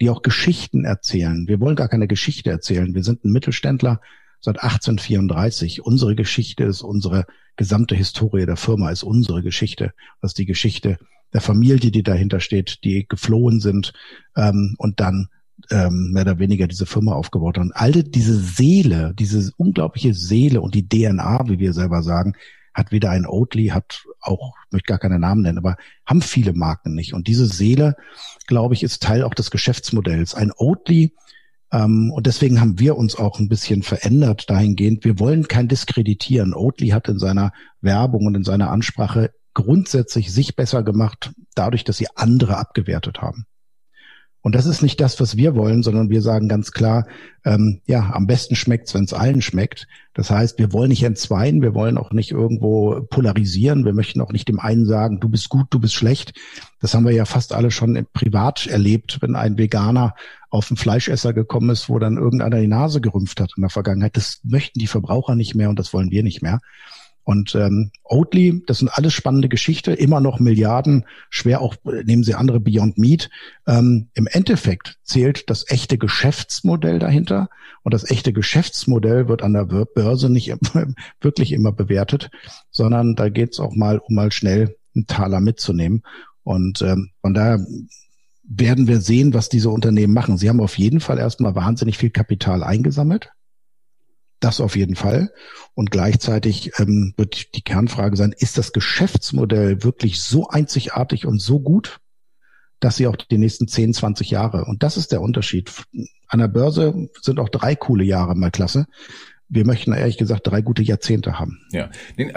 die 0.00 0.08
auch 0.08 0.22
Geschichten 0.22 0.84
erzählen. 0.84 1.46
Wir 1.48 1.60
wollen 1.60 1.76
gar 1.76 1.88
keine 1.88 2.08
Geschichte 2.08 2.50
erzählen. 2.50 2.94
Wir 2.94 3.04
sind 3.04 3.24
ein 3.24 3.32
Mittelständler 3.32 4.00
seit 4.42 4.62
1834. 4.62 5.82
Unsere 5.82 6.14
Geschichte 6.14 6.64
ist 6.64 6.82
unsere 6.82 7.24
gesamte 7.56 7.94
Historie 7.94 8.44
der 8.44 8.56
Firma, 8.56 8.90
ist 8.90 9.04
unsere 9.04 9.42
Geschichte. 9.42 9.94
Das 10.20 10.32
ist 10.32 10.38
die 10.38 10.46
Geschichte 10.46 10.98
der 11.32 11.40
Familie, 11.40 11.90
die 11.90 12.02
dahinter 12.02 12.40
steht, 12.40 12.84
die 12.84 13.06
geflohen 13.08 13.60
sind 13.60 13.94
ähm, 14.36 14.74
und 14.78 15.00
dann 15.00 15.28
ähm, 15.70 16.10
mehr 16.12 16.22
oder 16.22 16.38
weniger 16.38 16.66
diese 16.66 16.86
Firma 16.86 17.12
aufgebaut 17.12 17.56
haben. 17.56 17.72
Alle 17.72 18.04
diese 18.04 18.36
Seele, 18.36 19.14
diese 19.18 19.52
unglaubliche 19.56 20.12
Seele 20.12 20.60
und 20.60 20.74
die 20.74 20.88
DNA, 20.88 21.48
wie 21.48 21.58
wir 21.58 21.72
selber 21.72 22.02
sagen, 22.02 22.34
hat 22.74 22.90
weder 22.90 23.10
ein 23.10 23.26
Oatly, 23.26 23.68
hat 23.68 24.04
auch, 24.20 24.54
ich 24.66 24.72
möchte 24.72 24.86
gar 24.86 24.98
keine 24.98 25.18
Namen 25.18 25.42
nennen, 25.42 25.58
aber 25.58 25.76
haben 26.06 26.22
viele 26.22 26.52
Marken 26.54 26.94
nicht. 26.94 27.12
Und 27.12 27.28
diese 27.28 27.46
Seele, 27.46 27.96
glaube 28.46 28.74
ich, 28.74 28.82
ist 28.82 29.02
Teil 29.02 29.22
auch 29.22 29.34
des 29.34 29.50
Geschäftsmodells. 29.50 30.34
Ein 30.34 30.52
Oatly 30.56 31.14
und 31.72 32.26
deswegen 32.26 32.60
haben 32.60 32.78
wir 32.78 32.96
uns 32.96 33.16
auch 33.16 33.38
ein 33.38 33.48
bisschen 33.48 33.82
verändert 33.82 34.50
dahingehend. 34.50 35.04
Wir 35.04 35.18
wollen 35.18 35.48
kein 35.48 35.68
Diskreditieren. 35.68 36.52
Oatly 36.54 36.88
hat 36.88 37.08
in 37.08 37.18
seiner 37.18 37.52
Werbung 37.80 38.26
und 38.26 38.34
in 38.34 38.44
seiner 38.44 38.70
Ansprache 38.70 39.30
grundsätzlich 39.54 40.32
sich 40.32 40.54
besser 40.54 40.82
gemacht, 40.82 41.32
dadurch, 41.54 41.84
dass 41.84 41.96
sie 41.96 42.08
andere 42.14 42.58
abgewertet 42.58 43.22
haben. 43.22 43.46
Und 44.42 44.56
das 44.56 44.66
ist 44.66 44.82
nicht 44.82 45.00
das, 45.00 45.20
was 45.20 45.36
wir 45.36 45.54
wollen, 45.54 45.84
sondern 45.84 46.10
wir 46.10 46.20
sagen 46.20 46.48
ganz 46.48 46.72
klar, 46.72 47.06
ähm, 47.44 47.80
ja, 47.86 48.10
am 48.12 48.26
besten 48.26 48.56
schmeckt's, 48.56 48.92
wenn 48.92 49.04
es 49.04 49.14
allen 49.14 49.40
schmeckt. 49.40 49.86
Das 50.14 50.30
heißt, 50.30 50.58
wir 50.58 50.72
wollen 50.72 50.88
nicht 50.88 51.04
entzweien, 51.04 51.62
wir 51.62 51.74
wollen 51.74 51.96
auch 51.96 52.10
nicht 52.10 52.32
irgendwo 52.32 53.00
polarisieren, 53.08 53.84
wir 53.84 53.94
möchten 53.94 54.20
auch 54.20 54.32
nicht 54.32 54.48
dem 54.48 54.58
einen 54.58 54.84
sagen, 54.84 55.20
du 55.20 55.28
bist 55.28 55.48
gut, 55.48 55.66
du 55.70 55.78
bist 55.78 55.94
schlecht. 55.94 56.34
Das 56.80 56.92
haben 56.92 57.06
wir 57.06 57.12
ja 57.12 57.24
fast 57.24 57.52
alle 57.52 57.70
schon 57.70 58.04
privat 58.12 58.66
erlebt, 58.66 59.18
wenn 59.22 59.36
ein 59.36 59.58
Veganer 59.58 60.14
auf 60.50 60.70
einen 60.70 60.76
Fleischesser 60.76 61.32
gekommen 61.32 61.70
ist, 61.70 61.88
wo 61.88 61.98
dann 62.00 62.18
irgendeiner 62.18 62.60
die 62.60 62.66
Nase 62.66 63.00
gerümpft 63.00 63.40
hat 63.40 63.52
in 63.56 63.62
der 63.62 63.70
Vergangenheit. 63.70 64.16
Das 64.16 64.40
möchten 64.42 64.80
die 64.80 64.88
Verbraucher 64.88 65.36
nicht 65.36 65.54
mehr 65.54 65.70
und 65.70 65.78
das 65.78 65.94
wollen 65.94 66.10
wir 66.10 66.24
nicht 66.24 66.42
mehr. 66.42 66.60
Und 67.24 67.54
ähm, 67.54 67.92
Oatly, 68.02 68.62
das 68.66 68.78
sind 68.78 68.88
alles 68.88 69.12
spannende 69.12 69.48
Geschichte, 69.48 69.92
immer 69.92 70.20
noch 70.20 70.40
Milliarden, 70.40 71.04
schwer 71.30 71.60
auch, 71.60 71.76
nehmen 71.84 72.24
Sie 72.24 72.34
andere 72.34 72.58
Beyond 72.58 72.98
Meat. 72.98 73.30
Ähm, 73.66 74.08
Im 74.14 74.26
Endeffekt 74.26 74.98
zählt 75.04 75.48
das 75.48 75.70
echte 75.70 75.98
Geschäftsmodell 75.98 76.98
dahinter 76.98 77.48
und 77.84 77.94
das 77.94 78.10
echte 78.10 78.32
Geschäftsmodell 78.32 79.28
wird 79.28 79.42
an 79.42 79.52
der 79.52 79.64
Börse 79.64 80.30
nicht 80.30 80.52
wirklich 81.20 81.52
immer 81.52 81.72
bewertet, 81.72 82.30
sondern 82.70 83.14
da 83.14 83.28
geht 83.28 83.52
es 83.52 83.60
auch 83.60 83.74
mal, 83.74 83.98
um 83.98 84.14
mal 84.14 84.32
schnell 84.32 84.76
einen 84.94 85.06
Taler 85.06 85.40
mitzunehmen. 85.40 86.02
Und 86.42 86.82
ähm, 86.82 87.10
von 87.20 87.34
daher 87.34 87.64
werden 88.42 88.88
wir 88.88 89.00
sehen, 89.00 89.32
was 89.32 89.48
diese 89.48 89.70
Unternehmen 89.70 90.12
machen. 90.12 90.38
Sie 90.38 90.48
haben 90.48 90.60
auf 90.60 90.76
jeden 90.76 90.98
Fall 90.98 91.18
erstmal 91.18 91.54
wahnsinnig 91.54 91.98
viel 91.98 92.10
Kapital 92.10 92.64
eingesammelt 92.64 93.30
das 94.44 94.60
auf 94.60 94.76
jeden 94.76 94.96
Fall. 94.96 95.32
Und 95.74 95.90
gleichzeitig 95.90 96.72
ähm, 96.78 97.14
wird 97.16 97.54
die 97.54 97.62
Kernfrage 97.62 98.16
sein, 98.16 98.34
ist 98.36 98.58
das 98.58 98.72
Geschäftsmodell 98.72 99.82
wirklich 99.84 100.22
so 100.22 100.48
einzigartig 100.48 101.26
und 101.26 101.40
so 101.40 101.60
gut, 101.60 102.00
dass 102.80 102.96
sie 102.96 103.06
auch 103.06 103.16
die 103.16 103.38
nächsten 103.38 103.68
10, 103.68 103.94
20 103.94 104.30
Jahre, 104.30 104.64
und 104.64 104.82
das 104.82 104.96
ist 104.96 105.12
der 105.12 105.22
Unterschied. 105.22 105.70
An 106.26 106.40
der 106.40 106.48
Börse 106.48 107.08
sind 107.20 107.38
auch 107.38 107.48
drei 107.48 107.76
coole 107.76 108.04
Jahre 108.04 108.34
mal 108.34 108.50
klasse 108.50 108.86
wir 109.54 109.66
möchten 109.66 109.92
ehrlich 109.92 110.16
gesagt 110.16 110.46
drei 110.46 110.62
gute 110.62 110.82
Jahrzehnte 110.82 111.38
haben. 111.38 111.60
Ja, 111.72 111.90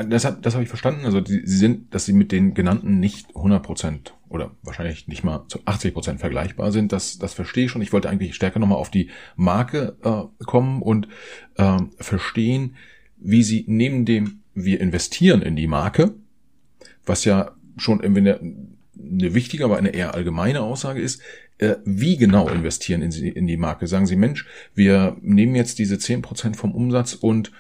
das, 0.10 0.24
das 0.42 0.54
habe 0.54 0.64
ich 0.64 0.70
verstanden. 0.70 1.06
Also 1.06 1.22
die, 1.22 1.44
sie 1.46 1.58
sind, 1.58 1.96
dass 1.96 2.06
sie 2.06 2.12
mit 2.12 2.34
den 2.34 2.54
genannten 2.54 3.00
nicht 3.00 3.34
100 3.36 3.64
Prozent 3.64 4.14
oder 4.28 4.52
wahrscheinlich 4.64 5.08
nicht 5.08 5.24
mal 5.24 5.46
zu 5.48 5.60
80 5.64 5.94
Prozent 5.94 6.20
vergleichbar 6.20 6.74
sind. 6.74 6.92
Das, 6.92 7.18
das 7.18 7.34
verstehe 7.34 7.66
ich 7.66 7.72
schon. 7.72 7.82
Ich 7.82 7.94
wollte 7.94 8.10
eigentlich 8.10 8.36
stärker 8.36 8.60
nochmal 8.60 8.80
auf 8.80 8.92
die 8.92 9.12
Marke 9.38 9.96
äh, 10.04 10.44
kommen 10.44 10.82
und 10.82 11.08
äh, 11.56 11.78
verstehen, 12.02 12.76
wie 13.16 13.44
sie 13.44 13.64
neben 13.66 14.04
dem 14.04 14.42
wir 14.54 14.82
investieren 14.82 15.42
in 15.42 15.56
die 15.56 15.68
Marke, 15.68 16.16
was 17.06 17.24
ja 17.24 17.52
schon 17.78 18.02
irgendwie 18.02 18.22
eine, 18.22 18.40
eine 18.40 19.34
wichtige, 19.34 19.64
aber 19.64 19.78
eine 19.78 19.90
eher 19.90 20.16
allgemeine 20.16 20.62
Aussage 20.62 21.00
ist, 21.00 21.22
wie 21.86 22.18
genau 22.18 22.50
investieren 22.50 23.02
in, 23.02 23.12
in 23.12 23.48
die 23.48 23.58
Marke? 23.58 23.88
Sagen 23.88 24.08
Sie, 24.08 24.16
Mensch, 24.16 24.46
wir 24.74 25.16
nehmen 25.22 25.56
jetzt 25.56 25.80
diese 25.80 25.98
zehn 25.98 26.22
Prozent 26.22 26.58
vom 26.58 26.74
Umsatz 26.74 27.14
und 27.14 27.52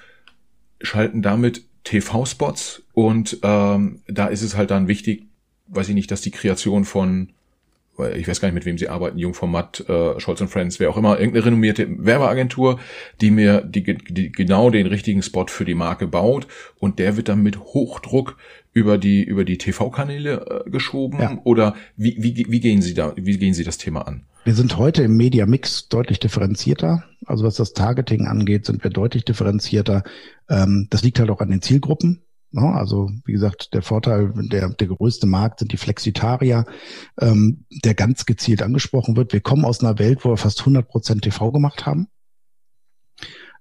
schalten 0.82 1.22
damit 1.22 1.64
TV-Spots 1.86 2.84
und 2.94 3.40
ähm, 3.44 4.02
da 4.08 4.28
ist 4.28 4.42
es 4.42 4.56
halt 4.56 4.72
dann 4.72 4.88
wichtig, 4.88 5.24
weiß 5.68 5.90
ich 5.90 5.96
nicht, 5.96 6.12
dass 6.12 6.22
die 6.22 6.32
Kreation 6.32 6.84
von 6.84 7.30
ich 8.16 8.28
weiß 8.28 8.42
gar 8.42 8.48
nicht, 8.48 8.56
mit 8.56 8.66
wem 8.66 8.78
sie 8.78 8.90
arbeiten, 8.90 9.18
Jungformat, 9.18 9.88
äh, 9.90 10.20
Scholz 10.20 10.42
und 10.42 10.50
Friends, 10.50 10.80
wer 10.80 10.90
auch 10.90 10.98
immer, 10.98 11.20
irgendeine 11.20 11.46
renommierte 11.46 11.88
Werbeagentur, 11.90 12.80
die 13.22 13.32
mir 13.32 13.62
die, 13.62 13.84
die 13.84 14.32
genau 14.32 14.70
den 14.70 14.88
richtigen 14.88 15.22
Spot 15.22 15.48
für 15.48 15.66
die 15.66 15.76
Marke 15.76 16.08
baut 16.08 16.48
und 16.80 17.00
der 17.00 17.18
wird 17.18 17.30
dann 17.30 17.44
mit 17.44 17.60
Hochdruck 17.60 18.38
über 18.74 18.98
die 18.98 19.24
über 19.24 19.46
die 19.46 19.58
TV-Kanäle 19.58 20.66
äh, 20.66 20.70
geschoben 20.70 21.20
ja. 21.20 21.40
oder 21.46 21.76
wie, 21.96 22.16
wie, 22.20 22.46
wie 22.50 22.60
gehen 22.60 22.82
Sie 22.82 22.94
da 22.94 23.14
wie 23.16 23.38
gehen 23.38 23.54
Sie 23.54 23.64
das 23.64 23.78
Thema 23.78 24.02
an? 24.08 24.24
Wir 24.44 24.54
sind 24.54 24.78
heute 24.78 25.02
im 25.02 25.18
Media 25.18 25.48
Mix 25.48 25.88
deutlich 25.88 26.20
differenzierter. 26.20 27.04
Also 27.26 27.46
was 27.46 27.56
das 27.56 27.74
Targeting 27.74 28.28
angeht, 28.28 28.68
sind 28.68 28.84
wir 28.84 28.92
deutlich 28.92 29.26
differenzierter. 29.26 30.04
Ähm, 30.50 30.88
das 30.92 31.02
liegt 31.02 31.20
halt 31.20 31.32
auch 31.32 31.40
an 31.40 31.50
den 31.50 31.64
Zielgruppen. 31.64 32.22
Ne? 32.56 32.74
Also 32.74 33.12
wie 33.26 33.34
gesagt, 33.34 33.74
der 33.74 33.82
Vorteil, 33.82 34.32
der, 34.34 34.70
der 34.70 34.88
größte 34.88 35.28
Markt 35.28 35.60
sind 35.60 35.74
die 35.74 35.78
Flexitarier, 35.78 36.66
ähm, 37.20 37.66
der 37.84 37.94
ganz 37.94 38.26
gezielt 38.26 38.62
angesprochen 38.62 39.18
wird. 39.18 39.34
Wir 39.34 39.42
kommen 39.42 39.66
aus 39.66 39.84
einer 39.84 40.00
Welt, 40.00 40.24
wo 40.24 40.30
wir 40.30 40.38
fast 40.38 40.62
100 40.62 40.88
Prozent 40.88 41.24
TV 41.24 41.52
gemacht 41.52 41.86
haben 41.86 42.08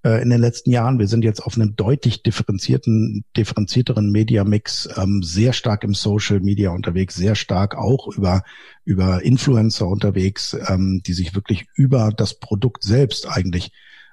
äh, 0.05 0.23
in 0.23 0.31
den 0.31 0.41
letzten 0.41 0.71
Jahren. 0.71 1.01
Wir 1.01 1.09
sind 1.09 1.25
jetzt 1.25 1.43
auf 1.43 1.57
einem 1.57 1.75
deutlich 1.75 2.23
differenzierten, 2.23 3.25
differenzierteren 3.37 4.13
Media-Mix, 4.13 4.89
ähm, 4.97 5.25
sehr 5.25 5.53
stark 5.53 5.83
im 5.83 5.95
Social 5.95 6.39
Media 6.39 6.71
unterwegs, 6.71 7.17
sehr 7.17 7.35
stark 7.35 7.77
auch 7.77 8.07
über, 8.07 8.45
über 8.85 9.25
Influencer 9.25 9.89
unterwegs, 9.89 10.57
ähm, 10.69 11.03
die 11.05 11.15
sich 11.15 11.35
wirklich 11.35 11.67
über 11.75 12.13
das 12.17 12.39
Produkt 12.39 12.85
selbst 12.85 13.29
eigentlich 13.29 13.73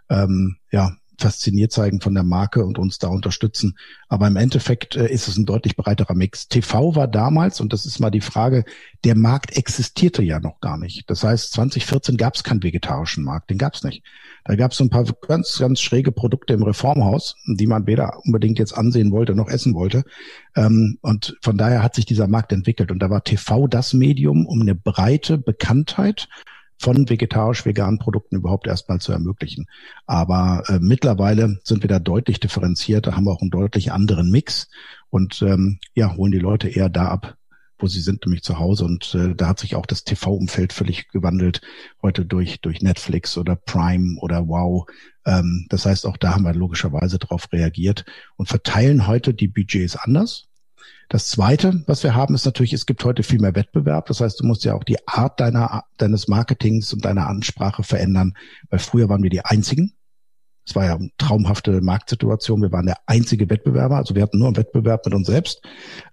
ähm, 0.10 0.58
ja, 0.72 0.98
fasziniert 1.22 1.72
zeigen 1.72 2.02
von 2.02 2.14
der 2.14 2.24
Marke 2.24 2.66
und 2.66 2.78
uns 2.78 3.00
da 3.00 3.08
unterstützen. 3.08 3.78
Aber 4.10 4.28
im 4.28 4.36
Endeffekt 4.36 4.96
äh, 4.96 5.12
ist 5.12 5.28
es 5.28 5.38
ein 5.38 5.46
deutlich 5.46 5.76
breiterer 5.76 6.16
Mix. 6.16 6.48
TV 6.48 6.96
war 6.96 7.08
damals, 7.08 7.62
und 7.62 7.72
das 7.72 7.86
ist 7.86 8.00
mal 8.00 8.12
die 8.12 8.22
Frage, 8.22 8.66
der 9.04 9.16
Markt 9.16 9.56
existierte 9.56 10.24
ja 10.24 10.40
noch 10.40 10.60
gar 10.60 10.78
nicht. 10.78 11.10
Das 11.10 11.24
heißt, 11.24 11.54
2014 11.54 12.18
gab 12.18 12.36
es 12.36 12.44
keinen 12.44 12.64
vegetarischen 12.64 13.24
Markt, 13.24 13.50
den 13.50 13.58
gab 13.58 13.76
es 13.76 13.84
nicht. 13.84 14.04
Da 14.44 14.56
gab 14.56 14.72
es 14.72 14.78
so 14.78 14.84
ein 14.84 14.90
paar 14.90 15.06
ganz, 15.28 15.58
ganz 15.60 15.80
schräge 15.80 16.12
Produkte 16.12 16.54
im 16.54 16.64
Reformhaus, 16.64 17.36
die 17.46 17.68
man 17.68 17.86
weder 17.88 18.20
unbedingt 18.26 18.60
jetzt 18.60 18.74
ansehen 18.74 19.12
wollte 19.12 19.36
noch 19.36 19.48
essen 19.48 19.74
wollte. 19.76 20.04
Ähm, 20.56 20.98
und 21.02 21.38
von 21.42 21.58
daher 21.58 21.84
hat 21.84 21.96
sich 21.96 22.06
dieser 22.06 22.28
Markt 22.28 22.52
entwickelt. 22.52 22.92
Und 22.92 23.00
da 23.00 23.10
war 23.10 23.24
TV 23.24 23.68
das 23.68 23.94
Medium, 23.94 24.46
um 24.46 24.62
eine 24.62 24.76
breite 24.76 25.38
Bekanntheit 25.38 26.28
von 26.82 27.08
vegetarisch-veganen 27.08 28.00
Produkten 28.00 28.38
überhaupt 28.38 28.66
erstmal 28.66 29.00
zu 29.00 29.12
ermöglichen. 29.12 29.68
Aber 30.08 30.64
äh, 30.68 30.80
mittlerweile 30.80 31.60
sind 31.64 31.84
wir 31.84 31.88
da 31.88 32.00
deutlich 32.00 32.40
differenzierter, 32.40 33.16
haben 33.16 33.28
auch 33.28 33.42
einen 33.42 33.52
deutlich 33.52 33.92
anderen 33.92 34.32
Mix 34.32 34.68
und 35.12 35.44
ähm, 35.44 35.80
ja, 35.94 36.16
holen 36.16 36.32
die 36.32 36.40
Leute 36.40 36.70
eher 36.70 36.90
da 36.90 37.10
ab, 37.10 37.38
wo 37.78 37.86
sie 37.86 38.02
sind, 38.02 38.26
nämlich 38.26 38.42
zu 38.42 38.58
Hause. 38.58 38.86
Und 38.86 39.14
äh, 39.14 39.36
da 39.36 39.48
hat 39.48 39.60
sich 39.60 39.76
auch 39.76 39.86
das 39.86 40.06
TV-Umfeld 40.06 40.74
völlig 40.74 41.10
gewandelt, 41.10 41.62
heute 42.02 42.26
durch, 42.26 42.62
durch 42.62 42.82
Netflix 42.82 43.38
oder 43.38 43.56
Prime 43.56 44.20
oder 44.20 44.48
Wow. 44.48 44.88
Ähm, 45.24 45.68
das 45.70 45.86
heißt, 45.86 46.08
auch 46.08 46.18
da 46.18 46.34
haben 46.34 46.46
wir 46.46 46.56
logischerweise 46.56 47.20
darauf 47.20 47.52
reagiert 47.54 48.06
und 48.38 48.50
verteilen 48.50 49.06
heute 49.06 49.36
die 49.36 49.48
Budgets 49.48 49.96
anders. 49.96 50.51
Das 51.12 51.28
zweite, 51.28 51.84
was 51.88 52.04
wir 52.04 52.16
haben, 52.16 52.36
ist 52.36 52.46
natürlich, 52.46 52.72
es 52.72 52.86
gibt 52.86 53.04
heute 53.04 53.24
viel 53.24 53.42
mehr 53.42 53.54
Wettbewerb. 53.54 54.06
Das 54.06 54.22
heißt, 54.22 54.40
du 54.40 54.46
musst 54.46 54.64
ja 54.64 54.76
auch 54.76 54.86
die 54.86 55.06
Art 55.10 55.42
deiner, 55.42 55.84
deines 55.98 56.30
Marketings 56.30 56.94
und 56.94 57.04
deiner 57.04 57.28
Ansprache 57.28 57.84
verändern, 57.84 58.34
weil 58.70 58.80
früher 58.80 59.10
waren 59.10 59.22
wir 59.22 59.30
die 59.30 59.44
einzigen. 59.44 59.92
Es 60.66 60.74
war 60.74 60.86
ja 60.86 60.96
eine 60.96 61.10
traumhafte 61.18 61.82
Marktsituation. 61.82 62.62
Wir 62.62 62.72
waren 62.72 62.86
der 62.86 62.96
einzige 63.08 63.50
Wettbewerber. 63.50 63.98
Also 63.98 64.16
wir 64.16 64.22
hatten 64.22 64.40
nur 64.40 64.48
einen 64.48 64.56
Wettbewerb 64.56 65.04
mit 65.04 65.14
uns 65.14 65.28
selbst. 65.28 65.62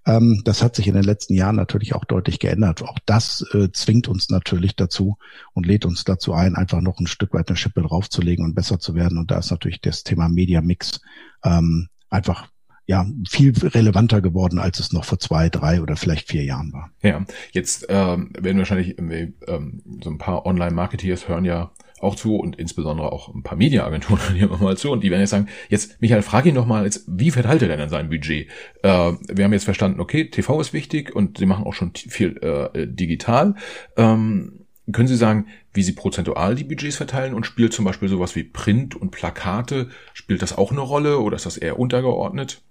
Ähm, 0.04 0.42
das 0.44 0.64
hat 0.64 0.74
sich 0.74 0.88
in 0.88 0.94
den 0.94 1.04
letzten 1.04 1.34
Jahren 1.34 1.54
natürlich 1.54 1.94
auch 1.94 2.04
deutlich 2.04 2.40
geändert. 2.40 2.82
Auch 2.82 2.98
das 3.06 3.46
äh, 3.52 3.70
zwingt 3.70 4.08
uns 4.08 4.30
natürlich 4.30 4.74
dazu 4.74 5.16
und 5.52 5.64
lädt 5.64 5.86
uns 5.86 6.02
dazu 6.02 6.32
ein, 6.32 6.56
einfach 6.56 6.80
noch 6.80 6.98
ein 6.98 7.06
Stück 7.06 7.34
weit 7.34 7.48
eine 7.48 7.56
Schippe 7.56 7.82
draufzulegen 7.82 8.44
und 8.44 8.56
besser 8.56 8.80
zu 8.80 8.96
werden. 8.96 9.16
Und 9.18 9.30
da 9.30 9.38
ist 9.38 9.52
natürlich 9.52 9.80
das 9.80 10.02
Thema 10.02 10.28
Media 10.28 10.60
Mix 10.60 11.00
ähm, 11.44 11.86
einfach 12.10 12.48
ja 12.88 13.06
viel 13.28 13.52
relevanter 13.56 14.22
geworden, 14.22 14.58
als 14.58 14.80
es 14.80 14.92
noch 14.92 15.04
vor 15.04 15.18
zwei, 15.18 15.50
drei 15.50 15.82
oder 15.82 15.94
vielleicht 15.94 16.26
vier 16.26 16.42
Jahren 16.42 16.72
war. 16.72 16.90
Ja, 17.02 17.24
jetzt 17.52 17.86
ähm, 17.90 18.32
werden 18.36 18.56
wahrscheinlich 18.56 18.98
ähm, 18.98 19.82
so 20.02 20.10
ein 20.10 20.16
paar 20.16 20.46
Online-Marketeers 20.46 21.28
hören 21.28 21.44
ja 21.44 21.70
auch 22.00 22.14
zu 22.14 22.36
und 22.36 22.56
insbesondere 22.56 23.12
auch 23.12 23.34
ein 23.34 23.42
paar 23.42 23.58
Mediaagenturen 23.58 24.34
hören 24.40 24.62
mal 24.62 24.78
zu 24.78 24.90
und 24.90 25.04
die 25.04 25.10
werden 25.10 25.20
jetzt 25.20 25.30
sagen, 25.30 25.48
jetzt 25.68 26.00
Michael, 26.00 26.22
frag 26.22 26.46
ihn 26.46 26.54
doch 26.54 26.64
mal, 26.64 26.84
jetzt, 26.84 27.04
wie 27.06 27.30
verteilt 27.30 27.60
er 27.60 27.76
denn 27.76 27.90
sein 27.90 28.08
Budget? 28.08 28.48
Äh, 28.82 29.12
wir 29.28 29.44
haben 29.44 29.52
jetzt 29.52 29.64
verstanden, 29.64 30.00
okay, 30.00 30.30
TV 30.30 30.58
ist 30.58 30.72
wichtig 30.72 31.14
und 31.14 31.36
sie 31.36 31.46
machen 31.46 31.66
auch 31.66 31.74
schon 31.74 31.92
viel 31.94 32.38
äh, 32.38 32.86
digital. 32.86 33.54
Ähm, 33.98 34.64
können 34.90 35.08
Sie 35.08 35.16
sagen, 35.16 35.48
wie 35.74 35.82
Sie 35.82 35.92
prozentual 35.92 36.54
die 36.54 36.64
Budgets 36.64 36.96
verteilen 36.96 37.34
und 37.34 37.44
spielt 37.44 37.74
zum 37.74 37.84
Beispiel 37.84 38.08
sowas 38.08 38.34
wie 38.34 38.44
Print 38.44 38.96
und 38.96 39.10
Plakate, 39.10 39.90
spielt 40.14 40.40
das 40.40 40.56
auch 40.56 40.72
eine 40.72 40.80
Rolle 40.80 41.18
oder 41.18 41.36
ist 41.36 41.44
das 41.44 41.58
eher 41.58 41.78
untergeordnet? 41.78 42.62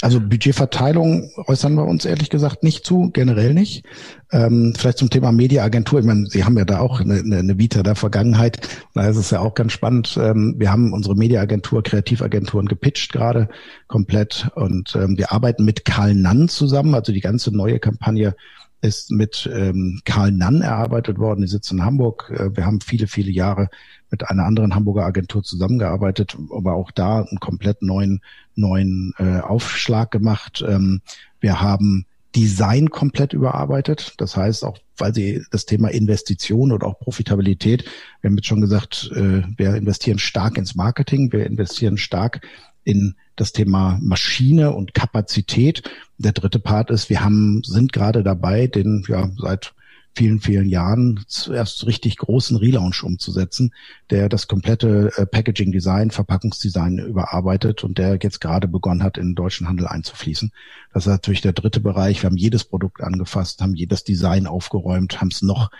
Also 0.00 0.20
Budgetverteilung 0.20 1.30
äußern 1.46 1.74
wir 1.74 1.84
uns 1.84 2.04
ehrlich 2.04 2.30
gesagt 2.30 2.62
nicht 2.62 2.84
zu, 2.84 3.10
generell 3.12 3.54
nicht. 3.54 3.84
Ähm, 4.32 4.74
vielleicht 4.76 4.98
zum 4.98 5.10
Thema 5.10 5.32
Mediaagentur. 5.32 6.00
Ich 6.00 6.06
meine, 6.06 6.26
Sie 6.26 6.44
haben 6.44 6.56
ja 6.56 6.64
da 6.64 6.80
auch 6.80 7.00
eine, 7.00 7.20
eine 7.20 7.58
Vita 7.58 7.82
der 7.82 7.96
Vergangenheit. 7.96 8.68
Da 8.94 9.08
ist 9.08 9.16
es 9.16 9.30
ja 9.30 9.40
auch 9.40 9.54
ganz 9.54 9.72
spannend. 9.72 10.18
Ähm, 10.20 10.54
wir 10.58 10.70
haben 10.70 10.92
unsere 10.92 11.16
Mediaagentur, 11.16 11.82
Kreativagenturen 11.82 12.66
gepitcht 12.66 13.12
gerade 13.12 13.48
komplett 13.88 14.50
und 14.54 14.94
ähm, 14.96 15.18
wir 15.18 15.32
arbeiten 15.32 15.64
mit 15.64 15.84
Karl 15.84 16.14
Nann 16.14 16.48
zusammen. 16.48 16.94
Also 16.94 17.12
die 17.12 17.20
ganze 17.20 17.54
neue 17.54 17.78
Kampagne 17.78 18.34
ist 18.82 19.10
mit 19.10 19.48
ähm, 19.52 20.00
Karl 20.04 20.32
Nann 20.32 20.62
erarbeitet 20.62 21.18
worden. 21.18 21.42
Die 21.42 21.48
sitzt 21.48 21.72
in 21.72 21.84
Hamburg. 21.84 22.32
Äh, 22.34 22.56
wir 22.56 22.66
haben 22.66 22.80
viele, 22.80 23.06
viele 23.06 23.30
Jahre 23.30 23.68
mit 24.10 24.28
einer 24.28 24.44
anderen 24.44 24.74
Hamburger 24.74 25.04
Agentur 25.04 25.42
zusammengearbeitet, 25.42 26.36
aber 26.54 26.74
auch 26.74 26.90
da 26.90 27.18
einen 27.18 27.40
komplett 27.40 27.82
neuen, 27.82 28.20
neuen 28.54 29.14
äh, 29.18 29.40
Aufschlag 29.40 30.10
gemacht. 30.10 30.64
Ähm, 30.66 31.00
wir 31.40 31.60
haben 31.60 32.06
Design 32.36 32.90
komplett 32.90 33.32
überarbeitet. 33.32 34.14
Das 34.18 34.36
heißt, 34.36 34.64
auch 34.64 34.78
weil 34.96 35.14
sie 35.14 35.42
das 35.50 35.66
Thema 35.66 35.88
Investition 35.88 36.72
oder 36.72 36.86
auch 36.86 36.98
Profitabilität, 36.98 37.84
wir 38.20 38.30
haben 38.30 38.36
jetzt 38.36 38.46
schon 38.46 38.60
gesagt, 38.60 39.10
äh, 39.14 39.42
wir 39.56 39.74
investieren 39.74 40.18
stark 40.18 40.58
ins 40.58 40.74
Marketing, 40.74 41.32
wir 41.32 41.46
investieren 41.46 41.96
stark 41.96 42.46
in 42.84 43.14
das 43.36 43.52
Thema 43.52 43.98
Maschine 44.02 44.72
und 44.72 44.94
Kapazität. 44.94 45.82
Der 46.18 46.32
dritte 46.32 46.58
Part 46.58 46.90
ist, 46.90 47.10
wir 47.10 47.24
haben, 47.24 47.62
sind 47.64 47.92
gerade 47.92 48.22
dabei, 48.22 48.66
den 48.66 49.04
ja 49.08 49.30
seit 49.38 49.74
vielen, 50.14 50.40
vielen 50.40 50.68
Jahren 50.68 51.24
zuerst 51.26 51.86
richtig 51.86 52.16
großen 52.16 52.56
Relaunch 52.56 53.02
umzusetzen, 53.02 53.72
der 54.10 54.28
das 54.28 54.48
komplette 54.48 55.12
äh, 55.16 55.26
Packaging 55.26 55.72
Design, 55.72 56.10
Verpackungsdesign 56.10 56.98
überarbeitet 56.98 57.84
und 57.84 57.98
der 57.98 58.18
jetzt 58.20 58.40
gerade 58.40 58.68
begonnen 58.68 59.02
hat, 59.02 59.18
in 59.18 59.28
den 59.28 59.34
deutschen 59.34 59.68
Handel 59.68 59.86
einzufließen. 59.86 60.52
Das 60.92 61.06
ist 61.06 61.12
natürlich 61.12 61.40
der 61.40 61.52
dritte 61.52 61.80
Bereich. 61.80 62.22
Wir 62.22 62.28
haben 62.28 62.36
jedes 62.36 62.64
Produkt 62.64 63.02
angefasst, 63.02 63.62
haben 63.62 63.74
jedes 63.74 64.04
Design 64.04 64.46
aufgeräumt, 64.46 65.20
haben 65.20 65.28
es 65.28 65.42
noch 65.42 65.70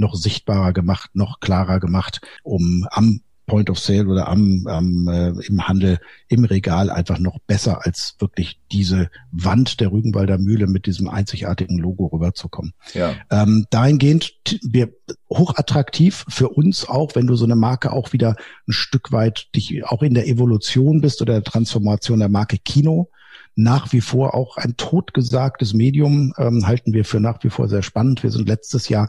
noch 0.00 0.14
sichtbarer 0.14 0.72
gemacht, 0.72 1.10
noch 1.14 1.40
klarer 1.40 1.80
gemacht, 1.80 2.20
um 2.44 2.86
am 2.92 3.20
Point 3.48 3.68
of 3.70 3.80
Sale 3.80 4.06
oder 4.06 4.28
am, 4.28 4.64
am 4.68 5.08
äh, 5.08 5.30
im 5.46 5.66
Handel 5.66 5.98
im 6.28 6.44
Regal 6.44 6.90
einfach 6.90 7.18
noch 7.18 7.40
besser 7.40 7.84
als 7.84 8.14
wirklich 8.20 8.60
diese 8.70 9.10
Wand 9.32 9.80
der 9.80 9.90
Rügenwalder 9.90 10.38
Mühle 10.38 10.68
mit 10.68 10.86
diesem 10.86 11.08
einzigartigen 11.08 11.78
Logo 11.78 12.06
rüberzukommen. 12.06 12.74
Ja. 12.94 13.16
Ähm, 13.30 13.66
dahingehend 13.70 14.36
wir 14.62 14.90
hochattraktiv 15.28 16.24
für 16.28 16.50
uns 16.50 16.88
auch, 16.88 17.16
wenn 17.16 17.26
du 17.26 17.34
so 17.34 17.44
eine 17.44 17.56
Marke 17.56 17.92
auch 17.92 18.12
wieder 18.12 18.36
ein 18.68 18.72
Stück 18.72 19.10
weit 19.10 19.48
dich 19.56 19.84
auch 19.84 20.02
in 20.04 20.14
der 20.14 20.28
Evolution 20.28 21.00
bist 21.00 21.20
oder 21.20 21.32
der 21.32 21.44
Transformation 21.44 22.20
der 22.20 22.28
Marke 22.28 22.58
Kino 22.58 23.10
nach 23.58 23.92
wie 23.92 24.00
vor 24.00 24.34
auch 24.34 24.56
ein 24.56 24.76
totgesagtes 24.76 25.74
Medium, 25.74 26.32
ähm, 26.38 26.68
halten 26.68 26.92
wir 26.92 27.04
für 27.04 27.18
nach 27.18 27.42
wie 27.42 27.50
vor 27.50 27.68
sehr 27.68 27.82
spannend. 27.82 28.22
Wir 28.22 28.30
sind 28.30 28.48
letztes 28.48 28.88
Jahr 28.88 29.08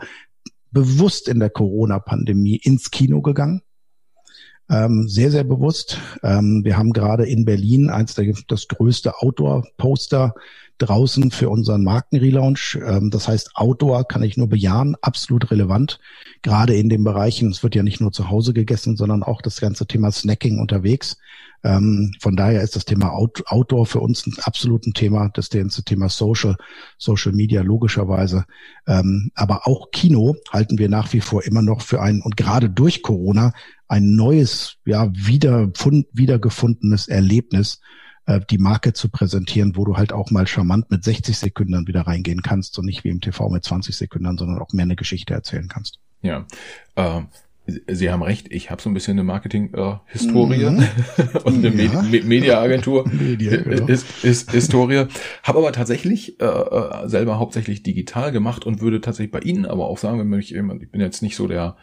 bewusst 0.72 1.28
in 1.28 1.40
der 1.40 1.52
Corona-Pandemie 1.52 2.56
ins 2.56 2.90
Kino 2.90 3.22
gegangen. 3.22 3.62
Ähm, 4.70 5.08
sehr, 5.08 5.32
sehr 5.32 5.44
bewusst. 5.44 5.98
Ähm, 6.22 6.64
wir 6.64 6.78
haben 6.78 6.94
gerade 6.94 7.26
in 7.26 7.46
Berlin 7.46 7.90
eins 7.90 8.14
der, 8.14 8.34
das 8.48 8.68
größte 8.68 9.18
Outdoor-Poster 9.20 10.36
draußen 10.80 11.32
für 11.32 11.50
unseren 11.50 11.84
Markenrelaunch. 11.84 12.80
Ähm, 12.86 13.10
das 13.10 13.28
heißt, 13.28 13.52
Outdoor 13.56 14.08
kann 14.08 14.24
ich 14.24 14.38
nur 14.38 14.48
bejahen, 14.48 14.96
absolut 15.02 15.52
relevant. 15.52 16.00
Gerade 16.42 16.76
in 16.76 16.90
den 16.90 17.04
Bereichen, 17.04 17.52
es 17.52 17.64
wird 17.64 17.76
ja 17.76 17.84
nicht 17.84 18.00
nur 18.00 18.12
zu 18.12 18.30
Hause 18.30 18.54
gegessen, 18.54 18.96
sondern 18.96 19.24
auch 19.24 19.42
das 19.42 19.60
ganze 19.60 19.88
Thema 19.88 20.12
Snacking 20.12 20.60
unterwegs. 20.60 21.18
Ähm, 21.64 22.14
von 22.22 22.38
daher 22.38 22.62
ist 22.62 22.76
das 22.76 22.86
Thema 22.86 23.12
Out 23.12 23.44
Outdoor 23.48 23.86
für 23.86 24.00
uns 24.00 24.26
ein 24.26 24.36
absolutes 24.44 24.94
Thema. 24.94 25.30
Das 25.34 25.50
ganze 25.50 25.84
Thema 25.84 26.08
Social, 26.08 26.56
Social 26.98 27.34
Media 27.34 27.62
logischerweise. 27.62 28.46
Ähm, 28.88 29.32
aber 29.36 29.68
auch 29.68 29.92
Kino 29.92 30.36
halten 30.52 30.78
wir 30.78 30.88
nach 30.90 31.12
wie 31.12 31.22
vor 31.22 31.44
immer 31.44 31.62
noch 31.62 31.82
für 31.82 32.02
ein 32.02 32.22
und 32.22 32.38
gerade 32.38 32.70
durch 32.70 33.02
Corona 33.04 33.52
ein 33.90 34.16
neues, 34.16 34.78
ja, 34.86 35.10
wiederfund, 35.14 36.06
wiedergefundenes 36.14 37.08
Erlebnis, 37.08 37.82
äh, 38.28 38.40
die 38.50 38.60
Marke 38.60 38.94
zu 38.94 39.10
präsentieren, 39.10 39.76
wo 39.76 39.84
du 39.84 39.98
halt 39.98 40.14
auch 40.14 40.32
mal 40.32 40.48
charmant 40.48 40.90
mit 40.92 41.04
60 41.04 41.38
Sekunden 41.38 41.88
wieder 41.88 42.02
reingehen 42.02 42.42
kannst 42.42 42.78
und 42.78 42.86
nicht 42.86 43.04
wie 43.04 43.10
im 43.10 43.20
TV 43.20 43.50
mit 43.50 43.64
20 43.64 43.98
Sekunden, 43.98 44.38
sondern 44.38 44.62
auch 44.62 44.72
mehr 44.72 44.84
eine 44.84 44.96
Geschichte 44.96 45.34
erzählen 45.34 45.68
kannst. 45.68 46.00
Ja. 46.22 46.46
Ähm 46.96 47.28
Sie 47.88 48.10
haben 48.10 48.24
recht, 48.24 48.52
ich 48.52 48.72
habe 48.72 48.82
so 48.82 48.90
ein 48.90 48.96
bisschen 48.96 49.14
eine 49.14 49.24
Marketing-Historie 49.24 50.64
äh, 50.64 50.72
mhm. 50.72 50.88
und 51.44 51.64
eine 51.64 51.84
ja. 51.84 52.02
Med 52.02 52.26
Media-Agentur 52.26 53.08
Media, 53.08 53.58
genau. 53.58 53.86
ist, 53.86 54.24
ist 54.24 54.52
Historie. 54.52 55.06
Habe 55.44 55.60
aber 55.60 55.72
tatsächlich 55.72 56.42
äh, 56.42 56.46
äh, 56.46 57.08
selber 57.08 57.38
hauptsächlich 57.38 57.84
digital 57.84 58.32
gemacht 58.32 58.66
und 58.66 58.82
würde 58.82 59.02
tatsächlich 59.02 59.32
bei 59.32 59.42
Ihnen 59.42 59.68
aber 59.68 59.88
auch 59.88 60.00
sagen, 60.00 60.20
wenn 60.20 60.40
ich, 60.40 60.56
ich 60.56 60.92
bin 60.92 61.02
jetzt 61.02 61.22
nicht 61.22 61.36
so 61.36 61.48
der 61.48 61.76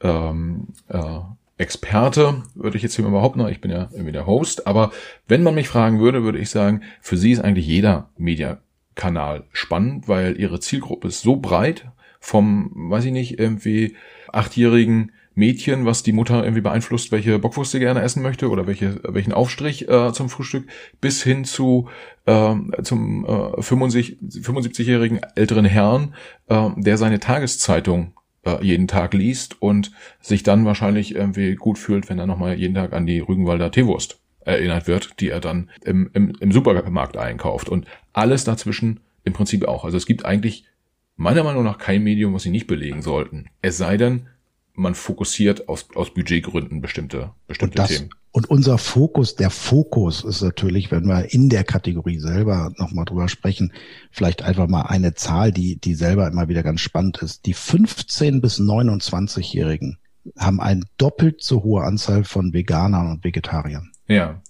ähm, 0.00 0.68
äh, 0.88 1.20
Experte, 1.58 2.42
würde 2.54 2.76
ich 2.76 2.82
jetzt 2.82 2.96
hier 2.96 3.04
mal 3.04 3.12
behaupten, 3.12 3.46
ich 3.48 3.60
bin 3.60 3.70
ja 3.70 3.88
irgendwie 3.92 4.12
der 4.12 4.26
Host, 4.26 4.66
aber 4.66 4.92
wenn 5.26 5.42
man 5.42 5.54
mich 5.54 5.68
fragen 5.68 6.00
würde, 6.00 6.22
würde 6.22 6.38
ich 6.38 6.50
sagen, 6.50 6.82
für 7.00 7.16
Sie 7.16 7.32
ist 7.32 7.40
eigentlich 7.40 7.66
jeder 7.66 8.10
Media-Kanal 8.18 9.44
spannend, 9.52 10.06
weil 10.06 10.38
Ihre 10.38 10.60
Zielgruppe 10.60 11.08
ist 11.08 11.22
so 11.22 11.36
breit, 11.36 11.86
vom, 12.20 12.72
weiß 12.74 13.06
ich 13.06 13.12
nicht, 13.12 13.38
irgendwie 13.38 13.96
achtjährigen 14.32 15.12
Mädchen, 15.36 15.84
was 15.84 16.02
die 16.02 16.12
Mutter 16.12 16.42
irgendwie 16.42 16.62
beeinflusst, 16.62 17.12
welche 17.12 17.38
Bockwurst 17.38 17.70
sie 17.70 17.78
gerne 17.78 18.00
essen 18.00 18.22
möchte 18.22 18.48
oder 18.48 18.66
welche, 18.66 19.00
welchen 19.04 19.32
Aufstrich 19.32 19.86
äh, 19.88 20.12
zum 20.12 20.30
Frühstück, 20.30 20.66
bis 21.00 21.22
hin 21.22 21.44
zu 21.44 21.88
äh, 22.24 22.54
zum 22.82 23.24
äh, 23.26 23.60
75-jährigen 23.60 25.20
älteren 25.36 25.66
Herrn, 25.66 26.14
äh, 26.48 26.70
der 26.76 26.96
seine 26.96 27.20
Tageszeitung 27.20 28.14
äh, 28.46 28.64
jeden 28.64 28.88
Tag 28.88 29.14
liest 29.14 29.60
und 29.60 29.92
sich 30.20 30.42
dann 30.42 30.64
wahrscheinlich 30.64 31.14
irgendwie 31.14 31.54
gut 31.54 31.78
fühlt, 31.78 32.08
wenn 32.08 32.18
er 32.18 32.26
nochmal 32.26 32.58
jeden 32.58 32.74
Tag 32.74 32.92
an 32.92 33.06
die 33.06 33.20
Rügenwalder 33.20 33.70
Teewurst 33.70 34.20
erinnert 34.40 34.86
wird, 34.86 35.20
die 35.20 35.28
er 35.28 35.40
dann 35.40 35.70
im, 35.84 36.10
im, 36.14 36.32
im 36.40 36.52
Supermarkt 36.52 37.16
einkauft. 37.16 37.68
Und 37.68 37.86
alles 38.12 38.44
dazwischen 38.44 39.00
im 39.24 39.32
Prinzip 39.32 39.66
auch. 39.66 39.84
Also 39.84 39.96
es 39.96 40.06
gibt 40.06 40.24
eigentlich 40.24 40.64
meiner 41.16 41.42
Meinung 41.42 41.64
nach 41.64 41.78
kein 41.78 42.04
Medium, 42.04 42.32
was 42.34 42.44
sie 42.44 42.50
nicht 42.50 42.66
belegen 42.66 43.02
sollten. 43.02 43.46
Es 43.60 43.76
sei 43.76 43.96
denn, 43.96 44.28
man 44.76 44.94
fokussiert 44.94 45.68
aus, 45.68 45.86
aus 45.94 46.12
Budgetgründen 46.12 46.80
bestimmte, 46.80 47.30
bestimmte 47.46 47.72
und 47.72 47.78
das, 47.78 47.98
Themen. 47.98 48.10
Und 48.32 48.50
unser 48.50 48.76
Fokus, 48.76 49.34
der 49.34 49.50
Fokus 49.50 50.22
ist 50.22 50.42
natürlich, 50.42 50.90
wenn 50.90 51.06
wir 51.06 51.32
in 51.32 51.48
der 51.48 51.64
Kategorie 51.64 52.18
selber 52.18 52.70
nochmal 52.76 53.06
drüber 53.06 53.28
sprechen, 53.28 53.72
vielleicht 54.10 54.42
einfach 54.42 54.68
mal 54.68 54.82
eine 54.82 55.14
Zahl, 55.14 55.52
die, 55.52 55.76
die 55.76 55.94
selber 55.94 56.28
immer 56.28 56.48
wieder 56.48 56.62
ganz 56.62 56.82
spannend 56.82 57.22
ist. 57.22 57.46
Die 57.46 57.54
15 57.54 58.40
bis 58.40 58.60
29-Jährigen 58.60 59.98
haben 60.36 60.60
eine 60.60 60.82
doppelt 60.98 61.42
so 61.42 61.62
hohe 61.62 61.84
Anzahl 61.84 62.24
von 62.24 62.52
Veganern 62.52 63.10
und 63.10 63.24
Vegetariern. 63.24 63.90
Ja. 64.06 64.42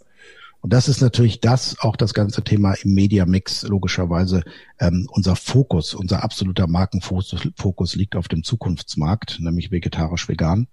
Und 0.66 0.72
das 0.72 0.88
ist 0.88 1.00
natürlich 1.00 1.40
das, 1.40 1.78
auch 1.78 1.94
das 1.94 2.12
ganze 2.12 2.42
Thema 2.42 2.74
im 2.82 2.92
Media-Mix, 2.92 3.62
logischerweise 3.68 4.42
ähm, 4.80 5.06
unser 5.12 5.36
Fokus, 5.36 5.94
unser 5.94 6.24
absoluter 6.24 6.66
Markenfokus 6.66 7.94
liegt 7.94 8.16
auf 8.16 8.26
dem 8.26 8.42
Zukunftsmarkt, 8.42 9.38
nämlich 9.38 9.70
vegetarisch-vegan. 9.70 10.66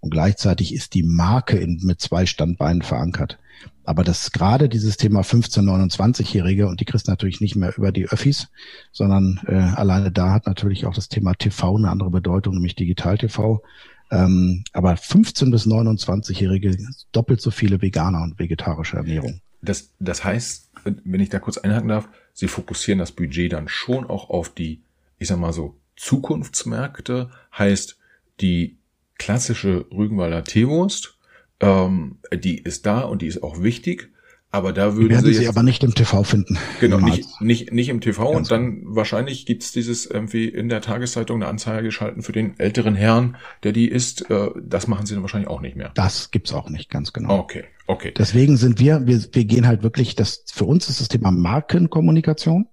Und 0.00 0.10
gleichzeitig 0.10 0.74
ist 0.74 0.92
die 0.92 1.02
Marke 1.02 1.56
in, 1.56 1.80
mit 1.82 1.98
zwei 1.98 2.26
Standbeinen 2.26 2.82
verankert. 2.82 3.38
Aber 3.84 4.04
das 4.04 4.32
gerade 4.32 4.68
dieses 4.68 4.98
Thema 4.98 5.22
15-, 5.22 5.62
29-Jährige, 5.62 6.68
und 6.68 6.80
die 6.80 6.84
kriegst 6.84 7.08
natürlich 7.08 7.40
nicht 7.40 7.56
mehr 7.56 7.74
über 7.74 7.90
die 7.90 8.06
Öffis, 8.06 8.48
sondern 8.92 9.40
äh, 9.46 9.54
alleine 9.54 10.12
da 10.12 10.30
hat 10.30 10.44
natürlich 10.44 10.84
auch 10.84 10.94
das 10.94 11.08
Thema 11.08 11.32
TV 11.32 11.74
eine 11.74 11.88
andere 11.88 12.10
Bedeutung, 12.10 12.52
nämlich 12.52 12.74
Digital-TV. 12.74 13.62
Ähm, 14.10 14.64
aber 14.72 14.96
15 14.96 15.50
bis 15.50 15.66
29-Jährige 15.66 16.76
doppelt 17.12 17.40
so 17.40 17.50
viele 17.50 17.82
Veganer 17.82 18.22
und 18.22 18.38
vegetarische 18.38 18.96
Ernährung. 18.96 19.40
Das, 19.60 19.90
das 19.98 20.24
heißt, 20.24 20.70
wenn 20.84 21.20
ich 21.20 21.28
da 21.28 21.38
kurz 21.38 21.58
einhaken 21.58 21.88
darf, 21.88 22.08
Sie 22.32 22.46
fokussieren 22.46 23.00
das 23.00 23.10
Budget 23.12 23.52
dann 23.52 23.66
schon 23.66 24.06
auch 24.06 24.30
auf 24.30 24.48
die, 24.54 24.80
ich 25.18 25.28
sag 25.28 25.38
mal 25.38 25.52
so, 25.52 25.76
Zukunftsmärkte, 25.96 27.30
heißt 27.56 27.98
die 28.40 28.78
klassische 29.18 29.86
Rügenwalder 29.90 30.44
Teewurst, 30.44 31.18
ähm, 31.58 32.18
die 32.32 32.58
ist 32.58 32.86
da 32.86 33.00
und 33.00 33.22
die 33.22 33.26
ist 33.26 33.42
auch 33.42 33.60
wichtig. 33.60 34.12
Aber 34.50 34.72
da 34.72 34.96
würden 34.96 35.10
werden 35.10 35.26
sie, 35.26 35.34
sie 35.34 35.48
aber 35.48 35.62
nicht 35.62 35.84
im 35.84 35.94
TV 35.94 36.22
finden. 36.22 36.56
Genau, 36.80 36.98
nicht, 36.98 37.40
nicht, 37.42 37.70
nicht 37.70 37.90
im 37.90 38.00
TV. 38.00 38.32
Ganz 38.32 38.36
und 38.36 38.50
dann 38.50 38.80
genau. 38.80 38.96
wahrscheinlich 38.96 39.44
gibt's 39.44 39.72
dieses 39.72 40.06
irgendwie 40.06 40.46
in 40.48 40.70
der 40.70 40.80
Tageszeitung 40.80 41.42
eine 41.42 41.50
Anzeige 41.50 41.82
geschalten 41.82 42.22
für 42.22 42.32
den 42.32 42.58
älteren 42.58 42.94
Herrn, 42.94 43.36
der 43.62 43.72
die 43.72 43.88
isst. 43.88 44.30
Äh, 44.30 44.48
das 44.62 44.86
machen 44.86 45.04
sie 45.04 45.12
dann 45.12 45.22
wahrscheinlich 45.22 45.50
auch 45.50 45.60
nicht 45.60 45.76
mehr. 45.76 45.90
Das 45.94 46.30
gibt's 46.30 46.54
auch 46.54 46.70
nicht, 46.70 46.88
ganz 46.88 47.12
genau. 47.12 47.38
Okay, 47.38 47.64
okay. 47.86 48.14
Deswegen 48.16 48.56
sind 48.56 48.80
wir, 48.80 49.06
wir, 49.06 49.22
wir 49.32 49.44
gehen 49.44 49.66
halt 49.66 49.82
wirklich, 49.82 50.16
das 50.16 50.44
für 50.50 50.64
uns 50.64 50.88
ist 50.88 51.02
das 51.02 51.08
Thema 51.08 51.30
Markenkommunikation 51.30 52.68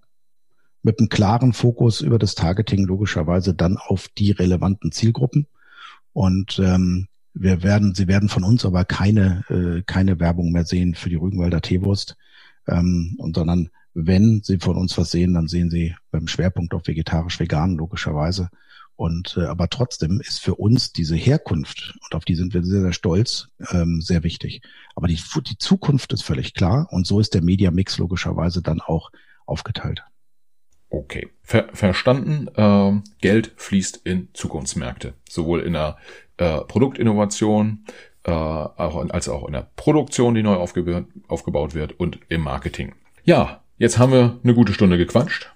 mit 0.82 1.00
einem 1.00 1.10
klaren 1.10 1.52
Fokus 1.52 2.00
über 2.00 2.20
das 2.20 2.36
Targeting 2.36 2.86
logischerweise 2.86 3.54
dann 3.54 3.78
auf 3.78 4.08
die 4.08 4.32
relevanten 4.32 4.94
Zielgruppen. 4.94 5.48
Und 6.14 6.58
ähm, 6.64 7.08
wir 7.36 7.64
werden, 7.64 7.94
Sie 7.94 8.08
werden 8.08 8.30
von 8.30 8.44
uns 8.44 8.66
aber 8.66 8.86
keine, 8.86 9.44
äh, 9.50 9.84
keine 9.86 10.20
Werbung 10.20 10.52
mehr 10.52 10.66
sehen 10.66 10.96
für 10.96 11.10
die 11.10 11.16
Rügenwalder 11.16 11.62
Teewurst, 11.62 12.16
ähm, 12.68 13.16
und 13.20 13.36
sondern 13.36 13.70
wenn 13.94 14.42
Sie 14.44 14.58
von 14.58 14.78
uns 14.78 14.98
was 14.98 15.12
sehen, 15.12 15.34
dann 15.34 15.48
sehen 15.48 15.70
Sie 15.70 15.96
beim 16.12 16.28
Schwerpunkt 16.28 16.74
auf 16.74 16.88
vegetarisch-vegan 16.88 17.76
logischerweise. 17.76 18.50
Und 18.96 19.36
äh, 19.38 19.46
aber 19.46 19.70
trotzdem 19.70 20.22
ist 20.22 20.40
für 20.40 20.56
uns 20.56 20.94
diese 20.94 21.16
Herkunft, 21.16 21.98
und 22.02 22.16
auf 22.16 22.24
die 22.24 22.36
sind 22.36 22.54
wir 22.54 22.64
sehr, 22.64 22.82
sehr 22.82 22.94
stolz, 22.94 23.50
ähm, 23.72 24.00
sehr 24.02 24.24
wichtig. 24.24 24.62
Aber 24.96 25.08
die, 25.08 25.20
die 25.46 25.58
Zukunft 25.58 26.14
ist 26.14 26.24
völlig 26.24 26.54
klar 26.54 26.88
und 26.92 27.06
so 27.06 27.20
ist 27.20 27.34
der 27.34 27.44
Media 27.44 27.72
Mix 27.72 27.98
logischerweise 27.98 28.62
dann 28.62 28.80
auch 28.80 29.12
aufgeteilt. 29.46 30.04
Okay, 30.90 31.30
Ver 31.42 31.70
verstanden. 31.74 32.50
Ähm, 32.56 33.04
Geld 33.22 33.54
fließt 33.58 34.02
in 34.04 34.30
Zukunftsmärkte, 34.34 35.14
sowohl 35.30 35.62
in 35.62 35.74
der 35.74 35.98
äh, 36.38 36.62
Produktinnovation, 36.62 37.86
äh, 38.24 38.32
auch, 38.32 39.10
als 39.10 39.30
auch 39.30 39.46
in 39.48 39.54
der 39.54 39.70
Produktion, 39.76 40.36
die 40.36 40.44
neu 40.44 40.56
aufgebe 40.56 41.06
aufgebaut 41.28 41.76
wird 41.76 42.00
und 42.00 42.20
im 42.30 42.42
Marketing. 42.42 42.94
Ja, 43.24 43.62
jetzt 43.78 43.98
haben 43.98 44.12
wir 44.12 44.40
eine 44.44 44.54
gute 44.54 44.74
Stunde 44.74 44.98
gequatscht. 44.98 45.52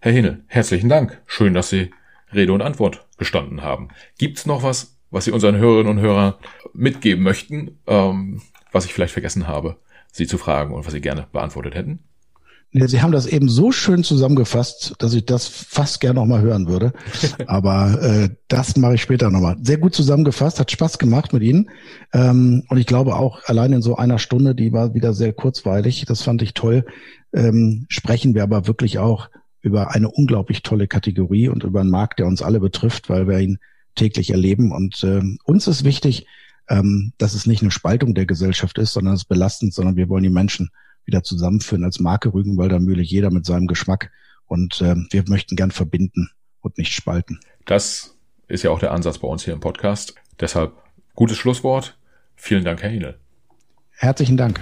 Herr 0.00 0.12
Hinel, 0.12 0.44
herzlichen 0.46 0.88
Dank. 0.88 1.20
Schön, 1.26 1.54
dass 1.54 1.70
Sie 1.70 1.90
Rede 2.32 2.52
und 2.52 2.62
Antwort 2.62 3.06
gestanden 3.18 3.62
haben. 3.62 3.88
Gibt's 4.18 4.46
noch 4.46 4.62
was, 4.62 4.96
was 5.10 5.24
Sie 5.24 5.32
unseren 5.32 5.56
Hörerinnen 5.56 5.98
und 5.98 6.00
Hörern 6.00 6.34
mitgeben 6.72 7.22
möchten, 7.22 7.78
ähm, 7.86 8.42
was 8.72 8.84
ich 8.84 8.94
vielleicht 8.94 9.12
vergessen 9.12 9.46
habe, 9.46 9.76
Sie 10.12 10.26
zu 10.26 10.38
fragen 10.38 10.74
und 10.74 10.86
was 10.86 10.92
Sie 10.92 11.00
gerne 11.00 11.26
beantwortet 11.32 11.74
hätten? 11.74 12.00
Sie 12.72 13.00
haben 13.00 13.12
das 13.12 13.26
eben 13.26 13.48
so 13.48 13.72
schön 13.72 14.04
zusammengefasst, 14.04 14.96
dass 14.98 15.14
ich 15.14 15.24
das 15.24 15.48
fast 15.48 16.00
gerne 16.00 16.20
noch 16.20 16.26
mal 16.26 16.42
hören 16.42 16.68
würde. 16.68 16.92
Aber 17.46 18.02
äh, 18.02 18.28
das 18.48 18.76
mache 18.76 18.94
ich 18.94 19.02
später 19.02 19.30
nochmal. 19.30 19.56
Sehr 19.62 19.78
gut 19.78 19.94
zusammengefasst, 19.94 20.60
hat 20.60 20.70
Spaß 20.70 20.98
gemacht 20.98 21.32
mit 21.32 21.42
Ihnen. 21.42 21.70
Ähm, 22.12 22.64
und 22.68 22.76
ich 22.76 22.86
glaube 22.86 23.16
auch 23.16 23.42
allein 23.46 23.72
in 23.72 23.82
so 23.82 23.96
einer 23.96 24.18
Stunde, 24.18 24.54
die 24.54 24.72
war 24.72 24.94
wieder 24.94 25.14
sehr 25.14 25.32
kurzweilig, 25.32 26.04
das 26.06 26.22
fand 26.22 26.42
ich 26.42 26.52
toll, 26.52 26.84
ähm, 27.32 27.86
sprechen 27.88 28.34
wir 28.34 28.42
aber 28.42 28.66
wirklich 28.66 28.98
auch 28.98 29.30
über 29.62 29.94
eine 29.94 30.10
unglaublich 30.10 30.62
tolle 30.62 30.86
Kategorie 30.86 31.48
und 31.48 31.64
über 31.64 31.80
einen 31.80 31.90
Markt, 31.90 32.18
der 32.18 32.26
uns 32.26 32.42
alle 32.42 32.60
betrifft, 32.60 33.08
weil 33.08 33.26
wir 33.26 33.38
ihn 33.38 33.58
täglich 33.94 34.30
erleben. 34.30 34.70
Und 34.70 35.02
äh, 35.02 35.22
uns 35.44 35.66
ist 35.66 35.84
wichtig, 35.84 36.26
ähm, 36.68 37.12
dass 37.18 37.34
es 37.34 37.46
nicht 37.46 37.62
eine 37.62 37.70
Spaltung 37.70 38.14
der 38.14 38.26
Gesellschaft 38.26 38.78
ist, 38.78 38.92
sondern 38.92 39.14
es 39.14 39.22
ist 39.22 39.28
belastend, 39.28 39.72
sondern 39.72 39.96
wir 39.96 40.08
wollen 40.08 40.22
die 40.22 40.30
Menschen 40.30 40.70
wieder 41.06 41.22
zusammenführen 41.22 41.84
als 41.84 42.00
Marke 42.00 42.34
Rügenwalder 42.34 42.80
Mühle, 42.80 43.02
jeder 43.02 43.30
mit 43.30 43.46
seinem 43.46 43.66
Geschmack. 43.66 44.10
Und 44.46 44.80
äh, 44.80 44.96
wir 45.10 45.24
möchten 45.28 45.56
gern 45.56 45.70
verbinden 45.70 46.30
und 46.60 46.78
nicht 46.78 46.92
spalten. 46.92 47.40
Das 47.64 48.16
ist 48.48 48.62
ja 48.62 48.70
auch 48.70 48.78
der 48.78 48.92
Ansatz 48.92 49.18
bei 49.18 49.28
uns 49.28 49.44
hier 49.44 49.54
im 49.54 49.60
Podcast. 49.60 50.14
Deshalb 50.38 50.72
gutes 51.14 51.38
Schlusswort. 51.38 51.98
Vielen 52.34 52.64
Dank, 52.64 52.82
Herr 52.82 52.90
Hinel. 52.90 53.18
Herzlichen 53.90 54.36
Dank. 54.36 54.60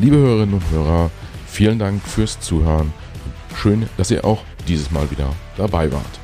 Liebe 0.00 0.16
Hörerinnen 0.16 0.54
und 0.54 0.70
Hörer, 0.70 1.10
vielen 1.46 1.78
Dank 1.78 2.02
fürs 2.02 2.38
Zuhören. 2.38 2.92
Schön, 3.56 3.88
dass 3.96 4.10
ihr 4.10 4.24
auch 4.24 4.44
dieses 4.68 4.90
Mal 4.90 5.10
wieder 5.10 5.32
dabei 5.56 5.90
wart. 5.90 6.23